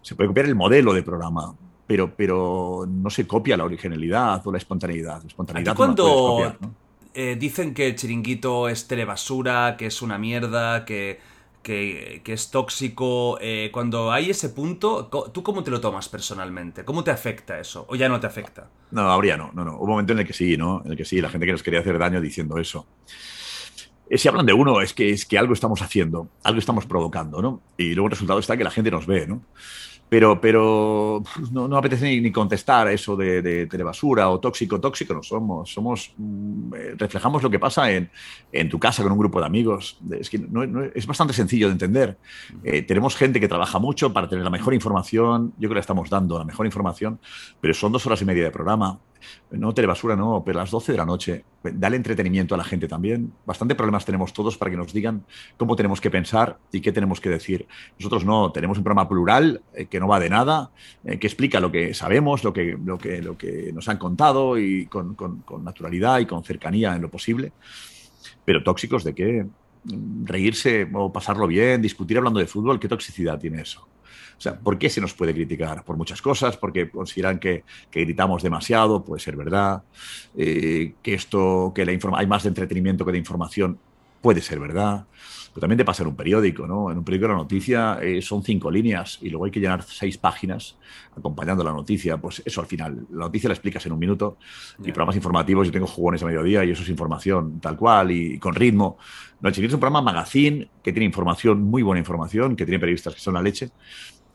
[0.00, 1.54] se puede copiar el modelo de programa,
[1.86, 5.20] pero, pero no se copia la originalidad o la espontaneidad.
[5.20, 6.56] La espontaneidad cuando
[7.14, 11.20] eh, dicen que el chiringuito es telebasura, que es una mierda, que,
[11.62, 16.84] que, es tóxico, eh, cuando hay ese punto, ¿tú cómo te lo tomas personalmente?
[16.84, 17.86] ¿Cómo te afecta eso?
[17.88, 18.68] ¿O ya no te afecta?
[18.90, 19.78] No, habría no, no, no.
[19.78, 20.82] Un momento en el que sí, ¿no?
[20.84, 22.86] En el que sí, la gente que nos quería hacer daño diciendo eso.
[24.10, 27.40] Eh, si hablan de uno, es que, es que algo estamos haciendo, algo estamos provocando,
[27.40, 27.62] ¿no?
[27.76, 29.42] Y luego el resultado está que la gente nos ve, ¿no?
[30.12, 34.78] Pero, pero no, apetece ni, contestar a eso de, de, telebasura o tóxico.
[34.78, 38.10] Tóxico no somos, somos mm, eh, reflejamos lo que pasa en,
[38.68, 39.96] tu casa con un grupo de amigos.
[40.10, 42.18] Es, que no, es bastante sencillo de entender.
[42.62, 45.54] Eh, tenemos gente que trabaja mucho para tener la mejor información.
[45.56, 47.18] Yo creo que le estamos dando la mejor información,
[47.62, 48.98] pero son dos horas y media de programa.
[49.50, 51.44] No telebasura, no, pero a las 12 de la noche.
[51.62, 53.32] Dale entretenimiento a la gente también.
[53.46, 55.24] Bastante problemas tenemos todos para que nos digan
[55.56, 57.66] cómo tenemos que pensar y qué tenemos que decir.
[57.98, 60.70] Nosotros no, tenemos un programa plural eh, que no va de nada,
[61.04, 65.14] eh, que explica lo que sabemos, lo que, lo que, nos han contado y con,
[65.14, 67.52] con naturalidad y con cercanía en lo posible.
[68.44, 69.46] Pero tóxicos de qué?
[70.24, 73.86] Reírse o pasarlo bien, discutir hablando de fútbol, ¿qué toxicidad tiene eso?
[74.42, 75.84] O sea, ¿por qué se nos puede criticar?
[75.84, 77.62] Por muchas cosas, porque consideran que,
[77.92, 79.84] gritamos demasiado, puede ser verdad,
[80.36, 83.78] eh, que esto, que la hay más de entretenimiento que de información,
[84.20, 85.06] puede ser verdad.
[85.54, 86.90] Pero también te pasa en un periódico, ¿no?
[86.90, 90.18] En un periódico la noticia eh, son cinco líneas y luego hay que llenar seis
[90.18, 90.76] páginas
[91.16, 92.16] acompañando la noticia.
[92.16, 94.38] Pues eso al final, la noticia la explicas en un minuto
[94.80, 98.40] y programas informativos, yo tengo jugones a mediodía y eso es información tal cual y,
[98.40, 98.98] con ritmo.
[99.40, 103.14] No, el es un programa magazine que tiene información, muy buena información, que tiene periodistas
[103.14, 103.70] que son la leche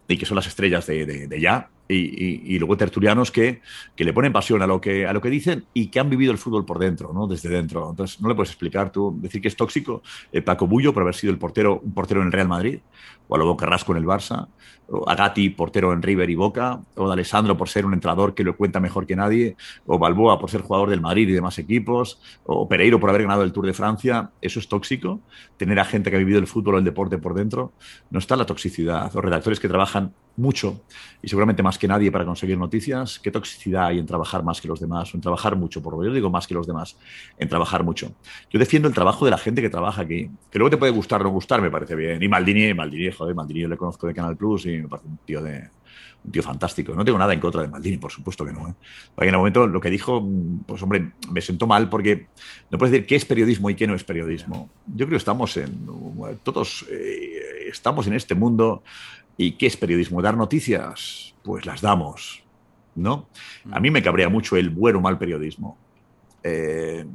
[0.08, 3.62] y que son las estrellas de, ya, y, luego tertulianos que,
[3.96, 6.32] que, le ponen pasión a lo que, a lo que dicen y que han vivido
[6.32, 7.28] el fútbol por dentro, ¿no?
[7.28, 7.90] desde dentro.
[7.90, 11.16] Entonces, no le puedes explicar tú, decir que es tóxico eh, Paco Bullo por haber
[11.16, 12.80] sido el portero, un portero en el Real Madrid,
[13.28, 14.48] o a Lobo Carrasco en el Barça,
[14.90, 18.34] o a Gatti, portero en River y Boca, o de Alessandro por ser un entrenador
[18.34, 21.58] que lo cuenta mejor que nadie, o Balboa por ser jugador del Madrid y demás
[21.60, 24.32] equipos, o Pereiro por haber ganado el Tour de Francia.
[24.42, 25.20] ¿Eso es tóxico?
[25.58, 27.74] Tener a gente que ha vivido el fútbol o el deporte por dentro.
[28.10, 29.12] No está la toxicidad.
[29.14, 30.82] Los redactores que trabajan mucho
[31.22, 34.68] y seguramente más que nadie para conseguir noticias, ¿qué toxicidad hay en trabajar más que
[34.68, 35.82] los demás o en trabajar mucho?
[35.82, 36.96] Por lo yo digo más que los demás,
[37.38, 38.12] en trabajar mucho.
[38.50, 41.22] Yo defiendo el trabajo de la gente que trabaja aquí, que luego te puede gustar
[41.22, 42.22] o no gustar, me parece bien.
[42.22, 45.18] Y Maldini, Maldini, joder, Maldini yo le conozco de Canal Plus y me parece un
[45.26, 45.70] tío de,
[46.24, 46.94] un tío fantástico.
[46.94, 48.68] No tengo nada en contra de Maldini, por supuesto que no.
[48.68, 48.74] ¿eh?
[49.22, 50.26] en el momento lo que dijo,
[50.66, 52.28] pues hombre, me sentó mal porque
[52.70, 54.70] no puedes decir qué es periodismo y qué no es periodismo.
[54.88, 55.88] Yo creo que estamos en,
[56.44, 58.84] todos eh, estamos en este mundo
[59.38, 60.22] ¿Y qué es periodismo?
[60.22, 61.36] ¿Dar noticias?
[61.44, 62.44] Pues las damos,
[62.96, 63.28] ¿no?
[63.72, 65.78] A mí me cabrea mucho el buen o mal periodismo.
[66.44, 67.06] Eh,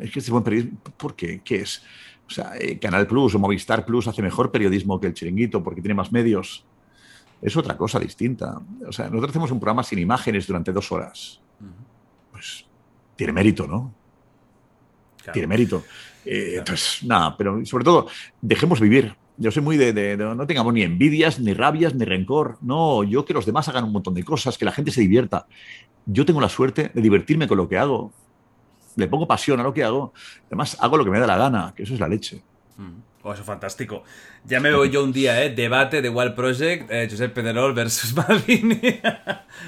[0.00, 1.40] es que este buen periodismo, ¿por qué?
[1.44, 1.82] ¿Qué es?
[2.26, 5.80] O sea, eh, Canal Plus o Movistar Plus hace mejor periodismo que el chiringuito porque
[5.80, 6.64] tiene más medios.
[7.42, 8.60] Es otra cosa distinta.
[8.86, 11.40] O sea, nosotros hacemos un programa sin imágenes durante dos horas.
[12.30, 12.64] Pues
[13.16, 13.92] tiene mérito, ¿no?
[15.32, 15.84] Tiene mérito.
[16.24, 18.06] Eh, entonces, nada, pero sobre todo,
[18.40, 22.58] dejemos vivir yo soy muy de, no tengamos ni envidias, ni rabias, ni rencor.
[22.60, 25.46] No, yo que los demás hagan un montón de cosas, que la gente se divierta.
[26.06, 28.12] Yo tengo la suerte de divertirme con lo que hago.
[28.96, 30.12] Le pongo pasión a lo que hago.
[30.46, 32.42] Además, hago lo que me da la gana, que eso es la leche.
[32.76, 33.00] Mm.
[33.26, 34.04] Oh, eso es fantástico.
[34.44, 35.48] Ya me voy yo un día, ¿eh?
[35.48, 39.00] Debate de Wild Project, eh, Josep Pedrerol versus Maldini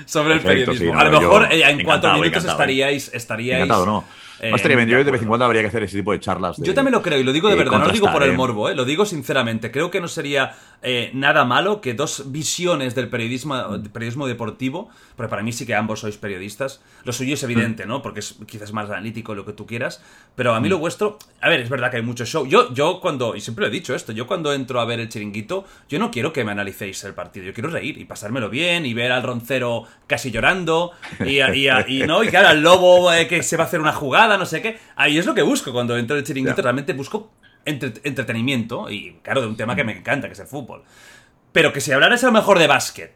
[0.04, 0.96] sobre el periodismo.
[0.96, 3.66] a lo mejor eh, en cuatro minutos estaríais, estaríais.
[3.66, 4.04] No.
[4.40, 4.52] Eh,
[4.86, 6.56] Yo de vez en cuando habría que hacer ese tipo de charlas.
[6.58, 8.68] yo también lo creo, y lo digo de verdad, no lo digo por el morbo,
[8.68, 8.74] ¿eh?
[8.74, 9.70] lo digo sinceramente.
[9.70, 15.30] Creo que no sería eh, nada malo que dos visiones del periodismo, periodismo deportivo, porque
[15.30, 17.88] para mí sí que ambos sois periodistas, lo suyo es evidente, mm.
[17.88, 18.02] ¿no?
[18.02, 20.02] Porque es quizás más analítico lo que tú quieras,
[20.34, 20.80] pero a mí lo mm.
[20.80, 22.46] vuestro, a ver, es verdad que hay mucho show.
[22.46, 25.08] Yo, yo cuando, y siempre lo he dicho esto, yo cuando entro a ver el
[25.08, 28.86] chiringuito, yo no quiero que me analicéis el partido, yo quiero reír y pasármelo bien
[28.86, 30.92] y ver al roncero casi llorando
[31.24, 32.22] y, y, ¿no?
[32.22, 34.78] y claro, al lobo eh, que se va a hacer una jugada, no sé qué.
[34.96, 37.30] Ahí es lo que busco cuando entro en el chiringuito, realmente busco
[37.66, 40.84] entretenimiento y, claro, de un tema que me encanta, que es el fútbol.
[41.52, 43.12] Pero que si hablaras a lo mejor de básquet,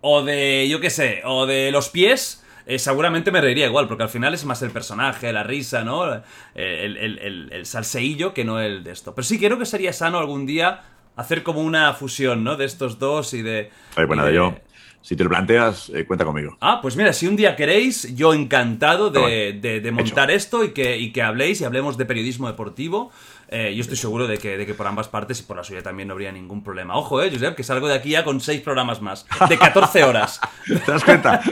[0.00, 4.04] o de, yo qué sé, o de los pies, eh, seguramente me reiría igual, porque
[4.04, 6.22] al final es más el personaje, la risa, ¿no?
[6.54, 9.14] El, el, salseillo que no el de esto.
[9.14, 10.82] Pero sí creo que sería sano algún día
[11.16, 12.56] hacer como una fusión, ¿no?
[12.56, 13.70] De estos dos y de...
[14.06, 14.54] bueno, de, yo
[15.02, 16.56] si te lo planteas, eh, cuenta conmigo.
[16.60, 21.12] Ah, pues mira, si un día queréis, yo encantado de, montar esto y que, y
[21.12, 23.10] que habléis y hablemos de periodismo deportivo.
[23.52, 25.82] Eh, yo estoy seguro de que, de que por ambas partes y por la suya
[25.82, 26.96] también no habría ningún problema.
[26.96, 30.40] Ojo, eh, Josep, que salgo de aquí ya con seis programas más, de 14 horas.
[30.66, 31.42] ¿Te das cuenta?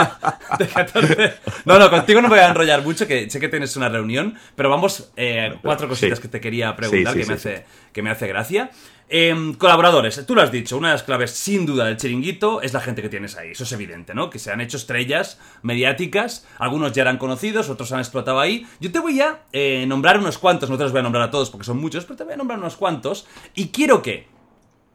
[0.58, 1.34] de 14.
[1.66, 4.34] No, no, contigo no me voy a enrollar mucho, que sé que tienes una reunión,
[4.56, 8.26] pero vamos, eh, cuatro cositas que te quería preguntar que, me hace, que me hace
[8.28, 8.70] gracia.
[9.14, 12.72] Em, colaboradores, tú lo has dicho, una de las claves sin duda del chiringuito es
[12.72, 14.30] la gente que tienes ahí, eso es evidente, ¿no?
[14.30, 18.66] Que se han hecho estrellas mediáticas, algunos ya eran conocidos, otros han explotado ahí.
[18.80, 21.30] Yo te voy a eh, nombrar unos cuantos, no te los voy a nombrar a
[21.30, 24.28] todos porque son muchos, pero te voy a nombrar unos cuantos y quiero que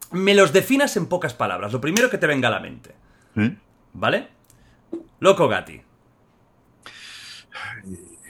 [0.10, 2.96] me los definas en pocas palabras, lo primero que te venga a la mente,
[3.36, 3.56] ¿Eh?
[3.94, 4.30] ¿vale?
[5.20, 5.80] Loco Gatti.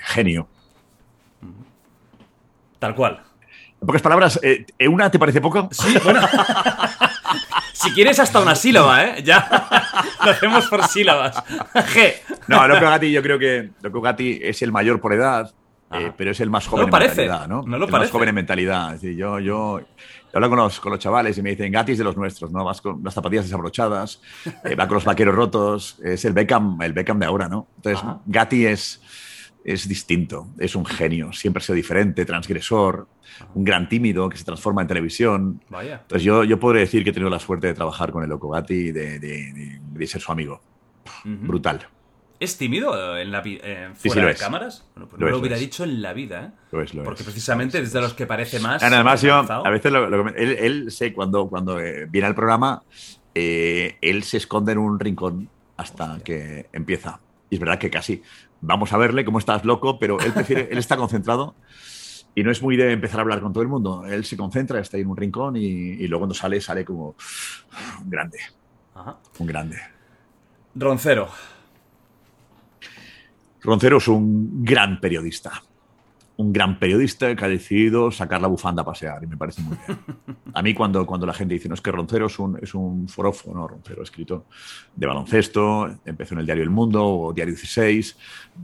[0.03, 0.49] Genio.
[2.77, 3.26] Tal cual.
[3.79, 5.69] En pocas palabras, eh, ¿una te parece poco?
[5.71, 6.21] Sí, bueno.
[7.73, 9.23] si quieres hasta una sílaba, ¿eh?
[9.23, 9.47] Ya
[10.23, 11.35] lo hacemos por sílabas.
[11.73, 12.13] G.
[12.47, 15.53] No, Loco Gatti yo creo que Loco Gatti es el mayor por edad,
[15.91, 17.63] eh, pero es el más joven lo parece, en mentalidad, ¿no?
[17.63, 18.07] no lo el parece.
[18.07, 18.95] más joven en mentalidad.
[18.95, 19.85] Es decir, yo, yo, yo
[20.33, 22.65] hablo con los, con los chavales y me dicen, Gatti es de los nuestros, ¿no?
[22.65, 24.21] Vas con las zapatillas desabrochadas,
[24.63, 27.67] eh, va con los vaqueros rotos, es el Beckham, el Beckham de ahora, ¿no?
[27.77, 28.19] Entonces, Ajá.
[28.25, 29.01] Gatti es,
[29.67, 33.07] es distinto, es un genio, siempre ha sido diferente, transgresor,
[33.53, 35.61] un gran tímido que se transforma en televisión.
[35.69, 35.99] Vaya.
[36.03, 38.49] Entonces yo, yo podré decir que he tenido la suerte de trabajar con el Loco
[38.49, 40.61] Gatti y de, de- de- de ser su amigo.
[41.25, 41.85] Brutal.
[42.39, 44.39] ¿Es tímido en la eh, Sí, sí, fuera lo de es.
[44.39, 44.85] cámaras?
[44.95, 46.51] Bueno, pues Lo no es, lo hubiera dicho en la vida, ¿eh?
[46.71, 47.25] Lo es, lo Porque es.
[47.25, 48.81] precisamente es de los que parece más.
[48.83, 52.83] Además, yo a veces lo, él sé cuando, cuando eh, viene al programa,
[53.33, 57.19] eh, él se esconde en un rincón hasta que empieza.
[57.49, 58.21] Y es verdad que casi
[58.61, 61.55] vamos a verle cómo estás loco, pero él prefiere, él está concentrado
[62.35, 64.05] y no es muy de empezar a hablar con todo el mundo.
[64.05, 67.15] Él se concentra, está ahí en un rincón y, y luego cuando sale, sale como
[68.03, 68.39] un grande,
[68.93, 69.17] Ajá.
[69.39, 69.77] un grande.
[70.75, 71.29] Roncero.
[73.61, 75.63] Roncero es un gran periodista.
[76.37, 79.77] Un gran periodista que ha decidido sacar la bufanda a pasear y me parece muy
[79.85, 79.99] bien.
[80.53, 83.07] A mí cuando, cuando la gente dice, no, es que Roncero es un, es un
[83.07, 84.45] forofo, no, Roncero escrito
[84.95, 88.17] de baloncesto, empezó en el diario El Mundo o Diario 16,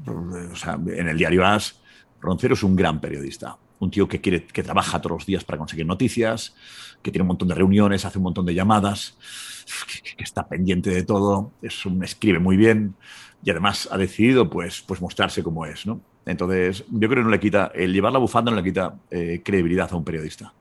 [0.08, 1.82] o sea, en el diario As.
[2.22, 5.58] Roncero es un gran periodista, un tío que, quiere, que trabaja todos los días para
[5.58, 6.56] conseguir noticias,
[7.02, 9.18] que tiene un montón de reuniones, hace un montón de llamadas,
[9.88, 12.96] que, que está pendiente de todo, es un, escribe muy bien
[13.44, 15.86] y además ha decidido pues, pues mostrarse como es.
[15.86, 16.02] ¿no?
[16.26, 19.42] Entonces, yo creo que no le quita, el llevar la bufanda no le quita eh,
[19.44, 20.54] credibilidad a un periodista.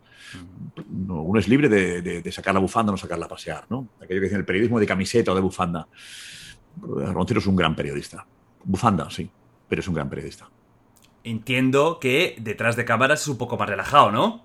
[0.89, 3.65] No, uno es libre de, de- de sacar la bufanda o no sacarla a pasear.
[3.69, 3.89] ¿no?
[3.99, 5.87] Aquello que dicen el periodismo de camiseta o de bufanda.
[6.81, 8.27] Roncero es un gran periodista.
[8.65, 9.29] Bufanda, sí,
[9.69, 10.49] pero es un gran periodista.
[11.25, 14.45] Entiendo que detrás de cámaras es un poco más relajado, ¿no?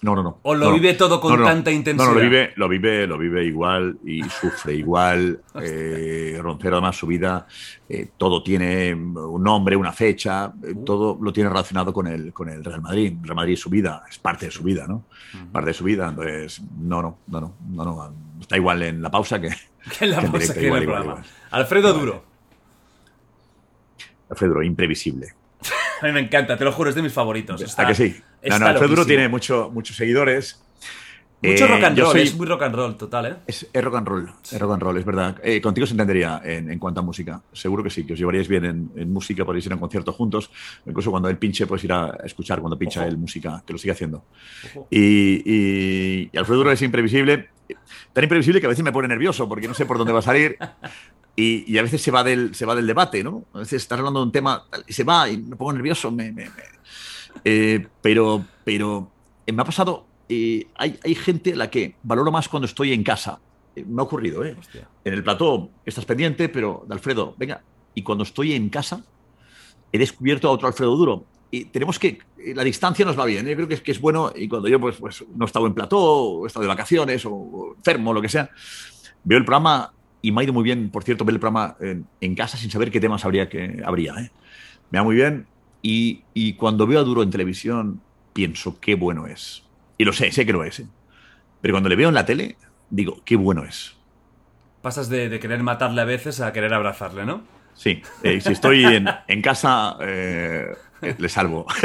[0.00, 0.38] No, no, no.
[0.42, 2.08] ¿O lo No, vive todo con No, tanta intensidad?
[2.08, 5.40] No, lo vive, lo vive, lo vive igual y sufre igual.
[5.62, 7.46] Eh, Roncero, además, su vida,
[7.88, 10.84] eh, todo tiene un nombre, una fecha, eh, Uh.
[10.84, 13.14] todo lo tiene relacionado con el, con el Real Madrid.
[13.22, 15.04] Real Madrid es su vida, es parte de su vida, ¿no?
[15.52, 16.08] Parte de su vida.
[16.08, 18.14] Entonces, no, no, no, no, no, no.
[18.40, 19.50] Está igual en la pausa que.
[19.98, 21.10] Que en la que pausa que en el igual, programa.
[21.20, 21.24] igual.
[21.50, 22.24] Alfredo Duro.
[24.30, 25.28] Alfredo, imprevisible.
[26.02, 27.60] A mí me encanta, te lo juro, es de mis favoritos.
[27.60, 28.16] Está- ¿A que sí?
[28.50, 30.60] No, no, Alfredo Duro tiene mucho, muchos seguidores.
[31.44, 33.36] Mucho Eh, rock and yo roll, soy- es muy rock and roll total, ¿eh?
[33.48, 35.36] Es, es rock and roll, es rock and roll, es verdad.
[35.42, 37.42] Eh, contigo se entendería en, en cuanto a música.
[37.52, 40.12] Seguro que sí, que os llevaríais bien en, en música, podéis ir a un concierto
[40.12, 40.50] juntos.
[40.86, 43.08] Incluso cuando él pinche, puedes ir a escuchar cuando pincha Ojo.
[43.08, 44.24] él música, que lo sigue haciendo.
[44.88, 47.48] Y, y- y Alfredo Duro es imprevisible.
[48.12, 50.22] Tan imprevisible que a veces me pone nervioso porque no sé por dónde va a
[50.22, 50.56] salir.
[51.34, 53.46] Y, y a veces se va, del, se va del debate, ¿no?
[53.54, 56.10] A veces estás hablando de un tema y se va y me pongo nervioso.
[56.10, 56.50] Me, me- me-
[57.44, 59.10] Eh, pero pero
[59.46, 60.06] eh, me ha pasado.
[60.28, 63.40] eh, hay, hay gente a la que valoro más cuando estoy en casa.
[63.76, 64.56] Eh, me ha ocurrido, ¿eh?
[64.58, 64.88] Hostia.
[65.04, 67.62] En el plató estás pendiente, pero de Alfredo, venga.
[67.94, 69.04] Y cuando estoy en casa,
[69.90, 71.24] he descubierto a otro Alfredo Duro.
[71.50, 72.18] Y tenemos que.
[72.54, 73.46] La distancia nos va bien.
[73.46, 74.32] Yo creo que es, que es bueno.
[74.34, 77.26] Y cuando yo pues, pues, no he estado en plató, o he estado de vacaciones,
[77.26, 78.48] o, o enfermo, lo que sea,
[79.24, 79.92] veo el programa
[80.22, 82.70] y me ha ido muy bien, por cierto, ver el programa en, en casa sin
[82.70, 83.48] saber qué temas habría.
[83.48, 84.30] Que, habría ¿eh?
[84.90, 85.46] Me va muy bien.
[85.82, 88.00] Y, y cuando veo a Duro en televisión,
[88.32, 89.64] pienso qué bueno es.
[89.98, 90.80] Y lo sé, sé que lo es.
[90.80, 90.86] ¿eh?
[91.60, 92.56] Pero cuando le veo en la tele,
[92.90, 93.96] digo, qué bueno es.
[94.80, 97.42] Pasas de, de querer matarle a veces a querer abrazarle, ¿no?
[97.74, 100.74] Sí, eh, si estoy en, en casa, eh,
[101.18, 101.66] le salvo.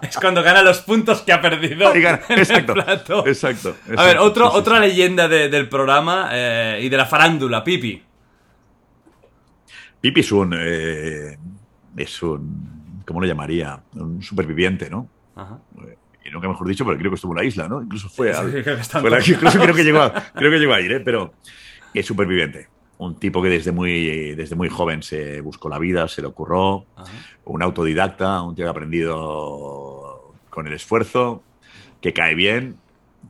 [0.00, 3.26] Es cuando gana los puntos que ha perdido en exacto, el plato.
[3.26, 6.96] exacto, A ver, exacto, otro, sí, sí, otra leyenda de- del programa eh, y de
[6.96, 8.02] la farándula, Pipi.
[10.00, 10.54] Pipi es un,
[11.96, 13.80] es un, ¿cómo lo llamaría?
[13.94, 15.08] Un superviviente, ¿no?
[15.36, 15.58] Ajá.
[16.24, 17.80] Y nunca mejor dicho, pero creo que estuvo en la isla, ¿no?
[17.82, 20.12] Incluso fue, al- Sí, creo que está en fue la- incluso creo que llegó a,
[20.34, 21.00] creo que llegó a ir, ¿eh?
[21.00, 21.32] Pero
[21.94, 22.68] es superviviente.
[22.98, 26.84] Un tipo que desde muy, desde muy joven se buscó la vida, se le ocurrió,
[26.96, 27.10] Ajá.
[27.44, 31.42] un autodidacta, un tío que ha aprendido con el esfuerzo,
[32.00, 32.76] que cae bien,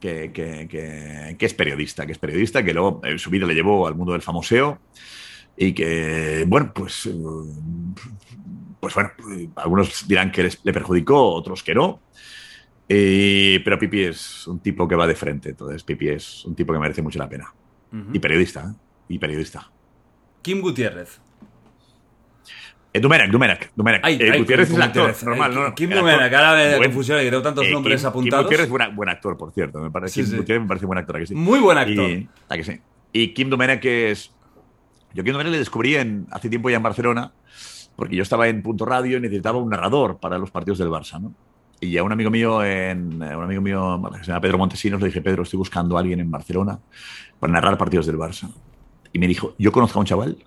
[0.01, 3.55] que, que- que- que es periodista, que es periodista, que luego en su vida le
[3.55, 4.79] llevó al mundo del famoseo
[5.61, 7.15] y que, bueno, pues, eh,
[8.81, 9.11] pues bueno,
[9.57, 12.01] algunos dirán que les- le perjudicó, otros que no.
[12.89, 16.73] Eh, pero Pipi es un tipo que va de frente, entonces Pipi es un tipo
[16.73, 17.53] que merece mucho la pena.
[18.13, 18.75] Y periodista, ¿eh?
[19.09, 19.71] Y periodista.
[20.43, 21.21] Kim Gutiérrez.
[22.93, 24.01] Eh, Dumenac, Dumenac, Dumenac.
[24.05, 25.25] Ay, Eh, ay, Gutiérrez Kim es el actor, Gutiérrez.
[25.25, 25.75] normal, Eh, ¿no?
[25.75, 26.11] Kim actor.
[26.11, 28.45] ahora Buen- confusión, que tengo tantos Eh, nombres Kim- apuntados.
[28.45, 29.81] Kim Gutiérrez es buena- buen actor, por cierto.
[29.81, 30.37] Me parece, Sí, Kim sí.
[30.39, 31.35] Gutiérrez me parece buen actor, ¿a que sí?
[31.35, 32.11] Muy buen actor.
[32.11, 32.81] Y, ¿a que sí?
[33.13, 34.35] Y Kim Dumenac es...
[35.15, 37.33] Yo Kim Dumenac le descubrí en, hace tiempo ya en Barcelona,
[37.97, 41.21] porque yo estaba en Punto Radio y necesitaba un narrador para los partidos del Barça,
[41.21, 41.35] ¿no?
[41.81, 45.07] Y a un amigo mío, en, un amigo mío que se llama Pedro Montesinos, le
[45.07, 46.81] dije, Pedro, estoy buscando a alguien en Barcelona
[47.39, 48.51] para narrar partidos del Barça.
[49.13, 50.45] Y me dijo, yo conozco a un chaval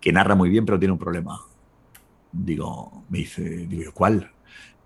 [0.00, 1.40] que narra muy bien, pero tiene un problema.
[2.32, 4.32] Digo, me dice, digo yo, ¿cuál?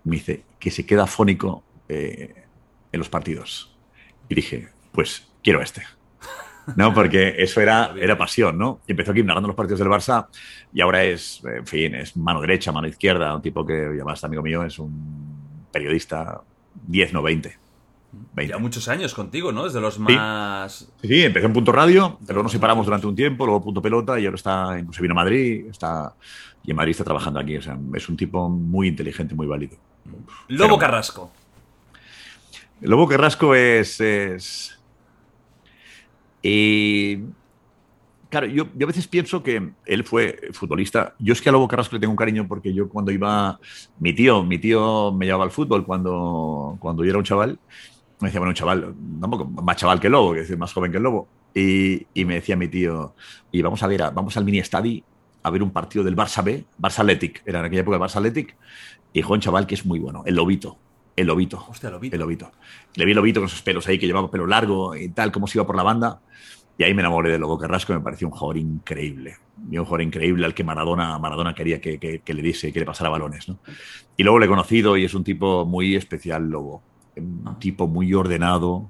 [0.03, 2.45] Me dice, que se queda fónico eh,
[2.91, 3.75] en los partidos.
[4.29, 5.81] Y dije, pues quiero a este.
[6.75, 6.93] ¿No?
[6.93, 8.81] Porque eso era, era pasión, ¿no?
[8.87, 10.27] Y empezó aquí narrando los partidos del Barça
[10.73, 14.41] y ahora es, en fin, es mano derecha, mano izquierda, un tipo que, además amigo
[14.41, 16.41] mío, es un periodista
[16.87, 17.57] 10, no 20.
[18.33, 18.51] 20.
[18.51, 19.65] Ya muchos años contigo, ¿no?
[19.65, 20.91] Desde los más.
[21.01, 24.19] Sí, sí, empezó en Punto Radio, pero nos separamos durante un tiempo, luego Punto Pelota
[24.19, 26.15] y ahora está, incluso vino a Madrid, está,
[26.63, 27.57] y en Madrid está trabajando aquí.
[27.57, 29.77] O sea, es un tipo muy inteligente, muy válido.
[30.47, 30.77] Lobo.
[30.77, 31.31] Carrasco.
[32.81, 33.99] Lobo Carrasco es.
[34.01, 34.78] es
[36.41, 37.17] y,
[38.29, 41.15] claro, yo, a veces pienso que él fue futbolista.
[41.19, 43.59] Yo es que a Lobo Carrasco le tengo un cariño porque yo cuando iba.
[43.99, 47.59] Mi tío, mi tío me llevaba al fútbol cuando, cuando yo era un chaval.
[48.21, 48.95] Me decía, bueno, un chaval,
[49.63, 51.27] más chaval que Lobo, que es más joven que el Lobo.
[51.53, 53.15] Y, me decía mi tío,
[53.51, 55.03] y vamos a ver, vamos al mini estadio
[55.41, 58.17] a ver un partido del Barça B, Barça Athletic, era en aquella época el Barça
[58.17, 58.55] Athletic,
[59.13, 60.77] y un chaval que es muy bueno, el Lobito,
[61.19, 61.63] el Lobito.
[61.69, 62.15] Hostia, Lobito.
[62.15, 62.51] El Lobito.
[62.95, 65.47] Le vi el Lobito con sus pelos ahí, que llevaba pelo largo y tal, cómo
[65.47, 66.21] se iba por la banda.
[66.77, 69.35] Y ahí me enamoré de Lobo Carrasco, me pareció un jugador increíble.
[69.69, 72.79] Y un jugador increíble al que Maradona, Maradona quería que, que- que le diese, que
[72.79, 73.49] le pasara balones.
[73.49, 73.59] ¿no?
[74.15, 76.81] Y luego le he conocido y es un tipo muy especial, Lobo.
[77.17, 78.89] Un tipo muy ordenado,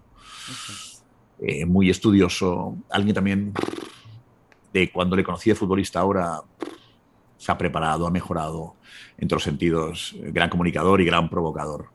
[1.41, 2.77] eh, muy estudioso.
[2.91, 3.53] Alguien también
[4.72, 6.41] de cuando le conocí de futbolista ahora
[7.38, 8.76] se ha preparado, ha mejorado
[9.18, 10.15] en todos los sentidos.
[10.19, 11.89] Gran comunicador y gran provocador.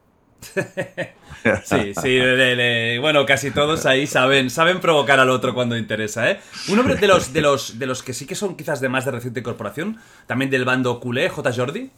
[1.64, 6.30] Sí, sí, le- le- bueno, casi todos ahí saben, saben provocar al otro cuando interesa,
[6.30, 6.40] ¿eh?
[6.68, 9.04] Un hombre de los, de los, de los que sí que son quizás de más
[9.04, 11.52] de reciente incorporación, también del bando culé, J.
[11.52, 11.90] Jordi.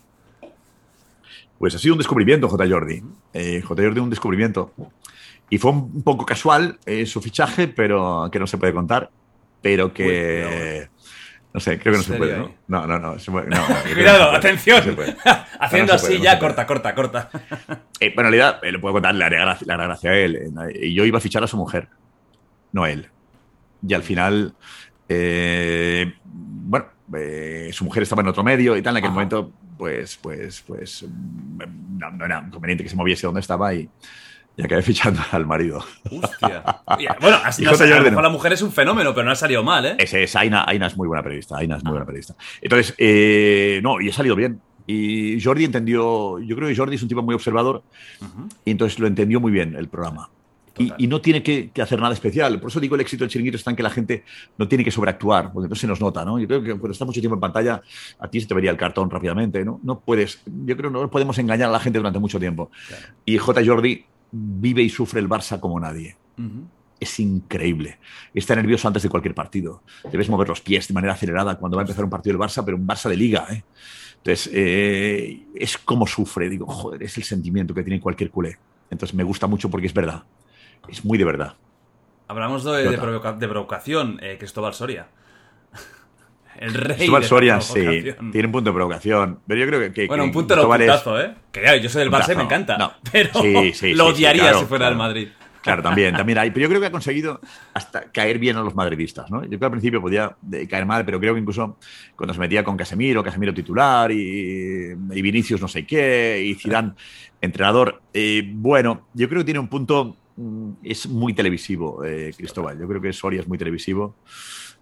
[1.58, 2.66] Pues ha sido un descubrimiento, J.
[2.68, 3.02] Jordi.
[3.32, 3.82] Eh, J.
[3.82, 4.72] Jordi, un descubrimiento.
[5.48, 9.10] Y fue un poco casual eh, su fichaje, pero que no se puede contar.
[9.62, 10.88] Pero que.
[10.88, 10.96] No
[11.60, 12.38] sé, creo que no se ¿Serio puede?
[12.38, 12.54] ¿no?
[12.68, 13.18] No, no, no.
[13.18, 14.78] se puede- no, no, no Cuidado, atención.
[14.78, 15.16] no se puede.
[15.60, 17.30] Haciendo No puede, así no ya, corta, corta, corta.
[18.00, 20.52] Eh, bueno, en realidad, eh, le puedo contar, le haré gra- le gracia a él.
[20.74, 21.88] Eh, yo iba a fichar a su mujer,
[22.72, 23.08] no a él.
[23.86, 24.54] Y al final,
[25.08, 28.92] eh, bueno, eh, su mujer estaba en otro medio y tal.
[28.94, 29.14] En aquel Ajá.
[29.14, 33.88] momento, pues, pues, pues, mm, no, no era conveniente que se moviese donde estaba y,
[34.56, 35.84] y acabé fichando al marido.
[36.10, 36.82] Hostia.
[37.20, 38.22] Bueno, así no, a no.
[38.22, 39.96] la mujer es un fenómeno, pero no ha salido mal, ¿eh?
[39.98, 42.34] Ese es Aina, Aina es muy buena periodista, Aina es muy buena periodista.
[42.62, 44.60] Entonces, eh, no, y ha salido bien.
[44.86, 47.82] Y Jordi entendió, yo creo que Jordi es un tipo muy observador
[48.64, 50.30] y entonces lo entendió muy bien el programa.
[50.78, 52.60] Y, no tiene que, que hacer nada especial.
[52.60, 54.24] Por eso digo el éxito del chiringuito está en que la gente
[54.58, 56.38] no tiene que sobreactuar, porque entonces se nos nota, ¿no?
[56.38, 57.80] Yo creo que cuando estás mucho tiempo en pantalla,
[58.18, 59.80] a ti se te vería el cartón rápidamente, ¿no?
[59.82, 62.70] No puedes, yo creo que no podemos engañar a la gente durante mucho tiempo.
[63.24, 63.64] Y J.
[63.64, 64.04] Jordi
[64.60, 66.16] vive y sufre el Barça como nadie
[66.98, 67.98] es increíble.
[68.34, 69.82] Está nervioso antes de cualquier partido.
[70.10, 72.62] Debes mover los pies de manera acelerada cuando va a empezar un partido del Barça,
[72.64, 73.46] pero un Barça de liga.
[73.50, 73.64] ¿eh?
[74.18, 76.48] Entonces, eh, es como sufre.
[76.48, 78.56] Digo, joder, es el sentimiento que tiene cualquier culé.
[78.90, 80.24] Entonces, me gusta mucho porque es verdad.
[80.88, 81.54] Es muy de verdad.
[82.28, 83.02] Hablamos de, de, Jota.
[83.02, 85.06] provoca- de provocación, eh, Cristóbal Soria.
[86.60, 86.96] El rey.
[86.96, 87.80] Cristóbal Soria, sí,
[88.32, 89.40] tiene un punto de provocación.
[89.46, 89.92] Pero yo creo que.
[89.92, 91.34] que- Bueno, un punto de Cristóbal es- puntazo, ¿eh?
[91.52, 92.78] Que claro, yo soy del Barça y me Puntazo, encanta.
[92.78, 92.92] no.
[93.12, 95.08] Pero Sí, sí, lo odiaría claro, si fuera del claro.
[95.08, 95.28] Madrid.
[95.62, 96.52] Claro, también, también hay.
[96.52, 97.40] Pero yo creo que ha conseguido
[97.74, 99.42] hasta caer bien a los madridistas, ¿no?
[99.42, 101.76] Yo creo que al principio podía eh, caer mal, pero creo que incluso
[102.14, 106.92] cuando se metía con Casemiro, Casemiro titular y, y Vinicius no sé qué, y Zidane
[107.40, 112.78] entrenador, eh, bueno, yo creo que tiene un punto, mm, es muy televisivo, eh, Cristóbal.
[112.78, 114.14] Yo creo que Soria es muy televisivo.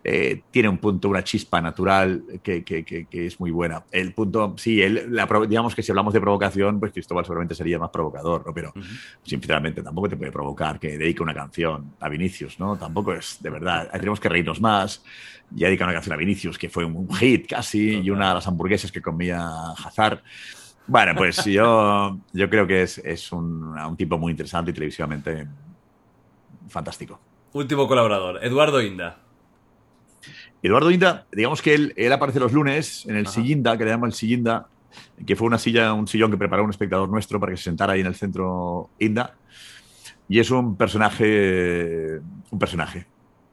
[0.06, 3.85] Eh, tiene un punto, una chispa natural que, que- que- que es muy buena.
[3.90, 7.78] El punto, sí, él, la digamos que si hablamos de provocación, pues Cristóbal seguramente sería
[7.78, 8.52] más provocador, ¿no?
[8.52, 8.74] Pero
[9.22, 12.76] sinceramente tampoco te puede provocar que dedique una canción a Vinicius, ¿no?
[12.76, 15.02] Tampoco es, de verdad, tenemos que reírnos más.
[15.51, 18.47] Ya dedica una canción a Vinicius, que fue un, hit casi, y una de las
[18.47, 19.48] hamburguesas que comía
[19.85, 20.22] Hazard.
[20.86, 25.47] Bueno, pues yo, yo creo que es, es un, un tipo muy interesante y televisivamente
[26.68, 27.18] fantástico.
[27.55, 29.24] Último colaborador, Eduardo Inda.
[30.65, 33.35] Eduardo Inda, digamos que él, él aparece los lunes en el Ajá.
[33.35, 34.66] Sillinda, que le llama el Sillinda,
[35.27, 37.93] que fue una silla, un sillón que preparó un espectador nuestro para que se sentara
[37.93, 39.35] ahí en el centro Inda.
[40.27, 42.19] Y es un personaje,
[42.51, 43.07] un personaje,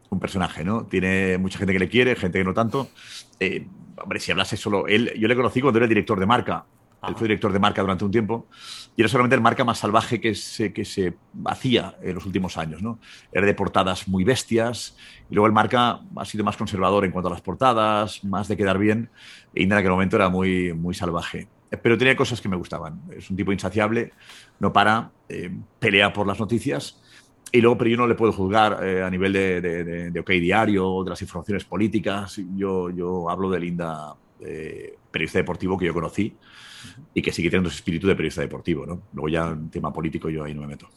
[0.09, 0.85] un personaje, ¿no?
[0.85, 2.88] Tiene mucha gente que le quiere, gente que no tanto.
[3.41, 3.67] Eh,
[4.01, 6.63] hombre, si hablase solo él, yo le conocí cuando era director de marca.
[7.05, 8.47] Él fue director de marca durante un tiempo
[8.95, 11.13] y era solamente el marca más salvaje que se, que se
[11.45, 12.81] hacía en los últimos años.
[12.81, 12.99] ¿no?
[13.31, 14.97] Era de portadas muy bestias
[15.30, 18.57] y luego el marca ha sido más conservador en cuanto a las portadas, más de
[18.57, 19.09] quedar bien
[19.55, 21.47] y en aquel momento era muy, muy salvaje.
[21.81, 23.01] Pero tenía cosas que me gustaban.
[23.15, 24.11] Es un tipo insaciable,
[24.59, 25.49] no para, eh,
[25.80, 27.01] pelea por las noticias
[27.53, 30.30] y luego, pero yo no le puedo juzgar eh, a nivel de, de, de, OK
[30.30, 32.39] Diario, de las informaciones políticas.
[32.55, 36.35] Yo, yo hablo de Linda, eh, periodista deportivo que yo conocí
[37.13, 39.01] y que sigue teniendo ese espíritu de periodista deportivo, ¿no?
[39.13, 40.89] Luego ya en tema político yo ahí no me meto.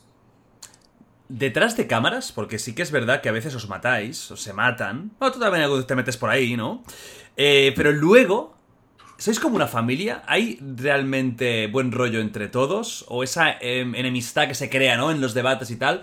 [1.28, 4.52] Detrás de cámaras, porque sí que es verdad que a veces os matáis, os se
[4.52, 5.10] matan.
[5.18, 6.84] O tú también te metes por ahí, ¿no?
[7.36, 8.54] Eh, pero luego,
[9.18, 10.22] ¿sois como una familia?
[10.26, 13.06] ¿Hay realmente buen rollo entre todos?
[13.08, 15.10] ¿O esa eh, enemistad que se crea, ¿no?
[15.10, 16.02] En los debates y tal,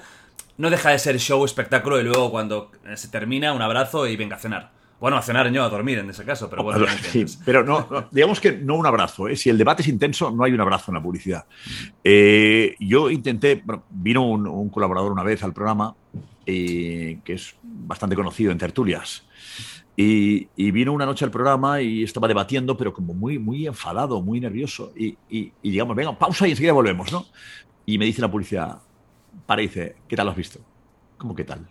[0.57, 4.37] no deja de ser show, espectáculo y luego cuando se termina, un abrazo y venga
[4.37, 4.80] a cenar?
[5.01, 6.85] Bueno, a cenar yo, a dormir en ese caso, pero bueno.
[7.11, 9.27] Sí, pero no, no, digamos que no un abrazo.
[9.27, 9.35] ¿eh?
[9.35, 11.45] Si el debate es intenso, no hay un abrazo en la publicidad.
[12.03, 15.95] Eh, yo intenté, bueno, vino un, un, colaborador una vez al programa,
[16.45, 19.25] eh, que es bastante conocido en tertulias.
[19.97, 24.21] Y, y, vino una noche al programa y estaba debatiendo, pero como muy, muy enfadado,
[24.21, 24.93] muy nervioso.
[24.95, 27.25] Y, y, y digamos, venga, pausa y enseguida volvemos, ¿no?
[27.87, 28.77] Y me dice la publicidad,
[29.47, 30.59] para y dice, ¿qué tal lo has visto?
[31.17, 31.67] ¿Cómo qué tal?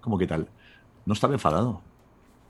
[0.00, 0.48] ¿Cómo qué tal?
[1.06, 1.82] No estaba enfadado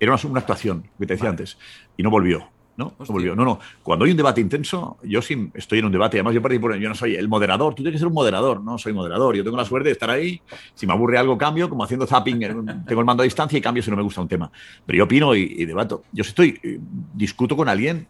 [0.05, 1.41] era una, una actuación, que te decía vale.
[1.41, 1.59] antes,
[1.97, 2.49] y no volvió.
[2.77, 2.95] ¿no?
[2.99, 3.37] no volvió.
[3.37, 3.61] No, no.
[3.83, 6.17] Cuando hay un debate intenso, yo sí estoy en un debate.
[6.19, 7.75] Además, yo participo, yo no soy el moderador.
[7.75, 9.37] Tú tienes que ser un moderador, no soy moderador.
[9.37, 10.41] Yo tengo la suerte de estar ahí.
[10.75, 12.41] Si me aburre algo, cambio, como haciendo zapping.
[12.87, 14.51] tengo el mando a distancia y cambio si no me gusta un tema.
[14.85, 16.03] Pero yo opino y, y debato.
[16.13, 16.79] Yo estoy, eh,
[17.13, 18.07] discuto con alguien,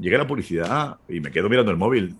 [0.00, 2.16] llega la publicidad y me quedo mirando el móvil.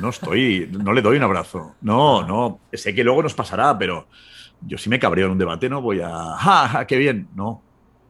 [0.00, 1.76] No estoy, no le doy un abrazo.
[1.80, 2.60] No, no.
[2.72, 4.08] Sé que luego nos pasará, pero
[4.60, 6.10] yo sí me cabreo en un debate, no voy a.
[6.36, 7.28] ¡Ja, ja qué bien!
[7.36, 7.62] No,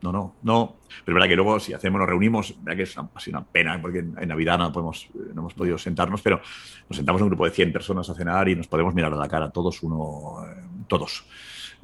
[0.02, 0.76] no, no, no.
[1.04, 3.80] Pero es verdad que luego, si hacemos, nos reunimos, verdad que es una, una pena,
[3.80, 6.40] porque en, Navidad no, podemos, no hemos podido sentarnos, pero
[6.88, 9.16] nos sentamos en un grupo de 100 personas a cenar y nos podemos mirar a
[9.16, 11.24] la cara, todos uno, eh, todos.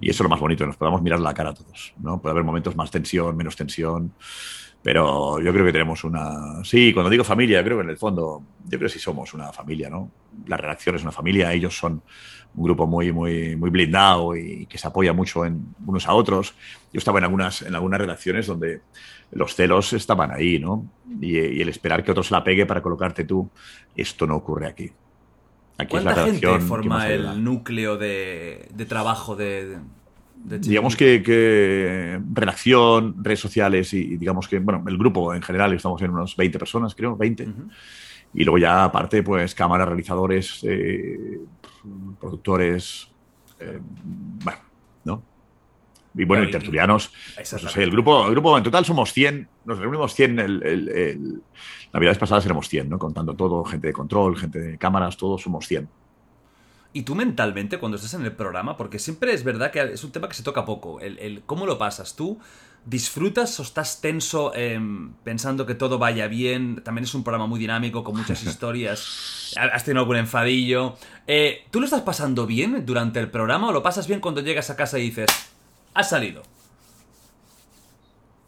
[0.01, 1.95] Y eso es lo más bonito, nos podamos mirar a la cara a todos.
[1.99, 2.21] ¿no?
[2.21, 4.13] Puede haber momentos más tensión, menos tensión,
[4.83, 6.63] pero yo creo que tenemos una...
[6.65, 9.53] Sí, cuando digo familia, creo que en el fondo, yo creo que sí somos una
[9.53, 10.11] familia, ¿no?
[10.47, 12.03] La redacción es una familia, ellos son
[12.57, 16.55] un grupo muy, muy, muy blindado y que se apoya mucho en unos a otros.
[16.93, 18.81] Yo estaba en algunas, en algunas redacciones donde
[19.33, 20.87] los celos estaban ahí, ¿no?
[21.21, 23.49] Y, y el esperar que otro se la pegue para colocarte tú,
[23.97, 24.93] esto no ocurre aquí.
[25.79, 29.79] aquí ¿Cuánta es la gente forma el núcleo de, de trabajo de,
[30.37, 35.43] de digamos que, que, redacción, redes sociales y, y, digamos que, bueno, el grupo en
[35.43, 37.43] general estamos en unos 20 personas, creo, 20.
[37.43, 37.71] Uh -huh.
[38.35, 41.39] Y luego ya aparte, pues cámaras, realizadores, eh,
[42.21, 43.09] productores,
[43.61, 44.61] eh, bueno,
[45.05, 45.23] ¿no?
[46.15, 47.13] Y bueno, y tertulianos.
[47.35, 50.89] Pues, sé, el grupo, el grupo en total somos 100, nos reunimos 100, el, el,
[50.89, 51.43] el,
[51.93, 52.99] Navidades pasadas éramos 100, ¿no?
[52.99, 55.89] Contando todo, gente de control, gente de cámaras, todos somos 100.
[56.93, 58.77] ¿Y tú mentalmente cuando estás en el programa?
[58.77, 61.01] Porque siempre es verdad que es un tema que se toca poco.
[61.01, 62.15] El, el ¿Cómo lo pasas?
[62.15, 62.39] ¿Tú
[62.87, 64.79] disfrutas o estás tenso eh,
[65.23, 66.83] pensando que todo vaya bien?
[66.83, 69.55] También es un programa muy dinámico, con muchas historias.
[69.57, 70.97] ¿Has tenido algún enfadillo?
[71.27, 74.71] Eh, ¿Tú lo estás pasando bien durante el programa o lo pasas bien cuando llegas
[74.71, 75.31] a casa y dices,
[75.95, 76.43] has salido?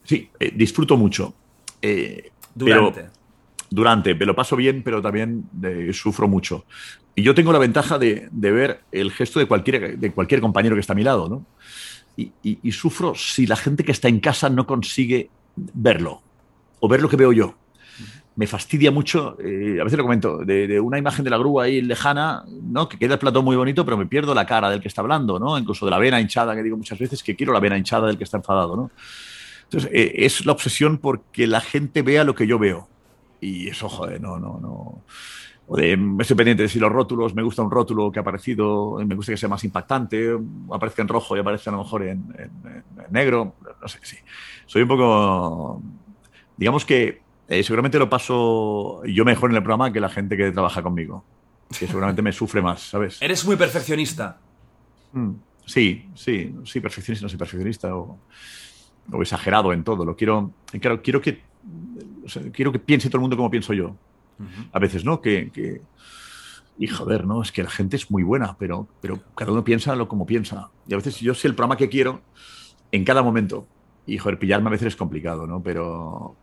[0.04, 1.34] Sí, eh, disfruto mucho.
[2.54, 3.00] durante.
[3.00, 3.16] Pero,
[3.68, 5.44] durante, me lo paso bien, pero también
[5.92, 6.64] sufro mucho.
[7.16, 10.76] Y yo tengo la ventaja de, de, ver el gesto de cualquier, de cualquier compañero
[10.76, 11.46] que está a mi lado, ¿no?
[12.16, 16.22] Y, y, y, sufro si la gente que está en casa no consigue verlo
[16.80, 17.54] o ver lo que veo yo.
[18.36, 21.64] Me fastidia mucho, eh, a veces lo comento, de, de, una imagen de la grúa
[21.64, 22.88] ahí lejana, ¿no?
[22.88, 25.38] que queda el plato muy bonito, pero me pierdo la cara del que está hablando,
[25.38, 25.58] ¿no?
[25.58, 28.18] incluso de la vena hinchada, que digo muchas veces que quiero la vena hinchada del
[28.18, 28.76] que está enfadado.
[28.76, 28.90] ¿no?
[29.64, 32.88] Entonces, eh, es la obsesión porque la gente vea lo que yo veo.
[33.40, 35.02] Y eso, joder, no, no, no
[35.68, 39.14] de, estoy pendiente de si los rótulos, me gusta un rótulo que ha aparecido, me
[39.14, 40.36] gusta que sea más impactante,
[40.72, 42.50] aparezca en rojo y aparezca a lo mejor en, en,
[43.04, 44.16] en negro, no sé, sí.
[44.66, 45.82] Soy un poco,
[46.56, 50.50] digamos que eh, seguramente lo paso yo mejor en el programa que la gente que
[50.50, 51.24] trabaja conmigo,
[51.68, 53.18] que seguramente me sufre más, ¿sabes?
[53.22, 54.38] Eres muy perfeccionista.
[55.12, 55.32] Mm,
[55.64, 58.18] sí, sí, sí, perfeccionista, no soy perfeccionista o,
[59.12, 60.04] o, exagerado en todo.
[60.04, 61.42] Lo quiero, claro, quiero que,
[62.24, 63.96] o sea, quiero que piense todo el mundo como pienso yo.
[64.38, 64.68] Uh -huh.
[64.72, 65.20] A veces, ¿no?
[65.20, 65.80] Que, que,
[66.78, 67.42] y joder, ¿no?
[67.42, 70.70] Es que la gente es muy buena, pero, pero cada uno piensa lo como piensa.
[70.86, 72.20] Y a veces yo sé el programa que quiero
[72.92, 73.66] en cada momento.
[74.06, 75.62] Y, joder, pillarme a veces es complicado, ¿no?
[75.62, 76.36] Pero,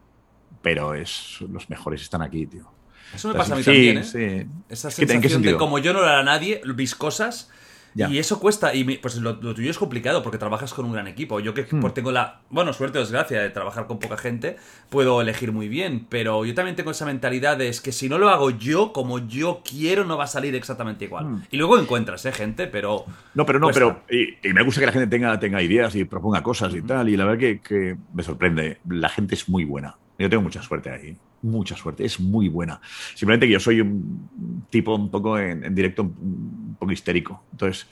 [0.61, 2.67] pero es, los mejores están aquí, tío.
[3.13, 4.03] Eso me pasa a mí Sí, también, ¿eh?
[4.03, 4.49] sí.
[4.69, 7.51] Esa Es que, ¿en qué sensación de como yo no lo hará nadie, viscosas.
[7.95, 8.09] Ya.
[8.09, 8.73] Y eso cuesta.
[8.73, 11.39] Y pues lo, lo tuyo es complicado porque trabajas con un gran equipo.
[11.39, 11.81] Yo que Hmm.
[11.81, 14.57] pues, tengo la, bueno, suerte o desgracia de trabajar con poca gente,
[14.89, 16.05] puedo elegir muy bien.
[16.09, 19.19] Pero yo también tengo esa mentalidad de es que si no lo hago yo como
[19.19, 21.25] yo quiero, no va a salir exactamente igual.
[21.25, 21.43] Hmm.
[21.51, 22.67] Y luego encuentras, ¿eh, gente?
[22.67, 23.05] Pero.
[23.33, 23.79] No, pero no, cuesta.
[23.79, 24.03] pero.
[24.09, 27.09] Y, y me gusta que la gente tenga, tenga ideas y proponga cosas y tal.
[27.09, 28.79] Y la verdad que, que me sorprende.
[28.89, 29.95] La gente es muy buena.
[30.17, 31.17] Yo tengo mucha suerte ahí.
[31.41, 32.05] Mucha suerte.
[32.05, 32.79] Es muy buena.
[33.15, 37.43] Simplemente que yo soy un tipo un poco en, en directo, un poco histérico.
[37.51, 37.87] Entonces.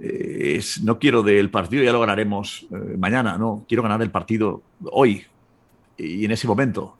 [0.00, 4.10] eh, es- no quiero del partido, ya lo ganaremos eh, mañana, no, quiero ganar el
[4.10, 4.62] partido
[4.92, 5.24] hoy
[5.96, 6.98] y en ese momento.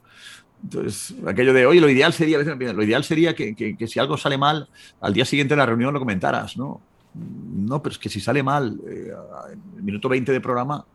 [0.65, 4.17] Entonces, aquello de, oye, lo ideal sería, lo ideal sería que, que- que si algo
[4.17, 4.69] sale mal,
[5.03, 6.81] al día siguiente de la reunión lo comentaras, ¿no?
[7.15, 9.13] No, pero es que si sale mal, eh,
[9.77, 10.87] el minuto 20 de programa,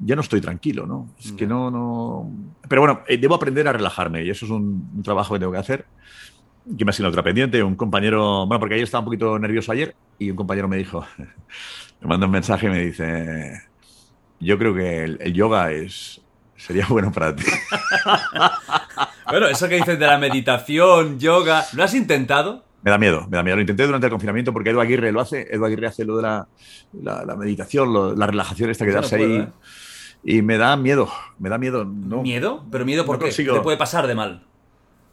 [0.00, 1.08] ya no estoy tranquilo, ¿no?
[1.22, 2.30] Es que no, no...
[2.68, 5.52] Pero bueno, eh, debo aprender a relajarme y eso es un, un trabajo que tengo
[5.52, 5.84] que hacer.
[6.76, 9.72] Que me ha sido otra pendiente, un compañero, bueno, porque ayer estaba un poquito nervioso
[9.72, 11.04] ayer y un compañero me dijo,
[12.00, 13.62] me manda un mensaje y me dice,
[14.40, 16.20] yo creo que el, el yoga es,
[16.56, 17.44] sería bueno para ti.
[19.30, 21.64] Bueno, eso que dices de la meditación, yoga.
[21.74, 22.64] ¿Lo has intentado?
[22.82, 23.56] Me da miedo, me da miedo.
[23.56, 25.46] Lo intenté durante el confinamiento porque Edu Aguirre lo hace.
[25.54, 26.48] Edu Aguirre hace lo de la,
[27.00, 29.40] la- la meditación, lo- la relajación, esta Yo no quedarse puedo, ahí.
[29.40, 29.48] ¿eh?
[30.24, 31.84] Y me da miedo, me da miedo.
[31.84, 32.64] No, ¿Miedo?
[32.70, 33.26] ¿Pero miedo por No qué?
[33.26, 33.54] consigo.
[33.54, 34.44] ¿Qué te puede pasar de mal?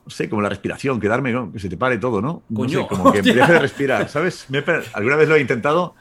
[0.06, 1.52] no sé, como la respiración, quedarme, ¿no?
[1.52, 2.42] que se te pare todo, ¿no?
[2.48, 4.46] No Coño, sé, como que deje de respirar, ¿sabes?
[4.48, 5.96] Me he pe- alguna vez lo he intentado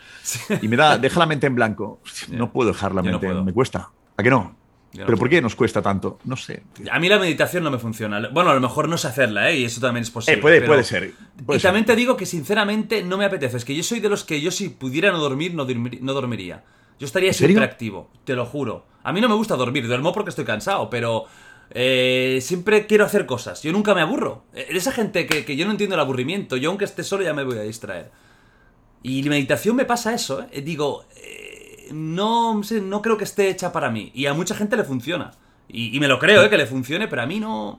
[0.63, 1.99] y me da, deja la mente en blanco.
[2.05, 2.39] Hostia.
[2.39, 3.45] No puedo dejar la Yo no mente, puedo.
[3.45, 3.91] me cuesta.
[4.17, 4.55] ¿A qué no?
[4.95, 6.21] No ¿Pero por qué nos cuesta tanto?
[6.25, 6.63] No sé.
[6.73, 6.87] tío.
[6.93, 8.29] A mí la meditación no me funciona.
[8.33, 9.59] Bueno, a lo mejor no sé hacerla, ¿eh?
[9.59, 10.39] Y eso también es posible.
[10.39, 11.13] Eh, puede, pero- puede ser.
[11.45, 11.69] puede y ser.
[11.69, 13.57] también te digo que sinceramente no me apetece.
[13.57, 16.13] Es que yo soy de los que yo si pudiera no dormir, no, dormir- no
[16.13, 16.63] dormiría.
[17.01, 18.87] Yo estaría siempre activo, te lo juro.
[19.07, 21.27] A mí no me gusta dormir, duermo porque estoy cansado, pero
[21.71, 23.63] eh, siempre quiero hacer cosas.
[23.63, 24.43] Yo nunca me aburro.
[24.53, 27.33] Eh, Esa gente que, que yo no entiendo el aburrimiento, yo aunque esté solo ya
[27.33, 28.11] me voy a distraer.
[29.05, 30.61] Y la meditación me pasa eso, ¿eh?
[30.61, 34.11] Digo, eh, no, sé, no creo que esté hecha para mí.
[34.13, 35.31] Y a mucha gente le funciona.
[35.69, 36.51] Y, y me lo creo, ¿eh?
[36.51, 37.79] Que le funcione, pero a mí no...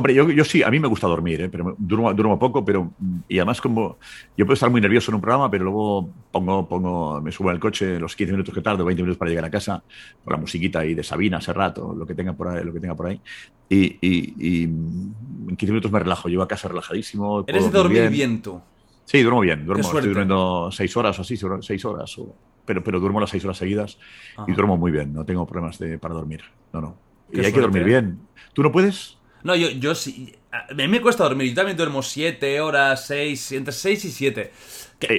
[0.00, 1.48] Hombre, yo, yo sí, a mí me gusta dormir, ¿eh?
[1.50, 2.90] pero duermo, duermo poco, pero
[3.28, 3.98] y además como
[4.34, 7.60] yo puedo estar muy nervioso en un programa, pero luego pongo, pongo, me subo al
[7.60, 9.84] coche los 15 minutos que tardo, 20 minutos para llegar a casa,
[10.24, 12.80] con la musiquita ahí de Sabina, Serrat o lo que tenga por ahí, lo que
[12.80, 13.20] tenga por ahí,
[13.68, 17.44] y, y- y en 15 minutos me relajo, llego a casa relajadísimo.
[17.46, 18.58] Eres de dormir bien tú.
[19.04, 23.00] Sí, duermo bien, duermo, estoy durmiendo 6 horas o así, 6 horas, o- pero, pero
[23.00, 23.98] duermo las 6 horas seguidas
[24.34, 24.50] Ajá.
[24.50, 26.40] y duermo muy bien, no tengo problemas de, para dormir,
[26.72, 26.96] no, no.
[27.28, 28.00] Y Qué hay que suerte, dormir ¿eh?
[28.00, 28.18] bien.
[28.54, 29.18] ¿Tú no puedes?
[29.42, 30.34] No, yo, yo sí.
[30.52, 31.48] A mí me cuesta dormir.
[31.50, 34.40] Yo también duermo 7 horas, 6, entre 6 y 7.
[34.42, 34.50] Eh,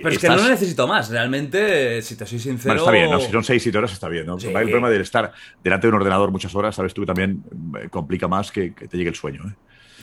[0.03, 1.10] Pero es que no necesito más.
[1.10, 2.73] Realmente, si te soy sincero.
[2.76, 3.19] Bueno, está bien, ¿no?
[3.19, 4.39] Si son 6, 7 horas está bien, ¿no?
[4.39, 4.48] Sí.
[4.48, 5.31] El problema de estar
[5.64, 7.43] delante de un ordenador muchas horas, sabes tú, que también
[7.81, 9.53] eh, complica más que, que te llegue el sueño, ¿eh?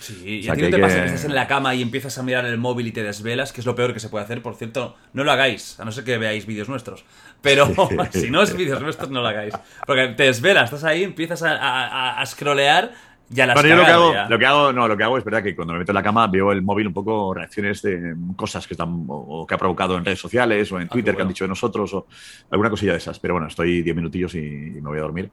[0.00, 1.82] Sí, y O sea, a ti no te pasa que- estás en la cama y
[1.82, 4.24] empiezas a mirar el móvil y te desvelas, que es lo peor que se puede
[4.24, 4.40] hacer.
[4.42, 7.04] Por cierto, no lo hagáis, a no ser que veáis vídeos nuestros.
[7.42, 7.66] Pero
[8.12, 9.54] si no es vídeos nuestros, no lo hagáis.
[9.86, 12.92] Porque te desvelas, estás ahí, empiezas a, a, a- a scrollear,
[13.30, 15.24] ya las Bueno, yo lo que, hago, lo, que hago, no, lo que hago es
[15.24, 18.14] verdad que cuando me meto en la cama veo el móvil un poco reacciones de
[18.36, 21.14] cosas que están o, o que ha provocado en redes sociales o en Ah, Twitter
[21.14, 21.28] que han bueno.
[21.28, 22.06] dicho de nosotros o
[22.50, 23.18] alguna cosilla de esas.
[23.18, 25.30] Pero bueno, estoy 10 minutillos y, y me voy a dormir.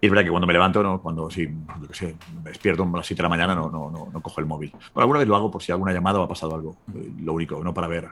[0.00, 1.48] Y es verdad que cuando me levanto, no, cuando sí,
[1.80, 4.20] yo qué sé, me despierto a las 7 de la mañana, no, no, no, no
[4.22, 4.70] cojo el móvil.
[4.72, 6.76] Bueno, alguna vez lo hago por si alguna llamada o ha pasado algo.
[6.94, 8.08] eh, Lo único, no para ver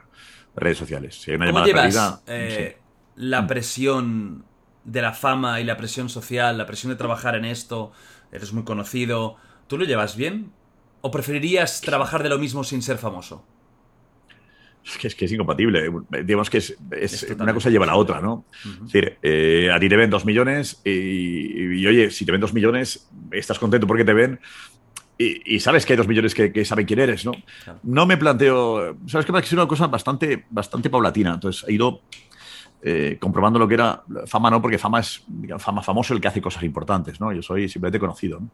[0.55, 1.21] redes sociales.
[1.21, 2.81] Si hay una ¿Cómo llamada llevas perdida, eh, sí.
[3.15, 4.45] la presión
[4.83, 7.91] de la fama y la presión social, la presión de trabajar en esto?
[8.35, 9.37] Eres muy conocido.
[9.67, 10.51] ¿Tú lo llevas bien?
[11.01, 13.45] ¿O preferirías trabajar de lo mismo sin ser famoso?
[14.85, 15.89] Es que es, que es incompatible.
[16.23, 18.45] Digamos que es, es- una cosa lleva a la otra, ¿no?
[18.63, 22.41] Es decir, eh, a ti te ven dos millones y, y, oye, si te ven
[22.41, 24.39] dos millones, estás contento porque te ven
[25.17, 27.31] y, y sabes que hay dos millones que, que saben quién eres, ¿no?
[27.63, 27.79] Claro.
[27.83, 28.97] No me planteo...
[29.07, 29.25] ¿Sabes?
[29.25, 31.33] Que es una cosa bastante, bastante paulatina.
[31.33, 32.01] Entonces, he ido
[32.87, 35.23] eh, comprobando lo que era fama, no, porque fama es
[35.57, 37.33] fama famoso el que hace cosas importantes, ¿no?
[37.33, 38.39] Yo soy simplemente conocido.
[38.39, 38.49] ¿no?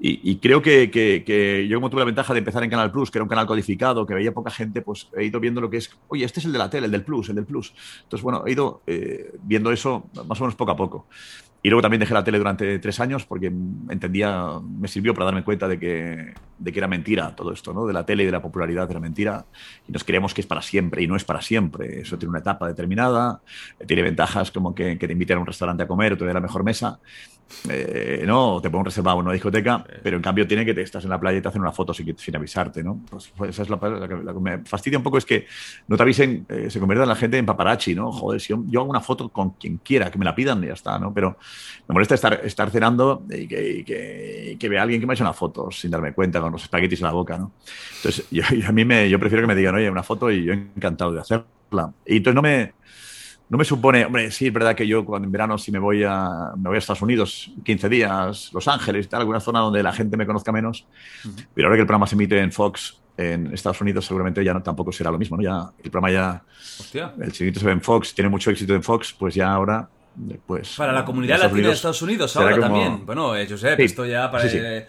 [0.00, 3.18] Y, y creo que yo, como tuve la ventaja de empezar en Canal Plus, que
[3.18, 5.90] era un canal codificado, que veía poca gente, pues he ido viendo lo que es,
[6.08, 7.72] oye, este es el de la tele, el del Plus, el del Plus.
[8.02, 11.06] Entonces, bueno, he ido eh, viendo eso más o menos poco a poco.
[11.60, 15.42] Y luego también dejé la tele durante tres años porque entendía, me sirvió para darme
[15.42, 17.84] cuenta de que, de que era mentira todo esto, ¿no?
[17.84, 19.44] De la tele y de la popularidad era mentira.
[19.88, 22.00] Y nos creemos que es para siempre y no es para siempre.
[22.00, 23.40] Eso tiene una etapa determinada,
[23.86, 26.40] tiene ventajas como que, te inviten a un restaurante a comer o te den la
[26.40, 27.00] mejor mesa.
[27.68, 31.04] Eh, no, te ponen reservado en una discoteca, pero en cambio tiene que te estás
[31.04, 33.00] en la playa y te hacen una foto sin, sin avisarte, ¿no?
[33.08, 35.46] Pues, pues esa es la, la que, la que me fastidia un poco es que
[35.86, 38.12] no te avisen, eh, se convierta la gente en paparazzi, ¿no?
[38.12, 40.68] Joder, si yo, yo hago una foto con quien quiera, que me la pidan y
[40.68, 41.12] ya está, ¿no?
[41.12, 41.38] Pero
[41.88, 45.06] Me molesta estar, estar cenando y que, y que, y que vea a alguien que
[45.06, 47.52] me ha hecho una foto sin darme cuenta, con los espaguetis en la boca, ¿no?
[47.96, 50.44] Entonces, yo, yo a mí me, yo prefiero que me digan, oye, una foto y
[50.44, 51.92] yo encantado de hacerla.
[52.06, 52.72] Y entonces no me,
[53.50, 56.04] no me supone, hombre, sí, es verdad que yo cuando en verano si me voy
[56.04, 59.82] a, me voy a Estados Unidos 15 días, Los Ángeles y tal, alguna zona donde
[59.82, 60.86] la gente me conozca menos,
[61.54, 64.62] pero ahora que el programa se emite en Fox en Estados Unidos seguramente ya no,
[64.62, 65.42] tampoco será lo mismo, ¿no?
[65.42, 66.42] Ya el programa ya,
[66.78, 67.14] Hostia.
[67.20, 69.88] el chiquito se ve en Fox, tiene mucho éxito en Fox, pues ya ahora,
[70.46, 70.76] pues...
[70.76, 73.04] Para la comunidad latina de Estados Unidos ahora como- también.
[73.06, 73.82] Bueno, eh, Josep, Sí.
[73.84, 74.44] esto ya para...
[74.44, 74.58] Sí, sí.
[74.60, 74.86] eh,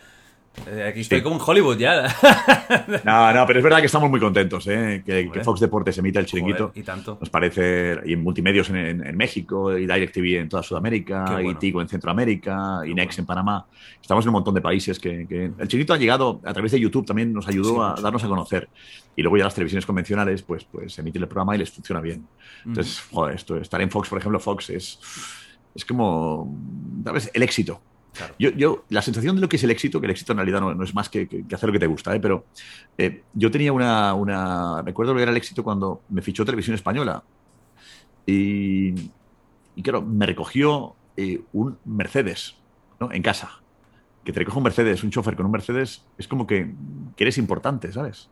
[0.88, 1.24] aquí estoy Sí.
[1.24, 2.04] como en Hollywood ya.
[3.04, 5.02] No, no, pero es verdad que estamos muy contentos, ¿eh?
[5.06, 6.68] que, Fox Deportes emita el chiringuito.
[6.68, 7.18] Joder, y tanto.
[7.20, 11.52] Nos parece, y en multimedios en, en- en México, y DirecTV en toda Sudamérica, bueno.
[11.52, 13.24] y Tigo en Centroamérica, y Qué Next bueno.
[13.24, 13.66] en Panamá.
[14.02, 16.80] Estamos en un montón de países que, que- el chiringuito ha llegado a través de
[16.80, 18.02] YouTube, también nos ayudó Sí, a mucho.
[18.02, 18.70] darnos a conocer.
[19.16, 22.26] Y luego ya las televisiones convencionales, pues, pues emiten el programa y les funciona bien.
[22.66, 25.00] Entonces, joder, esto, estar en Fox, por ejemplo, Fox es,
[25.74, 26.56] es como,
[27.04, 27.32] ¿sabes?
[27.34, 27.82] El éxito.
[28.14, 28.34] Claro.
[28.40, 30.60] Yo, yo, la sensación de lo que es el éxito, que el éxito en realidad
[30.62, 32.20] no, no es más que, que- que hacer lo que te gusta, ¿eh?
[32.20, 32.46] pero
[32.98, 34.82] eh, yo tenía una, una.
[34.82, 37.24] Recuerdo lo que era el éxito cuando me fichó Televisión Española.
[38.26, 38.94] Y,
[39.76, 42.56] y claro, me recogió eh, un Mercedes
[43.00, 43.12] ¿no?
[43.12, 43.62] en casa.
[44.24, 46.72] Que te recoja un Mercedes, un chofer con un Mercedes, es como que,
[47.16, 48.30] que eres importante, ¿sabes?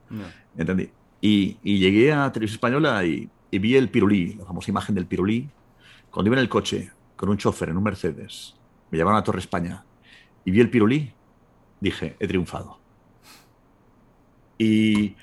[0.57, 0.89] ¿Entendí?
[1.21, 5.05] Y, y llegué a Televisión Española y, y vi el pirulí, la famosa imagen del
[5.07, 5.49] pirulí.
[6.11, 8.55] Cuando iba en el coche con un chofer en un Mercedes,
[8.91, 9.83] me llevaron a Torre España
[10.45, 11.13] y vi el pirulí,
[11.79, 12.79] dije, he triunfado.
[14.57, 15.15] Y,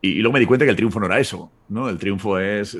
[0.00, 1.88] y luego me di cuenta que el triunfo no era eso, ¿no?
[1.88, 2.78] El triunfo es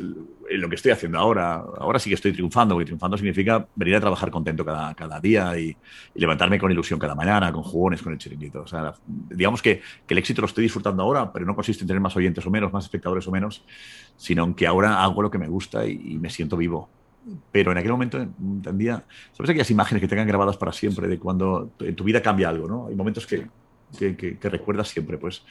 [0.51, 1.55] lo que estoy haciendo ahora.
[1.79, 5.59] Ahora sí que estoy triunfando, porque triunfando significa venir a trabajar contento cada, cada día
[5.59, 5.77] y,
[6.15, 8.63] levantarme con ilusión cada mañana, con jugones, con el chiringuito.
[8.63, 11.89] O sea, digamos que, que el éxito lo estoy disfrutando ahora, pero no consiste en
[11.89, 13.65] tener más oyentes o menos, más espectadores o menos,
[14.17, 16.89] sino en que ahora hago lo que me gusta y me siento vivo.
[17.51, 21.73] Pero en aquel momento entendía, ¿sabes aquellas imágenes que tengan grabadas para siempre de cuando
[21.81, 22.87] en tu vida cambia algo, ¿no?
[22.89, 23.47] Hay momentos que,
[23.99, 25.43] que, que- que recuerdas siempre, pues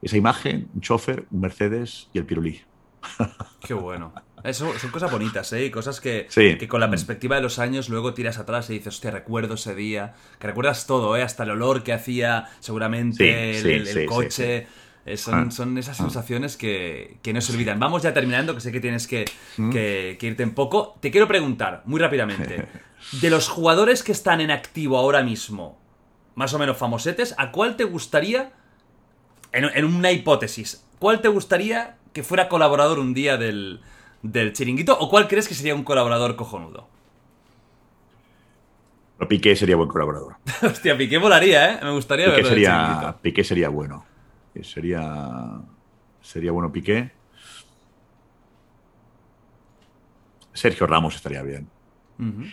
[0.00, 2.60] esa imagen, un chofer, un Mercedes y el pirulí.
[3.66, 4.12] Qué bueno.
[4.44, 5.70] Eso son cosas bonitas, ¿eh?
[5.70, 6.56] Cosas que, Sí.
[6.58, 9.74] que con la perspectiva de los años luego tiras atrás y dices, hostia, recuerdo ese
[9.74, 10.14] día.
[10.38, 11.22] Que recuerdas todo, ¿eh?
[11.22, 14.66] Hasta el olor que hacía seguramente Sí, el, sí, el- coche.
[15.06, 16.02] Eh, son, Ah, son esas ah.
[16.02, 17.78] sensaciones que, que no se olvidan.
[17.80, 19.24] Vamos ya terminando, que sé que tienes que,
[19.56, 19.70] Mm.
[19.70, 20.96] que- que irte en poco.
[21.00, 22.66] Te quiero preguntar, muy rápidamente,
[23.12, 25.78] de los jugadores que están en activo ahora mismo,
[26.34, 28.52] más o menos famosetes, ¿a cuál te gustaría,
[29.52, 33.80] en, en una hipótesis, cuál te gustaría que fuera colaborador un día del,
[34.22, 36.86] del chiringuito o cuál crees que sería un colaborador cojonudo?
[39.16, 40.36] Pero Piqué sería buen colaborador.
[40.62, 41.78] Hostia, Piqué volaría, ¿eh?
[41.82, 43.16] Me gustaría Piqué verlo sería.
[43.20, 44.04] Piqué sería bueno.
[44.58, 45.60] Eh, Sería,
[46.20, 47.10] sería bueno Piqué.
[50.52, 51.68] Sergio Ramos estaría bien.
[52.18, 52.44] Ujú.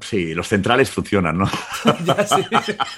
[0.00, 1.50] Sí, los centrales funcionan, ¿no?
[2.04, 2.42] Ya, sí.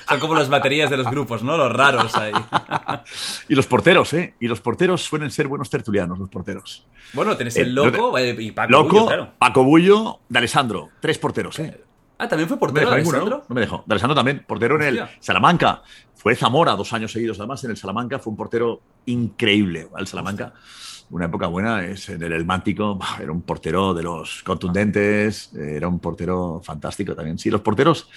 [0.06, 1.56] Son como las baterías de los grupos, ¿no?
[1.56, 2.32] Los raros ahí.
[3.48, 4.34] y los porteros, ¿eh?
[4.38, 6.86] Y los porteros suelen ser buenos tertulianos, los porteros.
[7.14, 9.32] Bueno, tenés Eh, el no te- loco eh, y Paco Loco, Bullo, claro.
[9.38, 10.90] Paco Bullo, D'Alessandro.
[11.00, 11.80] Tres porteros, ¿eh?
[12.20, 13.38] Ah, también fue portero Alessandro.
[13.38, 13.44] ¿no?
[13.48, 13.82] No me dejó.
[13.86, 15.02] D'Alessandro también, portero en el.
[15.20, 15.82] Salamanca.
[16.14, 18.18] Fue Zamora dos años seguidos, además, en el Salamanca.
[18.18, 20.52] Fue un portero increíble al Salamanca.
[21.10, 22.98] Una época buena, es en el Elmántico.
[23.20, 25.52] Era un portero de los contundentes.
[25.54, 27.38] Era un portero fantástico también.
[27.38, 28.08] Sí, los porteros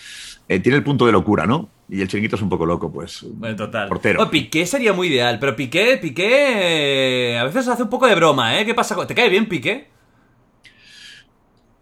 [0.48, 1.70] eh, tienen el punto de locura, ¿no?
[1.90, 3.26] Y el chiringuito es un poco loco, pues.
[3.32, 3.88] Bueno, total.
[3.88, 4.22] Portero.
[4.22, 8.16] Oh, Piqué sería muy ideal, pero Piqué, Piqué eh, a veces hace un poco de
[8.16, 8.66] broma, ¿eh?
[8.66, 8.94] ¿Qué pasa?
[8.96, 9.88] con- ¿Te cae bien Piqué?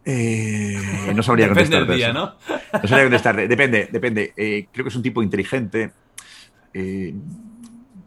[0.05, 0.77] Eh,
[1.15, 2.13] no sabría Depende del contestarte día.
[2.13, 2.35] ¿no?
[2.73, 3.47] No sabría contestarte.
[3.47, 4.33] Depende, depende.
[4.35, 5.91] Eh, creo que es un tipo inteligente,
[6.73, 7.13] eh,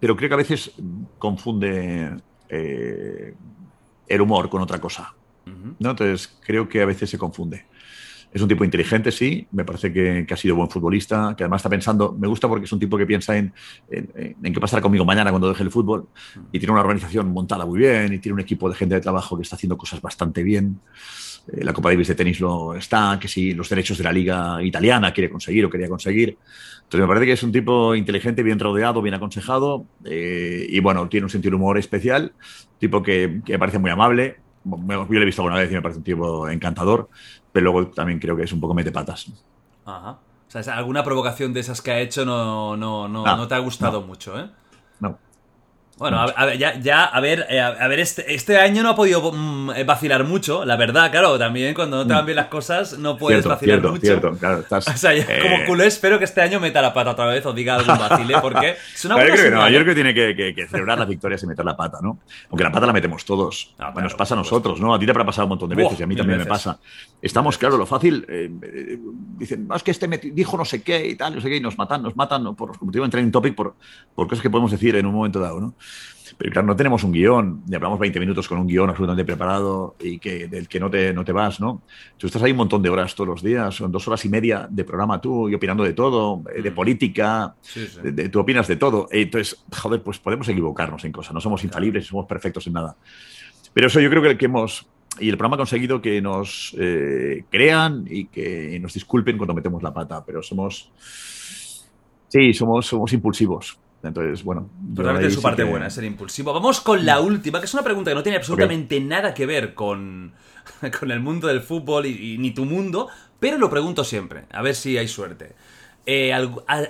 [0.01, 0.73] pero creo que a veces
[1.19, 2.16] confunde
[2.49, 3.35] eh,
[4.09, 5.15] el humor con otra cosa.
[5.79, 5.91] ¿no?
[5.91, 7.66] Entonces, creo que a veces se confunde.
[8.33, 9.47] Es un tipo inteligente, sí.
[9.53, 12.16] Me parece que, que ha sido buen futbolista, que además está pensando.
[12.19, 13.53] Me gusta porque es un tipo que piensa en,
[13.89, 16.09] en, en qué pasará conmigo mañana cuando deje el fútbol.
[16.51, 19.37] Y tiene una organización montada muy bien, y tiene un equipo de gente de trabajo
[19.37, 20.81] que está haciendo cosas bastante bien.
[21.53, 24.62] Eh, la Copa Davis de tenis lo está, que si los derechos de la liga
[24.62, 26.39] italiana quiere conseguir o quería conseguir.
[26.85, 31.09] Entonces me parece que es un tipo inteligente, bien rodeado, bien aconsejado eh, y bueno,
[31.09, 32.33] tiene un sentido de humor especial,
[32.79, 34.39] tipo que, que me parece muy amable.
[34.65, 37.09] Yo lo he visto alguna vez y me parece un tipo encantador,
[37.53, 39.31] pero luego también creo que es un poco metepatas.
[39.85, 40.19] Ajá.
[40.57, 43.55] O sea, alguna provocación de esas que ha hecho no, no, no, No, no te
[43.55, 44.49] ha gustado mucho, ¿eh?
[45.97, 46.01] No.
[46.01, 49.31] Bueno, a, ya, ya, a ver, eh, a, ver, este, este año no ha podido
[49.31, 52.99] mm, eh, vacilar mucho, la verdad, claro, también cuando no te van bien las cosas
[52.99, 54.01] no puedes Cierto, vacilar cierto, mucho.
[54.01, 56.93] cierto, claro, estás, O sea, yo eh, como culé espero que este año meta la
[56.93, 59.51] pata otra vez o diga algún vacile, porque es una Pero yo buena creo que
[59.57, 61.99] no, yo creo que tiene que, que- que celebrar las victorias y meter la pata,
[62.03, 62.19] ¿no?
[62.51, 63.73] Aunque la pata la metemos todos.
[63.79, 64.95] Ah, claro, nos pasa a nosotros, ¿no?
[64.95, 66.77] A ti te habrá pasado un montón de veces y a mí también me pasa.
[67.23, 68.27] Estamos, claro, lo fácil.
[68.29, 68.51] eh,
[69.39, 71.57] dicen, "No, es que este me dijo no sé qué y tal, no sé qué,
[71.57, 72.55] y nos matan, nos matan, ¿no?
[72.57, 73.77] por, como te digo, en trending topic, por,
[74.15, 75.75] por cosas que podemos decir en un momento dado, ¿no?
[76.38, 79.94] Pero claro, no tenemos un guion, y hablamos 20 minutos con un guion absolutamente preparado
[80.01, 81.82] y que, del que no te, no te vas, ¿no?
[82.16, 84.66] Tú estás ahí un montón de horas todos los días, son dos horas y media
[84.70, 88.01] de programa tú y opinando de todo, eh, de política, Sí, sí.
[88.02, 89.06] de- de- tú opinas de todo.
[89.12, 92.96] Eh, Entonces, joder, pues podemos equivocarnos en cosas, no somos infalibles, somos perfectos en nada.
[93.74, 94.86] Pero eso yo creo que el que hemos,
[95.20, 99.82] y el programa ha conseguido que nos eh, crean y que nos disculpen cuando metemos
[99.82, 100.90] la pata, pero somos,
[102.28, 103.78] sí, somos, somos impulsivos.
[104.09, 104.68] Entonces, bueno.
[104.94, 106.52] Totalmente su sí parte que- buena, ser impulsivo.
[106.52, 109.74] Vamos con la última, que es una pregunta que no tiene absolutamente nada que ver
[109.74, 110.32] con,
[111.01, 113.09] con el mundo del fútbol y, y ni tu mundo,
[113.40, 115.55] pero lo pregunto siempre, a ver si hay suerte.
[116.06, 116.32] Eh,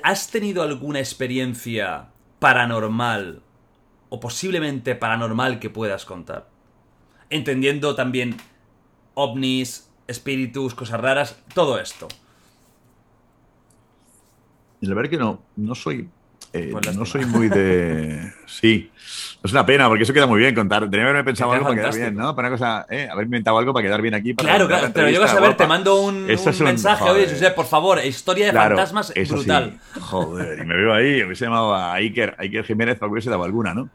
[0.03, 2.09] ¿Has tenido alguna experiencia
[2.41, 3.43] paranormal
[4.09, 6.49] o posiblemente paranormal que puedas contar?
[7.31, 8.37] Entendiendo también
[9.15, 12.09] ovnis, espíritus, cosas raras, todo esto.
[14.81, 16.09] La verdad que no, no soy.
[16.55, 16.93] Eh, lástima.
[16.99, 18.33] no soy muy de.
[18.47, 18.91] Sí.
[19.43, 20.85] Es una pena, porque eso queda muy bien contar.
[20.85, 22.35] Tenía que haberme pensado algo para quedar bien, ¿no?
[22.35, 24.33] Para una cosa, eh, haber inventado algo para quedar bien aquí.
[24.33, 27.03] Para Claro, claro, la pero llegas a entrevista ver, te mando un, un un- mensaje,
[27.05, 27.29] joder.
[27.29, 29.23] oye, por favor, historia de Claro, fantasmas sí.
[29.31, 29.79] brutal.
[30.01, 33.29] Joder, y me veo ahí, hubiese llamado a Iker, a Iker Jiménez para que hubiese
[33.29, 33.91] dado alguna, ¿no?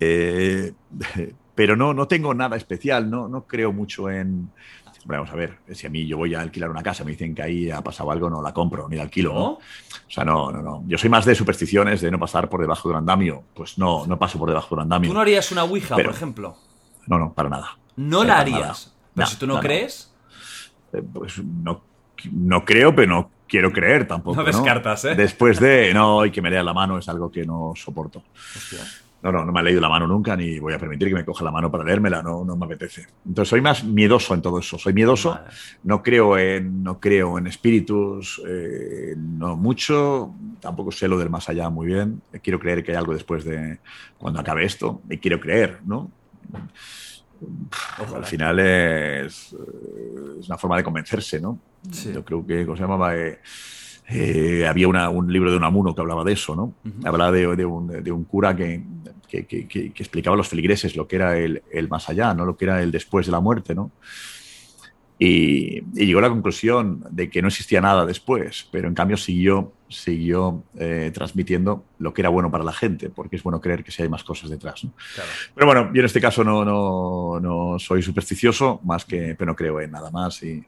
[0.00, 0.72] Eh,
[1.54, 4.50] pero no, no tengo nada especial, no, no creo mucho en.
[5.02, 7.34] Hombre, vamos a ver, si a mí yo voy a alquilar una casa, me dicen
[7.34, 9.34] que ahí ha pasado algo, no la compro ni la alquilo.
[9.34, 9.58] O
[10.08, 10.84] sea, no, no, no.
[10.86, 13.42] Yo soy más de supersticiones, de no pasar por debajo de un andamio.
[13.54, 15.08] Pues no, no paso por debajo de un andamio.
[15.10, 16.56] ¿Tú no harías una Ouija, Pero- por ejemplo?
[17.06, 17.78] No, no, para nada.
[17.96, 18.94] No Eh, la harías.
[19.14, 20.12] Pero No, si tú no, crees,
[20.92, 21.82] Eh, Pues no,
[22.32, 24.36] no creo, pero no quiero creer tampoco.
[24.36, 25.14] No descartas, ¿eh?
[25.14, 28.22] Después de, no, y que me lea la mano es algo que no soporto.
[29.22, 31.24] No, no, no me ha leído la mano nunca, ni voy a permitir que me
[31.24, 33.06] coja la mano para leérmela, no, no me apetece.
[33.26, 35.50] Entonces soy más miedoso en todo eso, soy miedoso, Vale.
[35.84, 41.48] no creo en, no creo en espíritus, eh, no mucho, tampoco sé lo del más
[41.50, 43.78] allá muy bien, quiero creer que hay algo después de
[44.16, 46.10] cuando acabe esto, y quiero creer, ¿no?
[48.02, 48.18] Ojalá.
[48.18, 49.54] Al final es,
[50.38, 51.58] es una forma de convencerse, ¿no?
[51.90, 52.12] Sí.
[52.12, 53.16] Yo creo que, ¿cómo se llamaba?
[53.16, 53.38] Eh,
[54.10, 56.74] eh, había una- un libro de Unamuno que hablaba de eso, ¿no?
[56.84, 57.06] Ujú.
[57.06, 58.82] Hablaba de, de un, de un cura que,
[59.28, 62.44] que, que- que- explicaba a los feligreses lo que era el, el más allá, ¿no?
[62.44, 63.90] Lo que era el después de la muerte, ¿no?
[65.22, 69.18] Y, y llegó a la conclusión de que no existía nada después, pero en cambio
[69.18, 73.84] siguió, siguió eh, transmitiendo lo que era bueno para la gente, porque es bueno creer
[73.84, 74.92] que sí hay más cosas detrás, ¿no?
[75.14, 75.28] Claro.
[75.54, 79.56] Pero bueno, yo en este caso no, no, no soy supersticioso, más que, pero no
[79.56, 80.42] creo en nada más.
[80.42, 80.64] Y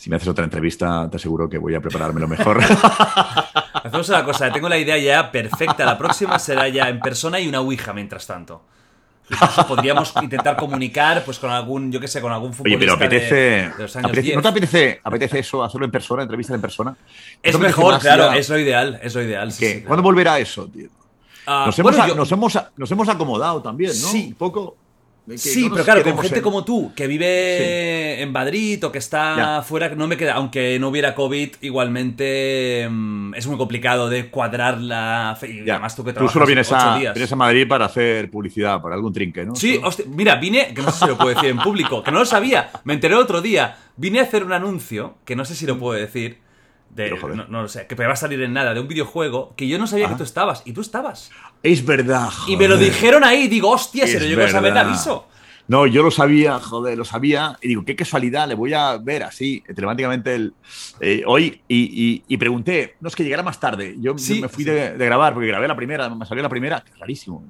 [0.00, 2.58] si me haces otra entrevista, te aseguro que voy a prepararme lo mejor.
[3.84, 5.84] Hacemos una cosa, tengo la idea ya perfecta.
[5.84, 8.62] La próxima será ya en persona y una Ouija mientras tanto.
[9.30, 12.94] Incluso podríamos intentar comunicar pues con algún, yo qué sé, con algún Oye, futbolista pero
[12.94, 14.36] apetece, de, de los años apetece- 10.
[14.36, 16.90] ¿No te apetece, apetece eso, hacerlo en persona, entrevista en persona?
[16.92, 16.96] ¿No
[17.42, 19.52] Es apetece mejor, claro, ya- es lo ideal, es lo ideal.
[19.52, 19.86] sí, sí, claro.
[19.86, 20.88] ¿Cuándo volverá eso, tío?
[21.46, 24.08] Ah, Nos, hemos, bueno, yo- nos, hemos, nos hemos acomodado también, ¿no?
[24.08, 24.28] Sí.
[24.28, 24.76] Un poco.
[25.36, 28.98] Sí, no pero claro, con gente en- como tú, que vive en Madrid o que
[28.98, 29.62] está Ya.
[29.62, 34.80] fuera, no me queda, aunque no hubiera COVID, igualmente mm, es muy complicado de cuadrar
[34.80, 35.74] la fe- y Ya.
[35.74, 37.14] además tú que Tú trabajas solo vienes a, días.
[37.14, 39.54] vienes a Madrid para hacer publicidad, para algún trinque, ¿no?
[39.54, 42.20] Sí, hostia, mira, vine, que no sé si lo puedo decir en público, que no
[42.20, 45.66] lo sabía, me enteré otro día, vine a hacer un anuncio, que no sé si
[45.66, 46.38] lo puedo decir,
[46.90, 47.36] de, Pero, joder.
[47.36, 49.66] no, no lo sé, que me va a salir en nada, de un videojuego, que
[49.68, 50.10] yo no sabía Ah.
[50.10, 51.30] que tú estabas, y tú estabas.
[51.62, 52.28] Es verdad.
[52.46, 55.26] Y me lo dijeron ahí, digo, hostia, si Es lo llego a saber, te aviso.
[55.68, 57.56] No, yo lo sabía, joder, lo sabía.
[57.62, 60.52] Y digo, qué casualidad, le voy a ver así, telemáticamente el,
[61.00, 61.60] eh, hoy.
[61.68, 61.76] Y,
[62.16, 63.94] y- y pregunté, no es que llegara más tarde.
[64.00, 64.70] Yo, me fui sí.
[64.70, 67.46] de, de grabar, porque grabé la primera, me salió la primera, que es rarísimo.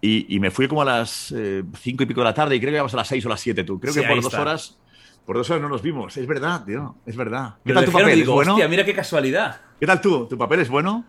[0.00, 2.60] Y, y me fui como a las eh, cinco y pico de la tarde, y
[2.60, 3.78] creo que íbamos a las seis o las siete tú.
[3.80, 4.40] Creo Sí, que por dos está.
[4.42, 4.78] horas.
[5.26, 6.16] Por dos horas no nos vimos.
[6.16, 6.94] Es verdad, tío.
[7.04, 7.54] Es verdad.
[7.64, 8.08] ¿Qué tal tu papel?
[8.10, 8.52] ¿Es digo, bueno?
[8.52, 9.60] hostia, mira qué casualidad.
[9.80, 10.26] ¿Qué tal tú?
[10.28, 11.04] ¿Tu papel es bueno?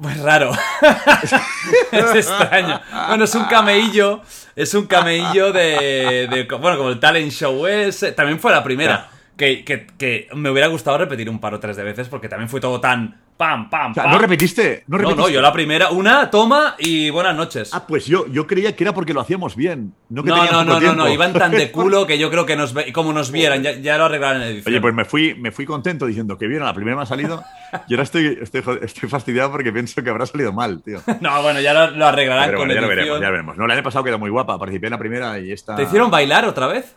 [0.00, 0.52] Pues raro.
[1.92, 2.80] es extraño.
[3.08, 4.20] Bueno, es un cameillo.
[4.54, 8.04] Es un cameillo de, de- Bueno, como el talent show es.
[8.14, 9.08] También fue la primera.
[9.36, 12.48] Que, que- que me hubiera gustado repetir un par o tres de veces porque también
[12.48, 14.12] fue todo tan pam, pam, O sea, pam.
[14.12, 14.84] ¿no repetiste?
[14.86, 15.22] No, No, repetiste?
[15.22, 17.70] no, yo la primera, una, toma y buenas noches.
[17.74, 19.94] Ah, pues yo, yo creía que era porque lo hacíamos bien.
[20.08, 22.56] No, que No, no, no, no, no, iban tan de culo que yo creo que
[22.56, 24.72] nos ve- como nos vieran, ya, ya lo arreglaron en edición.
[24.72, 27.06] Oye, pues me fui, me fui contento diciendo que bien, a la primera me ha
[27.06, 27.42] salido.
[27.88, 31.00] Y ahora estoy, estoy, estoy fastidiado porque pienso que habrá salido mal, tío.
[31.20, 33.06] No, bueno, ya lo, lo arreglarán Pero con bueno, ya lo edición.
[33.06, 33.56] veremos, ya lo veremos.
[33.58, 34.58] No, el año pasado quedó muy guapa.
[34.58, 35.74] Participé en la primera y esta.
[35.76, 36.94] ¿Te hicieron bailar otra vez?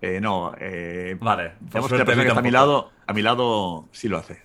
[0.00, 2.50] Eh, no, eh, Vale, digamos que suerte la persona a mí que está a mi
[2.50, 4.42] lado, a mi lado sí lo hace.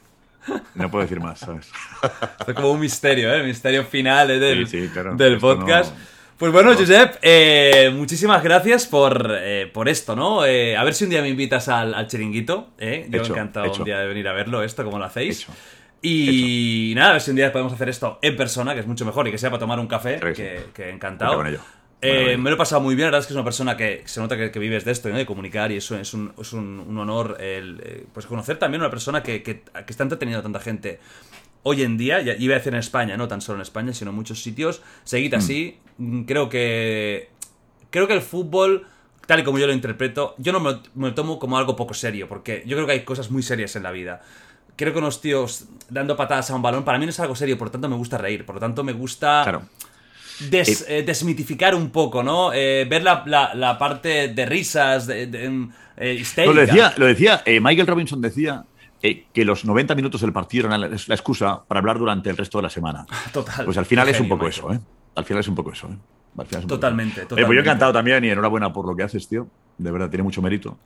[0.76, 1.70] No puedo decir más, ¿sabes?
[2.40, 3.38] Esto es como un misterio, ¿eh?
[3.42, 4.40] El misterio final ¿eh?
[4.40, 5.16] del, Sí, sí, claro.
[5.16, 5.94] del no- podcast.
[6.38, 10.46] Pues bueno, Josep, eh, muchísimas gracias por, eh, por esto, ¿no?
[10.46, 13.08] Eh, a ver si un día me invitas al, al chiringuito, ¿eh?
[13.10, 13.80] Yo Hecho, encantado hecho.
[13.80, 15.42] un día de venir a verlo, esto, como lo hacéis.
[15.42, 15.52] Hecho.
[16.02, 19.04] Y nada, a ver si un día podemos hacer esto en persona, que es mucho
[19.06, 21.44] mejor, y que sea para tomar un café, que que encantado.
[22.02, 24.04] Eh, me lo he pasado muy bien, la verdad es que es una persona que
[24.06, 25.18] se nota que, que vives de esto, ¿no?
[25.18, 28.82] de comunicar, y eso es un, es un, un honor el, eh, pues conocer también
[28.82, 31.00] a una persona que, que, que está entreteniendo a tanta gente
[31.64, 34.12] hoy en día, ya iba a decir en España, no tan solo en España, sino
[34.12, 34.82] en muchos sitios.
[35.04, 37.30] Seguid así, mm, creo que
[37.90, 38.88] creo que el fútbol,
[39.26, 41.76] tal y como yo lo interpreto, yo no me lo, me lo tomo como algo
[41.76, 44.22] poco serio, porque yo creo que hay cosas muy serias en la vida.
[44.78, 47.58] Creo que unos tíos dando patadas a un balón, para mí no es algo serio,
[47.58, 49.64] por lo tanto me gusta reír, por lo tanto me gusta Claro.
[50.40, 52.52] Des- eh, desmitificar un poco, ¿no?
[52.54, 56.94] Eh, ver la, la- la parte de risas, de, de, mm, eh, No, lo decía,
[56.98, 58.64] lo decía eh, Michael Robinson decía
[59.02, 62.38] eh, que los 90 minutos del partido eran la, la excusa para hablar durante el
[62.38, 63.06] resto de la semana.
[63.34, 63.66] Total.
[63.66, 64.80] Pues al final es un poco eso, ¿eh?
[65.16, 65.98] Al final es un poco eso, ¿eh?
[66.36, 67.28] Al final es un poco Totalmente, eso.
[67.30, 69.48] Pues yo encantado también y enhorabuena por lo que haces, tío.
[69.78, 70.78] De verdad, tiene mucho mérito.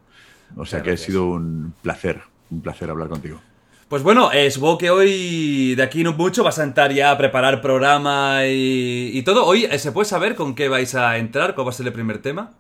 [0.56, 3.40] O sea Muchas que ha sido un placer, un placer hablar contigo.
[3.94, 7.18] Pues bueno, eh, supongo que hoy, de aquí no mucho, vas a entrar ya a
[7.20, 9.46] preparar programa y, todo.
[9.46, 11.54] Hoy, eh, ¿se puede saber con qué vais a entrar?
[11.54, 12.54] ¿Cuál va a ser el primer tema?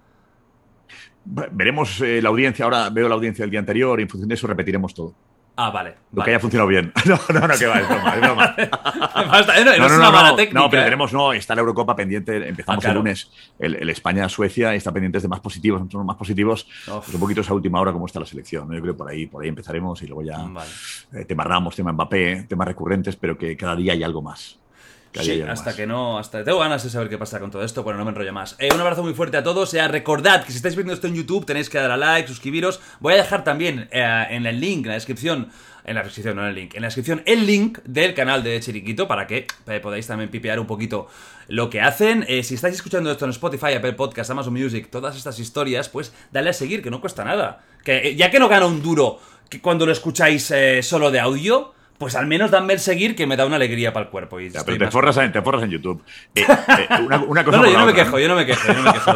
[1.26, 4.36] Veremos eh, la audiencia, ahora veo la audiencia del día anterior y en función de
[4.36, 5.16] eso repetiremos todo.
[5.56, 5.92] Ah, vale.
[6.12, 6.26] Lo vale.
[6.26, 6.92] que haya funcionado bien.
[7.06, 8.56] No, no, no, que va, es broma, es broma.
[9.16, 10.60] No, no es una mala técnica.
[10.60, 13.00] No, pero tenemos, no, está la Eurocopa pendiente, empezamos Ah, claro.
[13.00, 17.20] el lunes, el, el España-Suecia está pendiente de más positivos, nosotros más positivos, pues un
[17.20, 19.50] poquito esa última hora cómo está la selección, yo creo que por ahí, por ahí
[19.50, 20.70] empezaremos y luego ya Vale.
[21.14, 24.60] eh, tema Ramos, tema Mbappé, temas recurrentes, pero que cada día hay algo más.
[25.22, 25.76] Sí, hasta más.
[25.76, 28.12] que no, hasta tengo ganas de saber qué pasa con todo esto, bueno, no me
[28.12, 28.56] enrollo más.
[28.60, 31.16] Eh, un abrazo muy fuerte a todos, eh, recordad que si estáis viendo esto en
[31.16, 34.84] YouTube tenéis que dar a like, suscribiros, voy a dejar también eh, en el link,
[34.84, 35.50] en la descripción,
[35.86, 38.60] en la descripción, no en el link, en la descripción el link del canal de
[38.60, 41.08] Chiriquito para que eh, podáis también pipear un poquito
[41.48, 42.26] lo que hacen.
[42.28, 46.14] Eh, si estáis escuchando esto en Spotify, Apple Podcast, Amazon Music, todas estas historias, pues
[46.32, 47.64] dale a seguir, que no cuesta nada.
[47.84, 49.20] Que eh, ya que no gana un duro
[49.50, 51.74] que cuando lo escucháis eh, solo de audio,
[52.04, 54.38] pues al menos danme el seguir que me da una alegría para el cuerpo.
[54.38, 56.04] Y Ya, pero te forras, en, te forras en YouTube.
[56.36, 58.46] Eh, eh, una, una cosa no, no, yo no me otra, quejo, yo no me
[58.46, 59.14] quejo, yo no me quejo.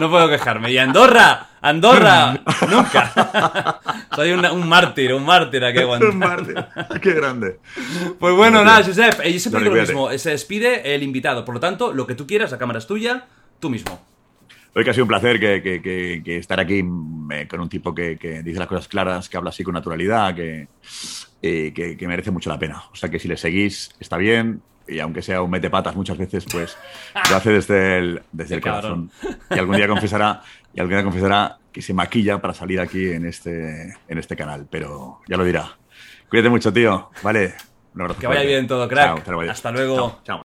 [0.00, 0.72] No puedo quejarme.
[0.72, 3.80] Y Andorra, Andorra, nunca.
[4.16, 6.56] Soy un, un mártir, un mártir aquí Un martes.
[7.00, 7.60] Qué grande.
[8.18, 8.82] Pues bueno, nada.
[8.82, 10.18] Josep, eh, yo siempre digo lo mismo.
[10.18, 11.44] Se despide el invitado.
[11.44, 13.26] Por lo tanto, lo que tú quieras, la cámara es tuya,
[13.60, 14.07] tú mismo.
[14.78, 17.58] Hoy que ha sido un placer que, que- que- que estar aquí mm, eh, con
[17.58, 18.14] un tipo que,
[18.44, 20.68] dice las cosas claras, que habla así con naturalidad, que,
[21.42, 22.84] eh, que, merece mucho la pena.
[22.92, 24.62] O sea que si le seguís, está bien.
[24.86, 26.76] Y aunque sea un mete patas muchas veces, pues
[27.28, 29.10] lo hace desde el, desde el corazón.
[29.50, 30.42] Y algún día confesará,
[30.72, 34.68] y algún día confesará que se maquilla para salir aquí en este, en este canal.
[34.70, 35.76] Pero ya lo dirá.
[36.30, 37.10] Cuídate mucho, tío.
[37.24, 37.54] Vale.
[37.96, 38.54] Un abrazo Que vaya fuerte.
[38.54, 39.04] bien todo, crack.
[39.06, 39.50] Chao, hasta luego.
[39.50, 39.96] Hasta luego.
[39.96, 40.36] Chao, chao.